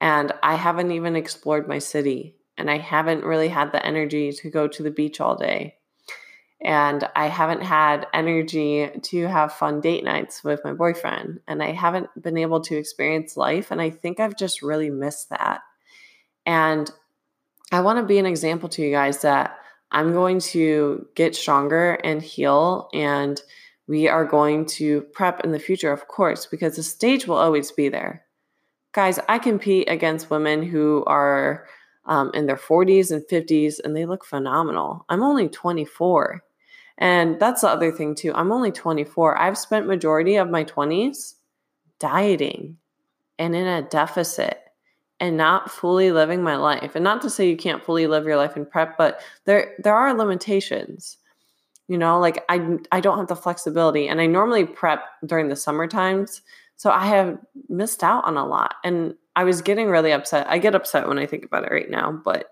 And 0.02 0.34
I 0.44 0.56
haven't 0.56 0.91
even 0.91 1.16
explored 1.16 1.68
my 1.68 1.80
city. 1.80 2.36
And 2.58 2.70
I 2.70 2.80
haven't 2.80 3.24
really 3.24 3.48
had 3.48 3.72
the 3.72 3.86
energy 3.86 4.34
to 4.34 4.50
go 4.50 4.68
to 4.68 4.84
the 4.84 4.91
beach 4.91 5.22
all 5.22 5.38
day 5.38 5.76
and 6.64 7.07
I 7.16 7.28
haven't 7.28 7.61
had 7.61 8.07
energy 8.14 8.89
to 8.89 9.28
have 9.28 9.53
fun 9.53 9.82
date 9.82 10.03
nights 10.03 10.43
with 10.43 10.61
my 10.64 10.74
boyfriend, 10.74 11.41
and 11.47 11.61
I 11.61 11.72
haven't 11.72 12.09
been 12.22 12.38
able 12.38 12.61
to 12.61 12.78
experience 12.78 13.36
life. 13.36 13.70
And 13.70 13.82
I 13.82 13.89
think 13.89 14.20
I've 14.20 14.38
just 14.38 14.61
really 14.61 14.89
missed 14.89 15.30
that. 15.30 15.61
And 16.45 16.89
I 17.72 17.82
want 17.82 17.99
to 17.99 18.05
be 18.05 18.18
an 18.18 18.26
example 18.26 18.70
to 18.70 18.82
you 18.82 18.91
guys 18.91 19.22
that 19.24 19.57
I'm 19.91 20.14
going 20.14 20.39
to 20.39 21.05
get 21.16 21.36
stronger 21.36 21.95
and 21.95 22.22
heal, 22.22 22.89
and 22.93 23.41
we 23.88 24.07
are 24.07 24.26
going 24.26 24.66
to 24.66 25.01
prep 25.01 25.43
in 25.43 25.51
the 25.51 25.59
future, 25.59 25.91
of 25.91 26.07
course, 26.07 26.45
because 26.45 26.78
the 26.78 26.84
stage 26.84 27.28
will 27.28 27.36
always 27.36 27.72
be 27.72 27.89
there. 27.89 28.24
Guys, 28.93 29.20
I 29.28 29.38
compete 29.38 29.89
against 29.89 30.30
women 30.30 30.64
who 30.64 31.03
are 31.07 31.66
um, 32.05 32.32
in 32.34 32.45
their 32.45 32.55
40s 32.55 33.11
and 33.11 33.22
50s, 33.24 33.82
and 33.84 33.95
they 33.95 34.05
look 34.05 34.24
phenomenal. 34.24 35.05
I'm 35.09 35.24
only 35.24 35.49
24 35.49 36.41
and 36.98 37.39
that's 37.39 37.62
the 37.62 37.70
other 37.70 37.91
thing 37.91 38.16
too. 38.16 38.34
I'm 38.34 38.52
only 38.52 38.72
24. 38.72 39.38
I've 39.38 39.58
spent 39.58 39.88
majority 39.88 40.36
of 40.36 40.50
my 40.50 40.64
20s 40.64 41.36
dieting 42.00 42.78
and 43.39 43.56
in 43.56 43.66
a 43.66 43.82
deficit 43.82 44.60
and 45.20 45.38
not 45.38 45.72
fully 45.72 46.12
living 46.12 46.44
my 46.44 46.56
life. 46.56 46.96
And 46.96 47.04
not 47.04 47.22
to 47.22 47.30
say 47.30 47.50
you 47.50 47.58
can't 47.58 47.84
fully 47.84 48.08
live 48.08 48.26
your 48.26 48.38
life 48.38 48.58
in 48.58 48.66
prep, 48.66 48.98
but 48.98 49.22
there 49.46 49.74
there 49.80 49.96
are 49.96 50.14
limitations. 50.14 51.18
You 51.88 51.98
know, 51.98 52.20
like 52.20 52.44
I 52.50 52.78
I 52.91 53.00
don't 53.00 53.18
have 53.18 53.28
the 53.28 53.36
flexibility 53.36 54.08
and 54.08 54.22
I 54.22 54.26
normally 54.26 54.66
prep 54.66 55.06
during 55.26 55.50
the 55.50 55.56
summer 55.56 55.88
times. 55.88 56.41
So 56.76 56.91
I 56.91 57.06
have 57.06 57.38
missed 57.70 58.04
out 58.04 58.26
on 58.26 58.36
a 58.38 58.46
lot 58.46 58.76
and 58.84 59.16
I 59.36 59.44
was 59.44 59.62
getting 59.62 59.88
really 59.88 60.12
upset. 60.12 60.48
I 60.50 60.58
get 60.58 60.76
upset 60.76 61.08
when 61.08 61.20
I 61.20 61.26
think 61.26 61.46
about 61.46 61.64
it 61.64 61.72
right 61.72 61.89
now, 61.89 62.12
but 62.12 62.48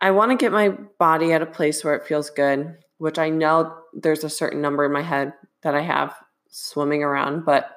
I 0.00 0.10
want 0.10 0.30
to 0.30 0.36
get 0.36 0.52
my 0.52 0.70
body 0.98 1.32
at 1.32 1.42
a 1.42 1.46
place 1.46 1.84
where 1.84 1.94
it 1.94 2.06
feels 2.06 2.30
good, 2.30 2.76
which 2.98 3.18
I 3.18 3.28
know 3.28 3.76
there's 3.92 4.24
a 4.24 4.30
certain 4.30 4.60
number 4.60 4.84
in 4.84 4.92
my 4.92 5.02
head 5.02 5.32
that 5.62 5.74
I 5.74 5.82
have 5.82 6.14
swimming 6.48 7.02
around. 7.02 7.44
But 7.44 7.70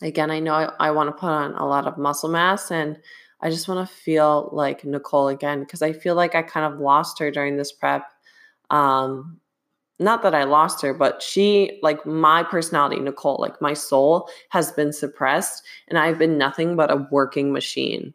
again, 0.00 0.30
I 0.30 0.40
know 0.40 0.54
I, 0.54 0.88
I 0.88 0.90
want 0.90 1.08
to 1.08 1.20
put 1.20 1.28
on 1.28 1.54
a 1.54 1.66
lot 1.66 1.86
of 1.86 1.98
muscle 1.98 2.30
mass 2.30 2.70
and 2.70 2.98
I 3.40 3.50
just 3.50 3.68
want 3.68 3.86
to 3.86 3.94
feel 3.94 4.48
like 4.52 4.84
Nicole 4.84 5.28
again 5.28 5.60
because 5.60 5.82
I 5.82 5.92
feel 5.92 6.14
like 6.14 6.34
I 6.34 6.42
kind 6.42 6.72
of 6.72 6.80
lost 6.80 7.18
her 7.18 7.30
during 7.30 7.56
this 7.56 7.70
prep. 7.70 8.10
Um, 8.70 9.40
not 10.00 10.22
that 10.22 10.34
I 10.34 10.44
lost 10.44 10.82
her, 10.82 10.94
but 10.94 11.22
she, 11.22 11.78
like 11.82 12.06
my 12.06 12.42
personality, 12.44 13.00
Nicole, 13.00 13.38
like 13.40 13.60
my 13.60 13.74
soul 13.74 14.28
has 14.50 14.72
been 14.72 14.92
suppressed 14.92 15.64
and 15.88 15.98
I've 15.98 16.18
been 16.18 16.38
nothing 16.38 16.76
but 16.76 16.90
a 16.90 17.06
working 17.10 17.52
machine. 17.52 18.14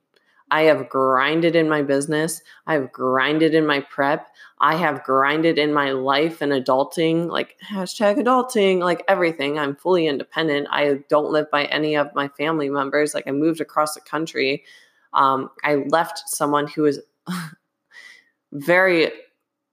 I 0.53 0.65
have 0.65 0.87
grinded 0.87 1.55
in 1.55 1.67
my 1.67 1.81
business. 1.81 2.43
I've 2.67 2.91
grinded 2.91 3.55
in 3.55 3.65
my 3.65 3.79
prep. 3.79 4.27
I 4.59 4.75
have 4.75 5.03
grinded 5.03 5.57
in 5.57 5.73
my 5.73 5.93
life 5.93 6.43
and 6.43 6.51
adulting, 6.51 7.27
like 7.27 7.57
hashtag 7.67 8.17
adulting, 8.23 8.77
like 8.77 9.03
everything. 9.07 9.57
I'm 9.57 9.75
fully 9.75 10.05
independent. 10.05 10.67
I 10.69 10.99
don't 11.09 11.31
live 11.31 11.49
by 11.49 11.65
any 11.65 11.97
of 11.97 12.13
my 12.13 12.27
family 12.27 12.69
members. 12.69 13.15
Like 13.15 13.23
I 13.25 13.31
moved 13.31 13.61
across 13.61 13.95
the 13.95 14.01
country. 14.01 14.63
Um, 15.11 15.49
I 15.63 15.85
left 15.89 16.21
someone 16.29 16.67
who 16.67 16.83
was 16.83 16.99
very 18.51 19.11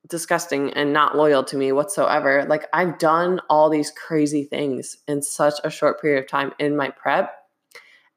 disgusting 0.08 0.72
and 0.72 0.94
not 0.94 1.14
loyal 1.14 1.44
to 1.44 1.58
me 1.58 1.72
whatsoever. 1.72 2.46
Like 2.48 2.64
I've 2.72 2.98
done 2.98 3.42
all 3.50 3.68
these 3.68 3.90
crazy 3.90 4.44
things 4.44 4.96
in 5.06 5.20
such 5.20 5.60
a 5.62 5.68
short 5.68 6.00
period 6.00 6.24
of 6.24 6.26
time 6.30 6.52
in 6.58 6.74
my 6.74 6.88
prep. 6.88 7.34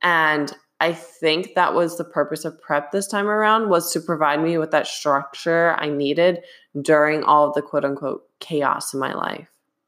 And 0.01 0.53
I 0.83 0.91
think 0.91 1.55
that 1.55 1.73
was 1.73 1.97
the 1.97 2.03
purpose 2.03 2.43
of 2.43 2.61
prep 2.61 2.91
this 2.91 3.07
time 3.07 3.27
around 3.27 3.69
was 3.69 3.93
to 3.93 4.01
provide 4.01 4.43
me 4.43 4.57
with 4.57 4.71
that 4.71 4.85
structure 4.85 5.77
I 5.77 5.87
needed 5.87 6.43
during 6.81 7.23
all 7.23 7.47
of 7.47 7.53
the 7.53 7.61
quote 7.61 7.85
unquote 7.85 8.23
chaos 8.41 8.93
in 8.93 8.99
my 8.99 9.13
life. 9.13 9.47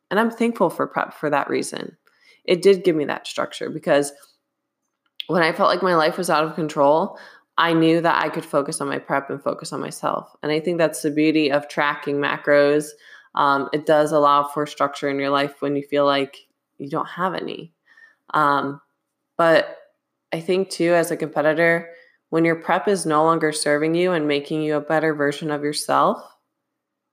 And 0.09 0.21
I'm 0.21 0.31
thankful 0.31 0.69
for 0.69 0.87
prep 0.87 1.13
for 1.13 1.29
that 1.29 1.49
reason. 1.49 1.97
It 2.45 2.61
did 2.61 2.85
give 2.85 2.95
me 2.95 3.03
that 3.05 3.27
structure 3.27 3.69
because 3.69 4.13
when 5.27 5.43
I 5.43 5.51
felt 5.51 5.67
like 5.67 5.83
my 5.83 5.97
life 5.97 6.17
was 6.17 6.29
out 6.29 6.45
of 6.45 6.55
control, 6.55 7.19
I 7.57 7.73
knew 7.73 7.99
that 7.99 8.23
I 8.23 8.29
could 8.29 8.45
focus 8.45 8.79
on 8.79 8.87
my 8.87 8.99
prep 8.99 9.29
and 9.29 9.43
focus 9.43 9.73
on 9.73 9.81
myself. 9.81 10.33
And 10.43 10.49
I 10.49 10.61
think 10.61 10.77
that's 10.77 11.01
the 11.01 11.11
beauty 11.11 11.51
of 11.51 11.67
tracking 11.67 12.21
macros. 12.21 12.91
Um, 13.33 13.67
it 13.73 13.85
does 13.85 14.13
allow 14.13 14.47
for 14.47 14.65
structure 14.65 15.09
in 15.09 15.19
your 15.19 15.29
life 15.29 15.61
when 15.61 15.75
you 15.75 15.83
feel 15.83 16.05
like 16.05 16.37
you 16.77 16.89
don't 16.89 17.09
have 17.09 17.33
any. 17.33 17.73
Um, 18.33 18.79
but 19.37 19.77
I 20.35 20.41
think 20.41 20.69
too, 20.69 20.93
as 20.93 21.11
a 21.11 21.15
competitor, 21.15 21.91
when 22.29 22.43
your 22.43 22.57
prep 22.57 22.89
is 22.89 23.05
no 23.05 23.23
longer 23.23 23.53
serving 23.53 23.95
you 23.95 24.11
and 24.11 24.27
making 24.27 24.63
you 24.63 24.75
a 24.75 24.81
better 24.81 25.15
version 25.15 25.49
of 25.49 25.63
yourself, 25.63 26.21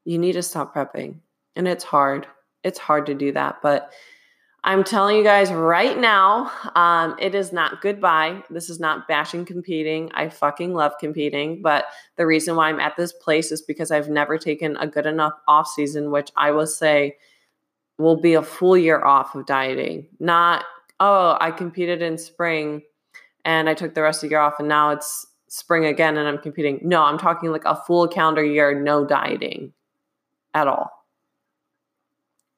you 0.05 0.18
need 0.18 0.33
to 0.33 0.43
stop 0.43 0.75
prepping. 0.75 1.20
And 1.55 1.68
it's 1.68 1.85
hard. 1.85 2.27
It's 2.64 2.81
hard 2.81 3.07
to 3.07 3.14
do 3.14 3.31
that. 3.31 3.59
But 3.62 3.93
I'm 4.64 4.83
telling 4.83 5.16
you 5.16 5.23
guys 5.23 5.53
right 5.53 5.97
now, 5.97 6.51
um, 6.75 7.14
it 7.20 7.37
is 7.37 7.53
not 7.53 7.81
goodbye. 7.81 8.43
This 8.51 8.68
is 8.68 8.81
not 8.81 9.07
bashing 9.07 9.45
competing. 9.45 10.11
I 10.14 10.29
fucking 10.29 10.75
love 10.75 10.95
competing. 10.99 11.62
But 11.62 11.85
the 12.16 12.27
reason 12.27 12.57
why 12.57 12.70
I'm 12.70 12.81
at 12.81 12.97
this 12.97 13.12
place 13.12 13.53
is 13.53 13.62
because 13.62 13.93
I've 13.93 14.09
never 14.09 14.37
taken 14.37 14.77
a 14.79 14.89
good 14.89 15.07
enough 15.07 15.35
off 15.47 15.68
season, 15.68 16.11
which 16.11 16.33
I 16.37 16.51
will 16.51 16.66
say 16.66 17.18
will 17.99 18.20
be 18.20 18.35
a 18.35 18.43
full 18.43 18.77
year 18.77 19.05
off 19.05 19.37
of 19.37 19.47
dieting. 19.47 20.09
Not, 20.18 20.64
oh, 20.99 21.37
I 21.41 21.53
competed 21.53 22.03
in 22.03 22.18
spring 22.18 22.83
and 23.45 23.68
I 23.68 23.74
took 23.74 23.95
the 23.95 24.03
rest 24.03 24.22
of 24.22 24.28
the 24.28 24.34
year 24.34 24.40
off, 24.40 24.55
and 24.59 24.68
now 24.68 24.90
it's 24.90 25.26
spring 25.53 25.84
again 25.84 26.16
and 26.16 26.26
I'm 26.26 26.38
competing. 26.38 26.80
No, 26.82 27.03
I'm 27.03 27.18
talking 27.18 27.53
like 27.53 27.66
a 27.66 27.76
full 27.76 28.09
calendar 28.09 28.43
year, 28.43 28.80
no 28.80 29.05
dieting 29.05 29.74
at 30.55 30.66
all. 30.66 30.90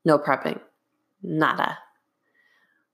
No 0.04 0.16
prepping. 0.16 0.60
Nada. 1.20 1.78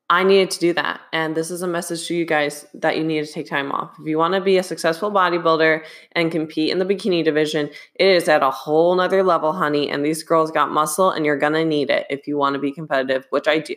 I 0.09 0.25
needed 0.25 0.51
to 0.53 0.59
do 0.59 0.73
that. 0.73 1.03
And 1.13 1.37
this 1.37 1.51
is 1.51 1.63
a 1.63 1.69
message 1.69 2.09
to 2.09 2.15
you 2.15 2.25
guys 2.25 2.67
that 2.75 2.97
you 2.97 3.05
need 3.05 3.27
to 3.27 3.33
take 3.33 3.47
time 3.47 3.71
off. 3.71 3.95
If 4.01 4.07
you 4.07 4.17
want 4.17 4.35
to 4.35 4.41
be 4.41 4.57
a 4.57 4.63
successful 4.63 5.11
bodybuilder 5.11 5.85
and 6.13 6.33
compete 6.33 6.71
in 6.71 6.79
the 6.79 6.87
bikini 6.87 7.23
division, 7.23 7.69
it 7.95 8.09
is 8.09 8.27
at 8.27 8.43
a 8.43 8.51
whole 8.51 8.95
nother 8.95 9.23
level, 9.23 9.53
honey. 9.53 9.91
And 9.91 10.05
these 10.05 10.23
girls 10.23 10.51
got 10.51 10.73
muscle 10.73 11.11
and 11.11 11.27
you're 11.27 11.39
going 11.39 11.53
to 11.53 11.65
need 11.65 11.91
it 11.91 12.07
if 12.09 12.27
you 12.27 12.39
want 12.39 12.55
to 12.55 12.59
be 12.59 12.73
competitive, 12.73 13.27
which 13.31 13.47
I 13.47 13.59
do. 13.59 13.75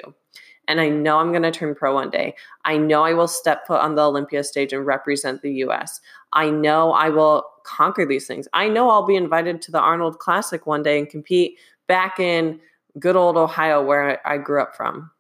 And 0.68 0.80
I 0.80 0.89
know 0.89 1.18
I'm 1.18 1.32
going 1.32 1.43
to 1.43 1.51
turn 1.51 1.76
pro 1.76 1.93
one 1.93 2.09
day. 2.09 2.36
I 2.64 2.78
know 2.78 3.03
I 3.03 3.14
will 3.14 3.28
step 3.28 3.68
foot 3.68 3.82
on 3.82 3.95
the 3.95 4.03
Olympia 4.03 4.43
stage 4.43 4.74
and 4.74 4.86
represent 4.86 5.41
the 5.41 5.51
US. 5.66 5.99
I 6.32 6.49
know 6.49 6.93
I 6.93 7.09
will 7.09 7.45
conquer 7.64 8.05
these 8.05 8.28
things. 8.28 8.47
I 8.53 8.70
know 8.70 8.89
I'll 8.89 9.05
be 9.05 9.16
invited 9.16 9.61
to 9.64 9.72
the 9.72 9.80
Arnold 9.80 10.20
Classic 10.20 10.66
one 10.66 10.84
day 10.84 10.99
and 10.99 11.09
compete 11.09 11.57
back 11.88 12.20
in 12.20 12.59
good 12.99 13.16
old 13.16 13.38
Ohio 13.38 13.84
where 13.84 14.26
I 14.28 14.38
grew 14.38 14.61
up 14.61 14.76
from. 14.76 15.11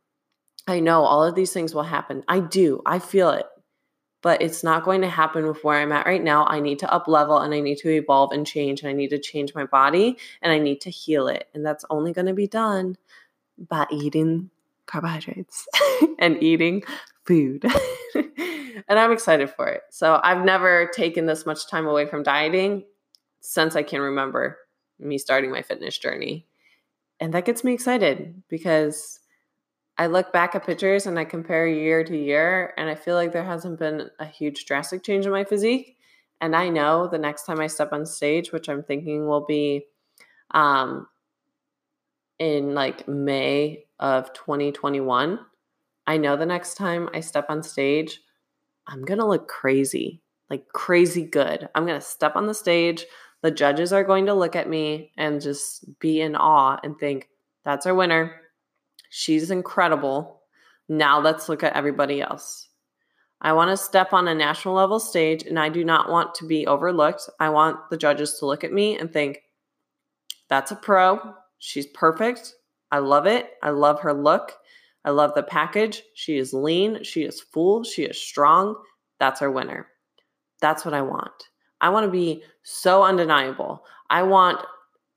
I 0.67 0.79
know 0.79 1.03
all 1.03 1.23
of 1.23 1.35
these 1.35 1.51
things 1.51 1.73
will 1.73 1.83
happen. 1.83 2.23
I 2.27 2.39
do. 2.39 2.81
I 2.85 2.99
feel 2.99 3.31
it. 3.31 3.45
But 4.21 4.41
it's 4.41 4.63
not 4.63 4.85
going 4.85 5.01
to 5.01 5.09
happen 5.09 5.45
with 5.45 5.61
where 5.65 5.81
I'm 5.81 5.91
at 5.91 6.05
right 6.05 6.23
now. 6.23 6.45
I 6.45 6.61
need 6.61 6.79
to 6.79 6.93
up 6.93 7.09
level 7.09 7.39
and 7.39 7.53
I 7.53 7.59
need 7.59 7.77
to 7.79 7.89
evolve 7.89 8.31
and 8.31 8.47
change 8.47 8.81
and 8.81 8.89
I 8.89 8.93
need 8.93 9.09
to 9.09 9.19
change 9.19 9.53
my 9.53 9.65
body 9.65 10.17
and 10.41 10.53
I 10.53 10.59
need 10.59 10.79
to 10.81 10.89
heal 10.89 11.27
it. 11.27 11.49
And 11.53 11.65
that's 11.65 11.83
only 11.89 12.13
going 12.13 12.27
to 12.27 12.33
be 12.33 12.47
done 12.47 12.95
by 13.57 13.85
eating 13.91 14.49
carbohydrates 14.85 15.65
and 16.19 16.41
eating 16.41 16.83
food. 17.25 17.65
and 18.15 18.99
I'm 18.99 19.11
excited 19.11 19.49
for 19.49 19.67
it. 19.67 19.81
So 19.91 20.19
I've 20.23 20.43
never 20.43 20.89
taken 20.93 21.25
this 21.25 21.45
much 21.45 21.69
time 21.69 21.87
away 21.87 22.05
from 22.05 22.23
dieting 22.23 22.83
since 23.41 23.75
I 23.75 23.83
can 23.83 24.01
remember 24.01 24.57
me 24.99 25.17
starting 25.17 25.51
my 25.51 25.61
fitness 25.61 25.97
journey. 25.97 26.47
And 27.19 27.33
that 27.33 27.45
gets 27.45 27.63
me 27.63 27.73
excited 27.73 28.43
because 28.49 29.19
I 29.97 30.07
look 30.07 30.33
back 30.33 30.55
at 30.55 30.65
pictures 30.65 31.05
and 31.05 31.19
I 31.19 31.25
compare 31.25 31.67
year 31.67 32.03
to 32.03 32.17
year, 32.17 32.73
and 32.77 32.89
I 32.89 32.95
feel 32.95 33.15
like 33.15 33.31
there 33.31 33.43
hasn't 33.43 33.79
been 33.79 34.09
a 34.19 34.25
huge 34.25 34.65
drastic 34.65 35.03
change 35.03 35.25
in 35.25 35.31
my 35.31 35.43
physique. 35.43 35.97
And 36.41 36.55
I 36.55 36.69
know 36.69 37.07
the 37.07 37.19
next 37.19 37.45
time 37.45 37.59
I 37.59 37.67
step 37.67 37.93
on 37.93 38.05
stage, 38.05 38.51
which 38.51 38.67
I'm 38.67 38.83
thinking 38.83 39.27
will 39.27 39.45
be 39.45 39.85
um, 40.51 41.07
in 42.39 42.73
like 42.73 43.07
May 43.07 43.85
of 44.03 44.33
2021, 44.33 45.39
I 46.05 46.17
know 46.17 46.35
the 46.35 46.45
next 46.45 46.75
time 46.75 47.09
I 47.13 47.21
step 47.21 47.45
on 47.47 47.63
stage, 47.63 48.19
I'm 48.85 49.03
going 49.05 49.19
to 49.19 49.25
look 49.25 49.47
crazy, 49.47 50.21
like 50.49 50.67
crazy 50.73 51.23
good. 51.23 51.69
I'm 51.73 51.85
going 51.85 51.99
to 51.99 52.05
step 52.05 52.35
on 52.35 52.45
the 52.45 52.53
stage. 52.53 53.05
The 53.43 53.49
judges 53.49 53.93
are 53.93 54.03
going 54.03 54.25
to 54.25 54.33
look 54.33 54.57
at 54.57 54.69
me 54.69 55.13
and 55.17 55.41
just 55.41 55.85
be 55.99 56.19
in 56.19 56.35
awe 56.35 56.79
and 56.83 56.99
think, 56.99 57.29
that's 57.63 57.85
our 57.85 57.95
winner. 57.95 58.41
She's 59.09 59.49
incredible. 59.49 60.41
Now 60.89 61.21
let's 61.21 61.47
look 61.47 61.63
at 61.63 61.75
everybody 61.75 62.21
else. 62.21 62.67
I 63.39 63.53
want 63.53 63.71
to 63.71 63.77
step 63.77 64.11
on 64.11 64.27
a 64.27 64.35
national 64.35 64.73
level 64.73 64.99
stage 64.99 65.43
and 65.43 65.57
I 65.57 65.69
do 65.69 65.85
not 65.85 66.09
want 66.09 66.35
to 66.35 66.45
be 66.45 66.67
overlooked. 66.67 67.29
I 67.39 67.49
want 67.49 67.89
the 67.89 67.97
judges 67.97 68.33
to 68.39 68.45
look 68.45 68.65
at 68.65 68.73
me 68.73 68.99
and 68.99 69.11
think, 69.11 69.43
that's 70.49 70.71
a 70.71 70.75
pro. 70.75 71.35
She's 71.57 71.87
perfect. 71.87 72.53
I 72.93 72.99
love 72.99 73.25
it. 73.25 73.49
I 73.63 73.71
love 73.71 74.01
her 74.01 74.13
look. 74.13 74.53
I 75.03 75.09
love 75.09 75.33
the 75.33 75.41
package. 75.41 76.03
She 76.13 76.37
is 76.37 76.53
lean. 76.53 77.03
She 77.03 77.23
is 77.23 77.41
full. 77.41 77.83
She 77.83 78.03
is 78.03 78.21
strong. 78.21 78.75
That's 79.19 79.41
our 79.41 79.49
winner. 79.49 79.87
That's 80.61 80.85
what 80.85 80.93
I 80.93 81.01
want. 81.01 81.49
I 81.81 81.89
want 81.89 82.05
to 82.05 82.11
be 82.11 82.43
so 82.61 83.03
undeniable. 83.03 83.83
I 84.11 84.21
want 84.21 84.59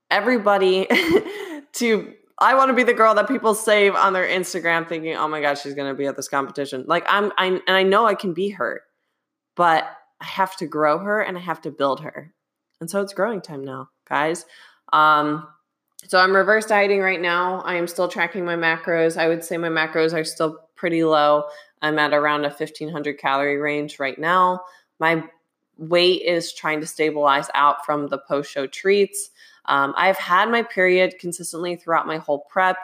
everybody 0.09 0.87
to 1.73 2.13
I 2.39 2.55
want 2.55 2.69
to 2.69 2.73
be 2.73 2.83
the 2.83 2.95
girl 2.95 3.13
that 3.13 3.27
people 3.27 3.53
save 3.53 3.93
on 3.93 4.13
their 4.13 4.27
Instagram 4.27 4.89
thinking, 4.89 5.15
"Oh 5.15 5.27
my 5.27 5.39
gosh, 5.39 5.61
she's 5.61 5.75
going 5.75 5.91
to 5.91 5.97
be 5.97 6.07
at 6.07 6.15
this 6.15 6.27
competition." 6.27 6.83
Like 6.87 7.05
I'm 7.07 7.31
I 7.37 7.45
and 7.45 7.61
I 7.77 7.83
know 7.83 8.07
I 8.07 8.15
can 8.15 8.33
be 8.33 8.49
her, 8.49 8.81
but 9.55 9.87
I 10.19 10.25
have 10.25 10.55
to 10.57 10.65
grow 10.65 10.97
her 10.97 11.21
and 11.21 11.37
I 11.37 11.41
have 11.41 11.61
to 11.61 11.71
build 11.71 11.99
her. 11.99 12.33
And 12.81 12.89
so 12.89 13.03
it's 13.03 13.13
growing 13.13 13.39
time 13.41 13.63
now, 13.63 13.89
guys. 14.09 14.45
Um 14.91 15.47
so 16.05 16.19
I'm 16.19 16.35
reverse 16.35 16.65
dieting 16.65 17.01
right 17.01 17.19
now. 17.19 17.61
I 17.61 17.75
am 17.75 17.87
still 17.87 18.07
tracking 18.07 18.45
my 18.45 18.55
macros. 18.55 19.17
I 19.17 19.27
would 19.27 19.43
say 19.43 19.57
my 19.57 19.69
macros 19.69 20.13
are 20.13 20.23
still 20.23 20.59
pretty 20.75 21.03
low. 21.03 21.45
I'm 21.81 21.99
at 21.99 22.13
around 22.13 22.45
a 22.45 22.49
1500 22.49 23.17
calorie 23.17 23.57
range 23.57 23.99
right 23.99 24.17
now. 24.17 24.61
My 24.99 25.23
weight 25.77 26.21
is 26.23 26.53
trying 26.53 26.79
to 26.81 26.87
stabilize 26.87 27.49
out 27.53 27.85
from 27.85 28.07
the 28.07 28.19
post 28.19 28.51
show 28.51 28.67
treats. 28.67 29.31
Um, 29.65 29.93
I've 29.97 30.17
had 30.17 30.49
my 30.49 30.63
period 30.63 31.15
consistently 31.19 31.75
throughout 31.75 32.07
my 32.07 32.17
whole 32.17 32.45
prep. 32.49 32.77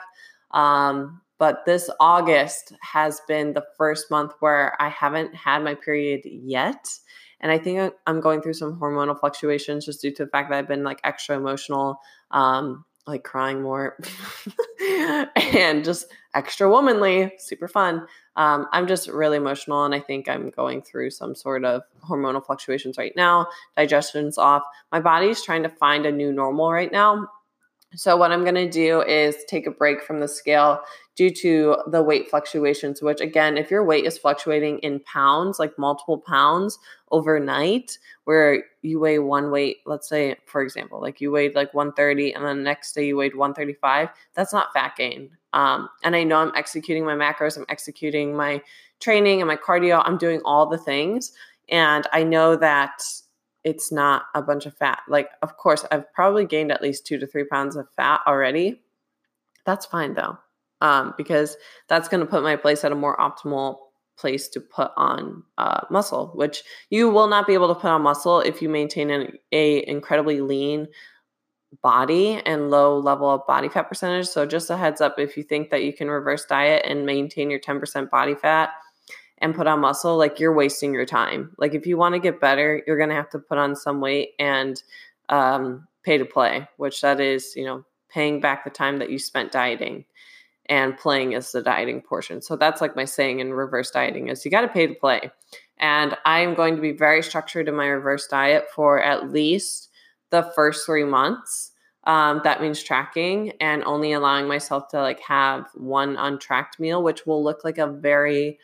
Um, 0.50 1.20
but 1.38 1.64
this 1.66 1.90
August 1.98 2.72
has 2.80 3.20
been 3.26 3.52
the 3.52 3.64
first 3.76 4.10
month 4.10 4.32
where 4.40 4.80
I 4.80 4.88
haven't 4.88 5.34
had 5.34 5.64
my 5.64 5.74
period 5.74 6.22
yet. 6.24 6.86
And 7.40 7.50
I 7.50 7.58
think 7.58 7.92
I'm 8.06 8.20
going 8.20 8.40
through 8.40 8.54
some 8.54 8.78
hormonal 8.78 9.18
fluctuations 9.18 9.84
just 9.84 10.00
due 10.00 10.12
to 10.12 10.24
the 10.24 10.30
fact 10.30 10.50
that 10.50 10.58
I've 10.58 10.68
been 10.68 10.84
like 10.84 11.00
extra 11.04 11.36
emotional, 11.36 11.98
um, 12.30 12.84
like 13.06 13.24
crying 13.24 13.62
more, 13.62 13.98
and 15.36 15.84
just 15.84 16.06
extra 16.34 16.68
womanly, 16.68 17.32
super 17.38 17.68
fun. 17.68 18.06
Um, 18.36 18.66
I'm 18.72 18.86
just 18.86 19.08
really 19.08 19.36
emotional, 19.36 19.84
and 19.84 19.94
I 19.94 20.00
think 20.00 20.28
I'm 20.28 20.50
going 20.50 20.82
through 20.82 21.10
some 21.10 21.34
sort 21.34 21.64
of 21.64 21.82
hormonal 22.04 22.44
fluctuations 22.44 22.98
right 22.98 23.12
now. 23.14 23.46
Digestion's 23.76 24.38
off. 24.38 24.62
My 24.90 25.00
body's 25.00 25.42
trying 25.42 25.62
to 25.62 25.68
find 25.68 26.06
a 26.06 26.12
new 26.12 26.32
normal 26.32 26.72
right 26.72 26.90
now. 26.90 27.28
So, 27.96 28.16
what 28.16 28.32
I'm 28.32 28.42
going 28.42 28.54
to 28.54 28.68
do 28.68 29.02
is 29.02 29.36
take 29.46 29.66
a 29.66 29.70
break 29.70 30.02
from 30.02 30.20
the 30.20 30.28
scale 30.28 30.80
due 31.16 31.30
to 31.30 31.76
the 31.86 32.02
weight 32.02 32.28
fluctuations, 32.28 33.00
which, 33.00 33.20
again, 33.20 33.56
if 33.56 33.70
your 33.70 33.84
weight 33.84 34.04
is 34.04 34.18
fluctuating 34.18 34.78
in 34.80 35.00
pounds, 35.00 35.58
like 35.58 35.78
multiple 35.78 36.18
pounds 36.18 36.78
overnight, 37.10 37.98
where 38.24 38.64
you 38.82 38.98
weigh 38.98 39.18
one 39.18 39.50
weight, 39.50 39.78
let's 39.86 40.08
say, 40.08 40.36
for 40.46 40.62
example, 40.62 41.00
like 41.00 41.20
you 41.20 41.30
weighed 41.30 41.54
like 41.54 41.72
130 41.72 42.32
and 42.32 42.44
then 42.44 42.58
the 42.58 42.62
next 42.62 42.92
day 42.94 43.06
you 43.06 43.16
weighed 43.16 43.36
135, 43.36 44.08
that's 44.34 44.52
not 44.52 44.72
fat 44.72 44.94
gain. 44.96 45.30
Um, 45.52 45.88
and 46.02 46.16
I 46.16 46.24
know 46.24 46.38
I'm 46.38 46.52
executing 46.56 47.04
my 47.04 47.14
macros, 47.14 47.56
I'm 47.56 47.66
executing 47.68 48.36
my 48.36 48.60
training 48.98 49.40
and 49.40 49.48
my 49.48 49.56
cardio, 49.56 50.02
I'm 50.04 50.18
doing 50.18 50.40
all 50.44 50.66
the 50.66 50.78
things. 50.78 51.32
And 51.68 52.06
I 52.12 52.24
know 52.24 52.56
that 52.56 53.02
it's 53.64 53.90
not 53.90 54.24
a 54.34 54.42
bunch 54.42 54.66
of 54.66 54.76
fat. 54.76 55.00
Like, 55.08 55.30
of 55.42 55.56
course, 55.56 55.84
I've 55.90 56.12
probably 56.12 56.44
gained 56.44 56.70
at 56.70 56.82
least 56.82 57.06
two 57.06 57.18
to 57.18 57.26
three 57.26 57.44
pounds 57.44 57.76
of 57.76 57.88
fat 57.96 58.20
already. 58.26 58.82
That's 59.64 59.86
fine 59.86 60.14
though, 60.14 60.38
um, 60.80 61.14
because 61.16 61.56
that's 61.88 62.08
going 62.08 62.20
to 62.20 62.30
put 62.30 62.42
my 62.42 62.56
place 62.56 62.84
at 62.84 62.92
a 62.92 62.96
more 62.96 63.16
optimal 63.16 63.78
place 64.16 64.48
to 64.50 64.60
put 64.60 64.90
on 64.96 65.42
uh, 65.58 65.80
muscle, 65.90 66.30
which 66.34 66.62
you 66.90 67.08
will 67.08 67.26
not 67.26 67.46
be 67.46 67.54
able 67.54 67.68
to 67.68 67.80
put 67.80 67.90
on 67.90 68.02
muscle 68.02 68.40
if 68.40 68.62
you 68.62 68.68
maintain 68.68 69.10
an 69.10 69.32
a 69.50 69.86
incredibly 69.88 70.40
lean 70.40 70.86
body 71.82 72.40
and 72.46 72.70
low 72.70 72.98
level 72.98 73.28
of 73.28 73.46
body 73.46 73.68
fat 73.68 73.88
percentage. 73.88 74.28
So 74.28 74.46
just 74.46 74.70
a 74.70 74.76
heads 74.76 75.00
up, 75.00 75.18
if 75.18 75.36
you 75.36 75.42
think 75.42 75.70
that 75.70 75.82
you 75.82 75.92
can 75.92 76.08
reverse 76.08 76.44
diet 76.44 76.82
and 76.84 77.04
maintain 77.06 77.50
your 77.50 77.58
10% 77.58 78.10
body 78.10 78.34
fat 78.34 78.70
and 79.38 79.54
put 79.54 79.66
on 79.66 79.80
muscle, 79.80 80.16
like 80.16 80.38
you're 80.38 80.54
wasting 80.54 80.94
your 80.94 81.06
time. 81.06 81.52
Like 81.58 81.74
if 81.74 81.86
you 81.86 81.96
want 81.96 82.14
to 82.14 82.20
get 82.20 82.40
better, 82.40 82.82
you're 82.86 82.96
going 82.96 83.08
to 83.08 83.14
have 83.14 83.30
to 83.30 83.38
put 83.38 83.58
on 83.58 83.76
some 83.76 84.00
weight 84.00 84.30
and 84.38 84.82
um, 85.28 85.86
pay 86.02 86.18
to 86.18 86.24
play, 86.24 86.68
which 86.76 87.00
that 87.00 87.20
is, 87.20 87.54
you 87.56 87.64
know, 87.64 87.84
paying 88.08 88.40
back 88.40 88.64
the 88.64 88.70
time 88.70 88.98
that 88.98 89.10
you 89.10 89.18
spent 89.18 89.52
dieting 89.52 90.04
and 90.66 90.96
playing 90.96 91.32
is 91.32 91.52
the 91.52 91.62
dieting 91.62 92.00
portion. 92.00 92.40
So 92.40 92.56
that's 92.56 92.80
like 92.80 92.96
my 92.96 93.04
saying 93.04 93.40
in 93.40 93.52
reverse 93.52 93.90
dieting 93.90 94.28
is 94.28 94.44
you 94.44 94.50
got 94.50 94.62
to 94.62 94.68
pay 94.68 94.86
to 94.86 94.94
play. 94.94 95.30
And 95.78 96.16
I'm 96.24 96.54
going 96.54 96.76
to 96.76 96.82
be 96.82 96.92
very 96.92 97.22
structured 97.22 97.68
in 97.68 97.74
my 97.74 97.86
reverse 97.86 98.26
diet 98.28 98.66
for 98.74 99.02
at 99.02 99.30
least 99.30 99.90
the 100.30 100.50
first 100.54 100.86
three 100.86 101.04
months. 101.04 101.72
Um, 102.04 102.42
that 102.44 102.60
means 102.60 102.82
tracking 102.82 103.52
and 103.60 103.82
only 103.84 104.12
allowing 104.12 104.46
myself 104.46 104.88
to 104.88 105.00
like 105.00 105.20
have 105.20 105.66
one 105.74 106.16
untracked 106.16 106.78
meal, 106.78 107.02
which 107.02 107.26
will 107.26 107.42
look 107.42 107.64
like 107.64 107.78
a 107.78 107.86
very 107.86 108.58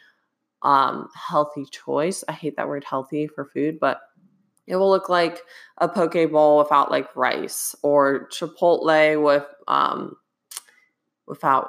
um, 0.63 1.09
healthy 1.15 1.65
choice. 1.65 2.25
I 2.29 2.33
hate 2.33 2.57
that 2.57 2.69
word 2.69 2.85
healthy 2.85 3.27
for 3.27 3.47
food, 3.47 3.79
but 3.81 4.01
it 4.67 4.77
will 4.77 4.91
look 4.91 5.09
like 5.09 5.41
a 5.79 5.89
poke 5.89 6.31
bowl 6.31 6.59
without 6.59 6.91
like 6.91 7.15
rice 7.17 7.75
or 7.83 8.29
chipotle 8.29 9.23
with 9.23 9.47
um, 9.67 10.17
without 11.27 11.69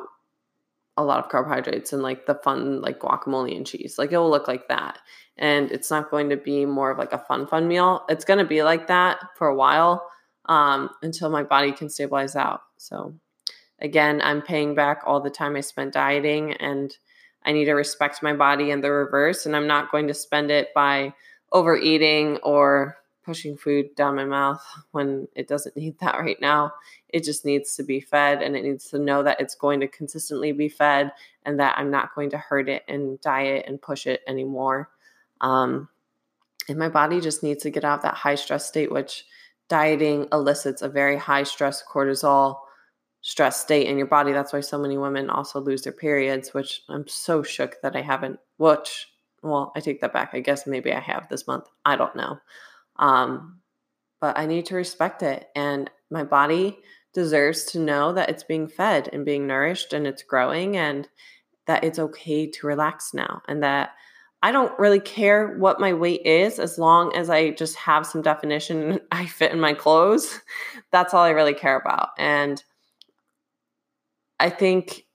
a 0.97 1.03
lot 1.03 1.23
of 1.23 1.31
carbohydrates 1.31 1.93
and 1.93 2.03
like 2.03 2.25
the 2.25 2.35
fun 2.35 2.81
like 2.81 2.99
guacamole 2.99 3.55
and 3.55 3.65
cheese. 3.65 3.97
Like 3.97 4.11
it 4.11 4.17
will 4.17 4.29
look 4.29 4.47
like 4.47 4.67
that. 4.67 4.99
And 5.37 5.71
it's 5.71 5.89
not 5.89 6.11
going 6.11 6.29
to 6.29 6.37
be 6.37 6.65
more 6.65 6.91
of 6.91 6.97
like 6.97 7.13
a 7.13 7.17
fun 7.17 7.47
fun 7.47 7.67
meal. 7.67 8.03
It's 8.09 8.25
going 8.25 8.39
to 8.39 8.45
be 8.45 8.61
like 8.63 8.87
that 8.87 9.19
for 9.37 9.47
a 9.47 9.55
while 9.55 10.05
um, 10.45 10.89
until 11.01 11.29
my 11.29 11.43
body 11.43 11.71
can 11.71 11.89
stabilize 11.89 12.35
out. 12.35 12.61
So 12.77 13.15
again, 13.79 14.21
I'm 14.21 14.41
paying 14.41 14.75
back 14.75 15.01
all 15.05 15.21
the 15.21 15.29
time 15.29 15.55
I 15.55 15.61
spent 15.61 15.93
dieting 15.93 16.53
and 16.53 16.95
I 17.43 17.51
need 17.51 17.65
to 17.65 17.73
respect 17.73 18.23
my 18.23 18.33
body 18.33 18.71
in 18.71 18.81
the 18.81 18.91
reverse 18.91 19.45
and 19.45 19.55
I'm 19.55 19.67
not 19.67 19.91
going 19.91 20.07
to 20.07 20.13
spend 20.13 20.51
it 20.51 20.73
by 20.73 21.13
overeating 21.51 22.37
or 22.37 22.97
pushing 23.23 23.55
food 23.55 23.93
down 23.95 24.15
my 24.15 24.25
mouth 24.25 24.63
when 24.91 25.27
it 25.35 25.47
doesn't 25.47 25.75
need 25.77 25.97
that 25.99 26.19
right 26.19 26.39
now. 26.41 26.73
It 27.09 27.23
just 27.23 27.45
needs 27.45 27.75
to 27.75 27.83
be 27.83 27.99
fed 27.99 28.41
and 28.41 28.55
it 28.55 28.63
needs 28.63 28.85
to 28.89 28.99
know 28.99 29.23
that 29.23 29.39
it's 29.39 29.55
going 29.55 29.79
to 29.81 29.87
consistently 29.87 30.51
be 30.51 30.69
fed 30.69 31.11
and 31.43 31.59
that 31.59 31.77
I'm 31.77 31.91
not 31.91 32.15
going 32.15 32.29
to 32.31 32.37
hurt 32.37 32.69
it 32.69 32.83
and 32.87 33.19
diet 33.21 33.65
and 33.67 33.81
push 33.81 34.07
it 34.07 34.21
anymore. 34.27 34.89
Um, 35.41 35.89
and 36.69 36.77
my 36.77 36.89
body 36.89 37.19
just 37.19 37.43
needs 37.43 37.63
to 37.63 37.69
get 37.69 37.83
out 37.83 37.99
of 37.99 38.03
that 38.03 38.13
high 38.13 38.35
stress 38.35 38.67
state, 38.67 38.91
which 38.91 39.25
dieting 39.67 40.27
elicits 40.31 40.81
a 40.81 40.89
very 40.89 41.17
high 41.17 41.43
stress 41.43 41.83
cortisol 41.83 42.59
stress 43.21 43.61
state 43.61 43.87
in 43.87 43.97
your 43.97 44.07
body. 44.07 44.31
That's 44.31 44.53
why 44.53 44.61
so 44.61 44.77
many 44.77 44.97
women 44.97 45.29
also 45.29 45.59
lose 45.59 45.83
their 45.83 45.93
periods, 45.93 46.53
which 46.53 46.81
I'm 46.89 47.07
so 47.07 47.43
shook 47.43 47.81
that 47.81 47.95
I 47.95 48.01
haven't, 48.01 48.39
which, 48.57 49.07
well, 49.43 49.71
I 49.75 49.79
take 49.79 50.01
that 50.01 50.13
back. 50.13 50.31
I 50.33 50.39
guess 50.39 50.67
maybe 50.67 50.91
I 50.91 50.99
have 50.99 51.29
this 51.29 51.47
month. 51.47 51.65
I 51.85 51.95
don't 51.95 52.15
know. 52.15 52.39
Um, 52.97 53.59
but 54.19 54.37
I 54.37 54.45
need 54.45 54.65
to 54.67 54.75
respect 54.75 55.23
it. 55.23 55.49
And 55.55 55.89
my 56.09 56.23
body 56.23 56.79
deserves 57.13 57.65
to 57.65 57.79
know 57.79 58.13
that 58.13 58.29
it's 58.29 58.43
being 58.43 58.67
fed 58.67 59.09
and 59.11 59.25
being 59.25 59.47
nourished 59.47 59.93
and 59.93 60.07
it's 60.07 60.23
growing 60.23 60.77
and 60.77 61.07
that 61.67 61.83
it's 61.83 61.99
okay 61.99 62.47
to 62.47 62.67
relax 62.67 63.13
now 63.13 63.41
and 63.47 63.61
that 63.63 63.91
I 64.43 64.51
don't 64.51 64.77
really 64.79 64.99
care 64.99 65.55
what 65.57 65.79
my 65.79 65.93
weight 65.93 66.25
is 66.25 66.57
as 66.57 66.79
long 66.79 67.15
as 67.15 67.29
I 67.29 67.51
just 67.51 67.75
have 67.75 68.07
some 68.07 68.21
definition 68.21 68.99
I 69.11 69.25
fit 69.25 69.51
in 69.51 69.59
my 69.59 69.73
clothes. 69.73 70.39
That's 70.91 71.13
all 71.13 71.23
I 71.23 71.29
really 71.29 71.53
care 71.53 71.79
about. 71.79 72.09
And 72.17 72.63
I 74.41 74.49
think 74.49 75.05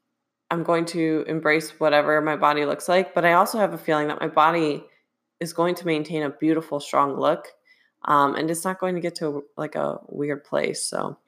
I'm 0.52 0.62
going 0.62 0.84
to 0.86 1.24
embrace 1.26 1.80
whatever 1.80 2.20
my 2.20 2.36
body 2.36 2.64
looks 2.64 2.88
like, 2.88 3.12
but 3.12 3.24
I 3.24 3.32
also 3.32 3.58
have 3.58 3.74
a 3.74 3.78
feeling 3.78 4.06
that 4.06 4.20
my 4.20 4.28
body 4.28 4.84
is 5.40 5.52
going 5.52 5.74
to 5.74 5.86
maintain 5.86 6.22
a 6.22 6.30
beautiful, 6.30 6.78
strong 6.78 7.18
look. 7.18 7.48
Um, 8.04 8.36
and 8.36 8.48
it's 8.48 8.64
not 8.64 8.78
going 8.78 8.94
to 8.94 9.00
get 9.00 9.16
to 9.16 9.42
like 9.56 9.74
a 9.74 9.98
weird 10.06 10.44
place. 10.44 10.84
So 10.84 11.18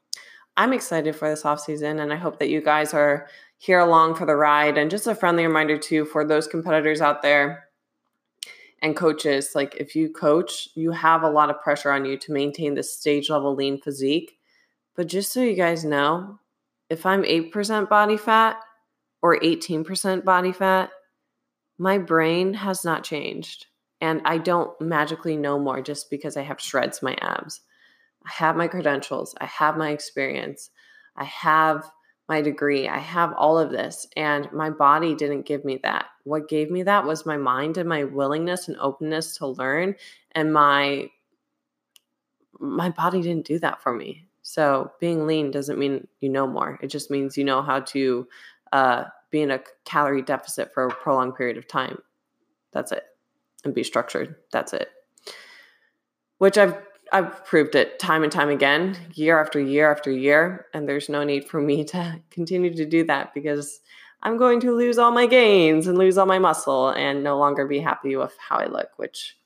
I'm 0.56 0.72
excited 0.72 1.16
for 1.16 1.28
this 1.28 1.44
off 1.44 1.58
season, 1.58 1.98
and 1.98 2.12
I 2.12 2.16
hope 2.16 2.38
that 2.38 2.50
you 2.50 2.60
guys 2.60 2.94
are 2.94 3.26
here 3.58 3.80
along 3.80 4.14
for 4.14 4.26
the 4.26 4.36
ride. 4.36 4.78
And 4.78 4.92
just 4.92 5.08
a 5.08 5.14
friendly 5.16 5.44
reminder, 5.44 5.76
too, 5.76 6.04
for 6.04 6.24
those 6.24 6.46
competitors 6.46 7.00
out 7.00 7.20
there 7.22 7.64
and 8.80 8.94
coaches 8.94 9.56
like 9.56 9.74
if 9.76 9.96
you 9.96 10.08
coach 10.08 10.68
you 10.76 10.92
have 10.92 11.24
a 11.24 11.28
lot 11.28 11.50
of 11.50 11.60
pressure 11.60 11.90
on 11.90 12.04
you 12.04 12.16
to 12.16 12.30
maintain 12.30 12.74
this 12.74 12.96
stage 12.96 13.28
level 13.28 13.56
lean 13.56 13.80
physique 13.80 14.38
but 14.94 15.08
just 15.08 15.32
so 15.32 15.42
you 15.42 15.56
guys 15.56 15.84
know 15.84 16.38
if 16.90 17.06
i'm 17.06 17.22
8% 17.22 17.88
body 17.88 18.16
fat 18.16 18.56
or 19.22 19.38
18% 19.40 20.24
body 20.24 20.52
fat 20.52 20.90
my 21.78 21.98
brain 21.98 22.54
has 22.54 22.84
not 22.84 23.04
changed 23.04 23.66
and 24.00 24.20
i 24.24 24.38
don't 24.38 24.78
magically 24.80 25.36
know 25.36 25.58
more 25.58 25.80
just 25.82 26.10
because 26.10 26.36
i 26.36 26.42
have 26.42 26.60
shreds 26.60 27.02
my 27.02 27.16
abs 27.20 27.60
i 28.26 28.30
have 28.30 28.56
my 28.56 28.68
credentials 28.68 29.34
i 29.40 29.46
have 29.46 29.76
my 29.76 29.90
experience 29.90 30.70
i 31.16 31.24
have 31.24 31.90
my 32.28 32.42
degree. 32.42 32.88
I 32.88 32.98
have 32.98 33.32
all 33.32 33.58
of 33.58 33.70
this, 33.70 34.06
and 34.16 34.52
my 34.52 34.70
body 34.70 35.14
didn't 35.14 35.46
give 35.46 35.64
me 35.64 35.80
that. 35.82 36.06
What 36.24 36.48
gave 36.48 36.70
me 36.70 36.82
that 36.82 37.04
was 37.04 37.24
my 37.24 37.38
mind 37.38 37.78
and 37.78 37.88
my 37.88 38.04
willingness 38.04 38.68
and 38.68 38.76
openness 38.78 39.38
to 39.38 39.46
learn, 39.48 39.94
and 40.32 40.52
my 40.52 41.08
my 42.60 42.90
body 42.90 43.22
didn't 43.22 43.46
do 43.46 43.58
that 43.60 43.82
for 43.82 43.94
me. 43.94 44.27
So 44.42 44.92
being 45.00 45.26
lean 45.26 45.50
doesn't 45.50 45.78
mean 45.78 46.06
you 46.20 46.28
know 46.28 46.46
more. 46.46 46.78
It 46.82 46.88
just 46.88 47.10
means 47.10 47.36
you 47.36 47.44
know 47.44 47.62
how 47.62 47.80
to 47.80 48.28
uh, 48.72 49.04
be 49.30 49.42
in 49.42 49.50
a 49.50 49.60
calorie 49.84 50.22
deficit 50.22 50.72
for 50.72 50.86
a 50.86 50.94
prolonged 50.94 51.36
period 51.36 51.58
of 51.58 51.68
time. 51.68 51.98
That's 52.72 52.92
it, 52.92 53.04
and 53.64 53.74
be 53.74 53.84
structured. 53.84 54.36
That's 54.52 54.72
it. 54.72 54.88
Which 56.38 56.56
I've 56.56 56.76
I've 57.12 57.44
proved 57.44 57.74
it 57.74 57.98
time 57.98 58.22
and 58.22 58.30
time 58.32 58.50
again, 58.50 58.96
year 59.14 59.40
after 59.40 59.58
year 59.60 59.90
after 59.90 60.10
year, 60.10 60.66
and 60.74 60.88
there's 60.88 61.08
no 61.08 61.24
need 61.24 61.48
for 61.48 61.60
me 61.60 61.84
to 61.84 62.20
continue 62.30 62.74
to 62.74 62.84
do 62.84 63.04
that 63.04 63.34
because 63.34 63.80
I'm 64.22 64.36
going 64.36 64.60
to 64.60 64.74
lose 64.74 64.98
all 64.98 65.12
my 65.12 65.26
gains 65.26 65.86
and 65.86 65.96
lose 65.96 66.18
all 66.18 66.26
my 66.26 66.38
muscle 66.38 66.88
and 66.90 67.22
no 67.22 67.38
longer 67.38 67.66
be 67.66 67.78
happy 67.78 68.16
with 68.16 68.36
how 68.38 68.56
I 68.56 68.66
look, 68.66 68.90
which 68.96 69.36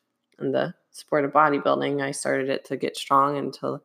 in 0.40 0.52
the 0.52 0.74
sport 0.90 1.24
of 1.24 1.32
bodybuilding, 1.32 2.02
I 2.02 2.10
started 2.10 2.48
it 2.48 2.64
to 2.66 2.76
get 2.76 2.96
strong 2.96 3.36
and 3.36 3.52
to 3.54 3.80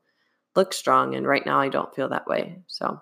look 0.58 0.74
strong. 0.74 1.16
And 1.16 1.26
right 1.26 1.46
now, 1.46 1.60
I 1.60 1.70
don't 1.70 1.96
feel 1.96 2.10
that 2.10 2.28
way. 2.28 2.58
So, 2.68 3.00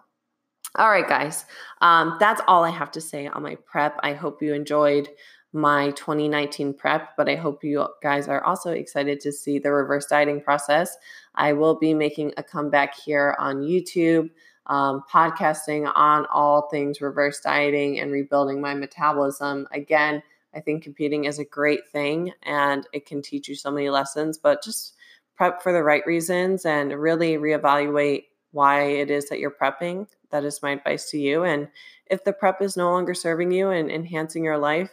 all 0.76 0.90
right, 0.90 1.08
guys, 1.08 1.46
um, 1.82 2.18
that's 2.20 2.42
all 2.48 2.64
I 2.64 2.70
have 2.70 2.92
to 2.92 3.02
say 3.02 3.26
on 3.28 3.42
my 3.42 3.56
prep. 3.66 3.98
I 4.04 4.14
hope 4.14 4.42
you 4.42 4.54
enjoyed 4.54 5.10
my 5.54 5.92
2019 5.92 6.74
prep, 6.74 7.16
but 7.16 7.30
I 7.30 7.36
hope 7.36 7.64
you 7.64 7.88
guys 8.04 8.28
are 8.28 8.44
also 8.44 8.72
excited 8.72 9.22
to 9.22 9.32
see 9.32 9.58
the 9.58 9.72
reverse 9.72 10.06
dieting 10.06 10.42
process. 10.42 10.98
I 11.36 11.54
will 11.54 11.80
be 11.80 11.94
making 11.94 12.34
a 12.36 12.44
comeback 12.44 12.94
here 12.94 13.38
on 13.40 13.62
YouTube, 13.62 14.30
um, 14.66 15.04
podcasting 15.10 15.90
on 15.96 16.26
all 16.26 16.68
things 16.70 17.00
reverse 17.00 17.40
dieting 17.40 18.02
and 18.02 18.12
rebuilding 18.12 18.60
my 18.60 18.74
metabolism. 18.74 19.66
Again, 19.72 20.22
I 20.54 20.60
think 20.60 20.84
competing 20.84 21.24
is 21.24 21.40
a 21.40 21.46
great 21.46 21.88
thing 21.90 22.34
and 22.44 22.86
it 22.92 23.06
can 23.06 23.22
teach 23.22 23.48
you 23.48 23.56
so 23.56 23.72
many 23.72 23.90
lessons, 23.90 24.38
but 24.38 24.62
just 24.62 24.95
prep 25.36 25.62
for 25.62 25.72
the 25.72 25.84
right 25.84 26.06
reasons 26.06 26.66
and 26.66 26.94
really 26.94 27.36
reevaluate 27.36 28.26
why 28.52 28.84
it 28.84 29.12
is 29.12 29.30
that 29.30 29.40
you're 29.40 29.52
prepping. 29.52 30.08
That 30.32 30.46
is 30.46 30.62
my 30.62 30.72
advice 30.72 31.10
to 31.12 31.18
you. 31.18 31.44
And 31.44 31.68
if 32.08 32.24
the 32.24 32.34
prep 32.34 32.62
is 32.62 32.78
no 32.78 32.92
longer 32.92 33.14
serving 33.14 33.52
you 33.52 33.70
and 33.70 33.92
enhancing 33.92 34.44
your 34.44 34.58
life, 34.58 34.92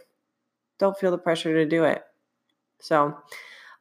don't 0.79 0.99
feel 0.99 1.11
the 1.11 1.19
pressure 1.19 1.53
to 1.55 1.67
do 1.67 1.85
it. 1.85 2.03
So, 2.81 3.17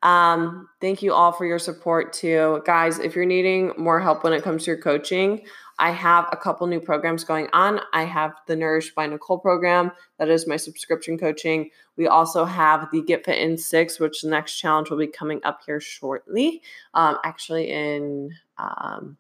um, 0.04 0.68
thank 0.80 1.02
you 1.04 1.14
all 1.14 1.32
for 1.32 1.46
your 1.46 1.60
support 1.60 2.14
too. 2.14 2.62
Guys, 2.66 3.00
if 3.00 3.16
you're 3.16 3.26
needing 3.26 3.72
more 3.78 4.00
help 4.00 4.24
when 4.24 4.34
it 4.34 4.44
comes 4.44 4.64
to 4.66 4.72
your 4.72 4.82
coaching, 4.82 5.46
I 5.82 5.90
have 5.90 6.30
a 6.32 6.38
couple 6.38 6.68
new 6.68 6.80
programs 6.80 7.24
going 7.24 7.48
on. 7.54 7.82
I 7.92 8.04
have 8.04 8.34
the 8.46 8.56
Nourished 8.56 8.94
by 8.94 9.08
Nicole 9.08 9.40
program, 9.40 9.92
that 10.20 10.30
is 10.30 10.48
my 10.48 10.56
subscription 10.56 11.18
coaching. 11.18 11.72
We 11.98 12.08
also 12.08 12.46
have 12.46 12.88
the 12.92 13.02
Get 13.02 13.26
Fit 13.26 13.40
in 13.40 13.58
Six, 13.58 14.00
which 14.00 14.22
the 14.22 14.30
next 14.30 14.60
challenge 14.60 14.92
will 14.92 15.00
be 15.00 15.08
coming 15.08 15.42
up 15.44 15.62
here 15.66 15.80
shortly, 15.80 16.62
um, 16.94 17.18
actually, 17.26 17.72
in 17.72 18.30
um, 18.60 19.18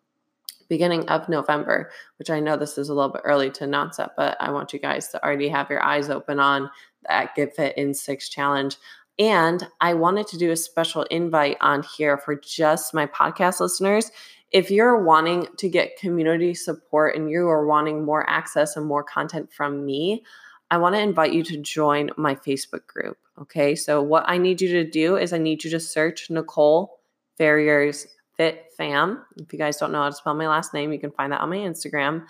beginning 0.70 1.09
of 1.09 1.28
November, 1.28 1.91
which 2.20 2.30
I 2.30 2.39
know 2.39 2.55
this 2.55 2.78
is 2.78 2.89
a 2.89 2.93
little 2.93 3.12
bit 3.12 3.24
early 3.26 3.49
to 3.49 3.64
announce 3.64 3.97
that, 3.97 4.12
but 4.16 4.38
I 4.39 4.51
want 4.51 4.72
you 4.72 4.78
guys 4.78 5.07
to 5.09 5.26
already 5.26 5.49
have 5.49 5.68
your 5.72 5.84
eyes 5.84 6.12
open 6.12 6.39
on 6.39 6.70
that 7.09 7.34
Get 7.36 7.55
Fit 7.55 7.76
in 7.76 7.95
Six 7.95 8.30
challenge. 8.30 8.78
And 9.18 9.68
I 9.82 9.95
wanted 9.95 10.28
to 10.28 10.38
do 10.38 10.51
a 10.51 10.55
special 10.55 11.03
invite 11.03 11.57
on 11.59 11.84
here 11.97 12.20
for 12.20 12.36
just 12.36 12.93
my 12.93 13.07
podcast 13.07 13.59
listeners. 13.59 14.12
If 14.52 14.70
you're 14.70 15.04
wanting 15.04 15.47
to 15.58 15.70
get 15.70 15.97
community 15.97 16.54
support 16.54 17.16
and 17.16 17.30
you 17.30 17.47
are 17.47 17.66
wanting 17.66 18.04
more 18.04 18.30
access 18.30 18.76
and 18.76 18.86
more 18.86 19.04
content 19.04 19.52
from 19.54 19.86
me, 19.86 20.24
I 20.70 20.78
want 20.78 20.95
to 20.95 21.02
invite 21.02 21.34
you 21.34 21.43
to 21.43 21.58
join 21.58 22.10
my 22.18 22.36
Facebook 22.36 22.86
group. 22.88 23.18
Okay. 23.41 23.76
So, 23.76 24.02
what 24.02 24.24
I 24.28 24.38
need 24.38 24.62
you 24.62 24.70
to 24.74 24.89
do 24.89 25.18
is 25.18 25.34
I 25.34 25.38
need 25.38 25.64
you 25.64 25.72
to 25.72 25.80
search 25.80 26.30
Nicole 26.30 26.99
Ferrier's 27.38 28.08
Fit 28.38 28.66
Fam. 28.78 29.24
If 29.38 29.52
you 29.52 29.60
guys 29.60 29.78
don't 29.78 29.91
know 29.91 30.02
how 30.02 30.10
to 30.10 30.16
spell 30.16 30.34
my 30.34 30.47
last 30.47 30.74
name, 30.74 30.91
you 30.93 30.99
can 30.99 31.12
find 31.12 31.32
that 31.32 31.41
on 31.41 31.49
my 31.49 31.58
Instagram. 31.58 32.26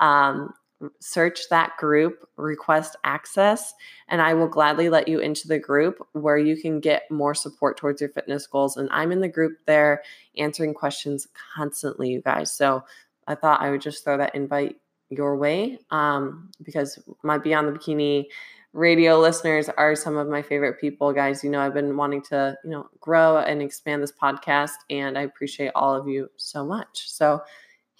Um, 0.00 0.52
search 1.00 1.48
that 1.50 1.76
group, 1.78 2.28
request 2.36 2.96
access, 3.04 3.74
and 4.08 4.20
I 4.20 4.34
will 4.34 4.48
gladly 4.48 4.88
let 4.88 5.08
you 5.08 5.20
into 5.20 5.48
the 5.48 5.58
group 5.58 6.06
where 6.12 6.38
you 6.38 6.56
can 6.56 6.80
get 6.80 7.10
more 7.10 7.34
support 7.34 7.76
towards 7.76 8.00
your 8.00 8.10
fitness 8.10 8.46
goals. 8.46 8.76
And 8.76 8.88
I'm 8.92 9.12
in 9.12 9.20
the 9.20 9.28
group 9.28 9.58
there 9.66 10.02
answering 10.36 10.74
questions 10.74 11.28
constantly, 11.54 12.10
you 12.10 12.22
guys. 12.22 12.52
So 12.52 12.84
I 13.26 13.34
thought 13.34 13.60
I 13.60 13.70
would 13.70 13.80
just 13.80 14.04
throw 14.04 14.18
that 14.18 14.34
invite 14.34 14.76
your 15.10 15.36
way 15.36 15.78
um, 15.90 16.50
because 16.62 16.98
my 17.22 17.38
Beyond 17.38 17.68
the 17.68 17.78
Bikini 17.78 18.26
radio 18.72 19.18
listeners 19.18 19.68
are 19.76 19.94
some 19.94 20.16
of 20.16 20.28
my 20.28 20.40
favorite 20.40 20.80
people 20.80 21.12
guys 21.12 21.44
you 21.44 21.50
know 21.50 21.60
i've 21.60 21.74
been 21.74 21.94
wanting 21.94 22.22
to 22.22 22.56
you 22.64 22.70
know 22.70 22.88
grow 23.00 23.36
and 23.36 23.60
expand 23.60 24.02
this 24.02 24.12
podcast 24.12 24.70
and 24.88 25.18
i 25.18 25.22
appreciate 25.22 25.70
all 25.74 25.94
of 25.94 26.08
you 26.08 26.26
so 26.36 26.64
much 26.64 27.10
so 27.10 27.38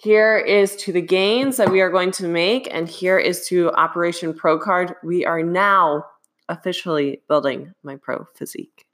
here 0.03 0.37
is 0.37 0.75
to 0.75 0.91
the 0.91 1.01
gains 1.01 1.55
that 1.55 1.71
we 1.71 1.79
are 1.79 1.89
going 1.89 2.11
to 2.11 2.27
make, 2.27 2.67
and 2.69 2.89
here 2.89 3.17
is 3.17 3.47
to 3.47 3.71
Operation 3.71 4.33
Pro 4.33 4.59
Card. 4.59 4.95
We 5.01 5.25
are 5.25 5.41
now 5.41 6.03
officially 6.49 7.21
building 7.29 7.73
my 7.83 7.95
pro 7.95 8.25
physique. 8.35 8.85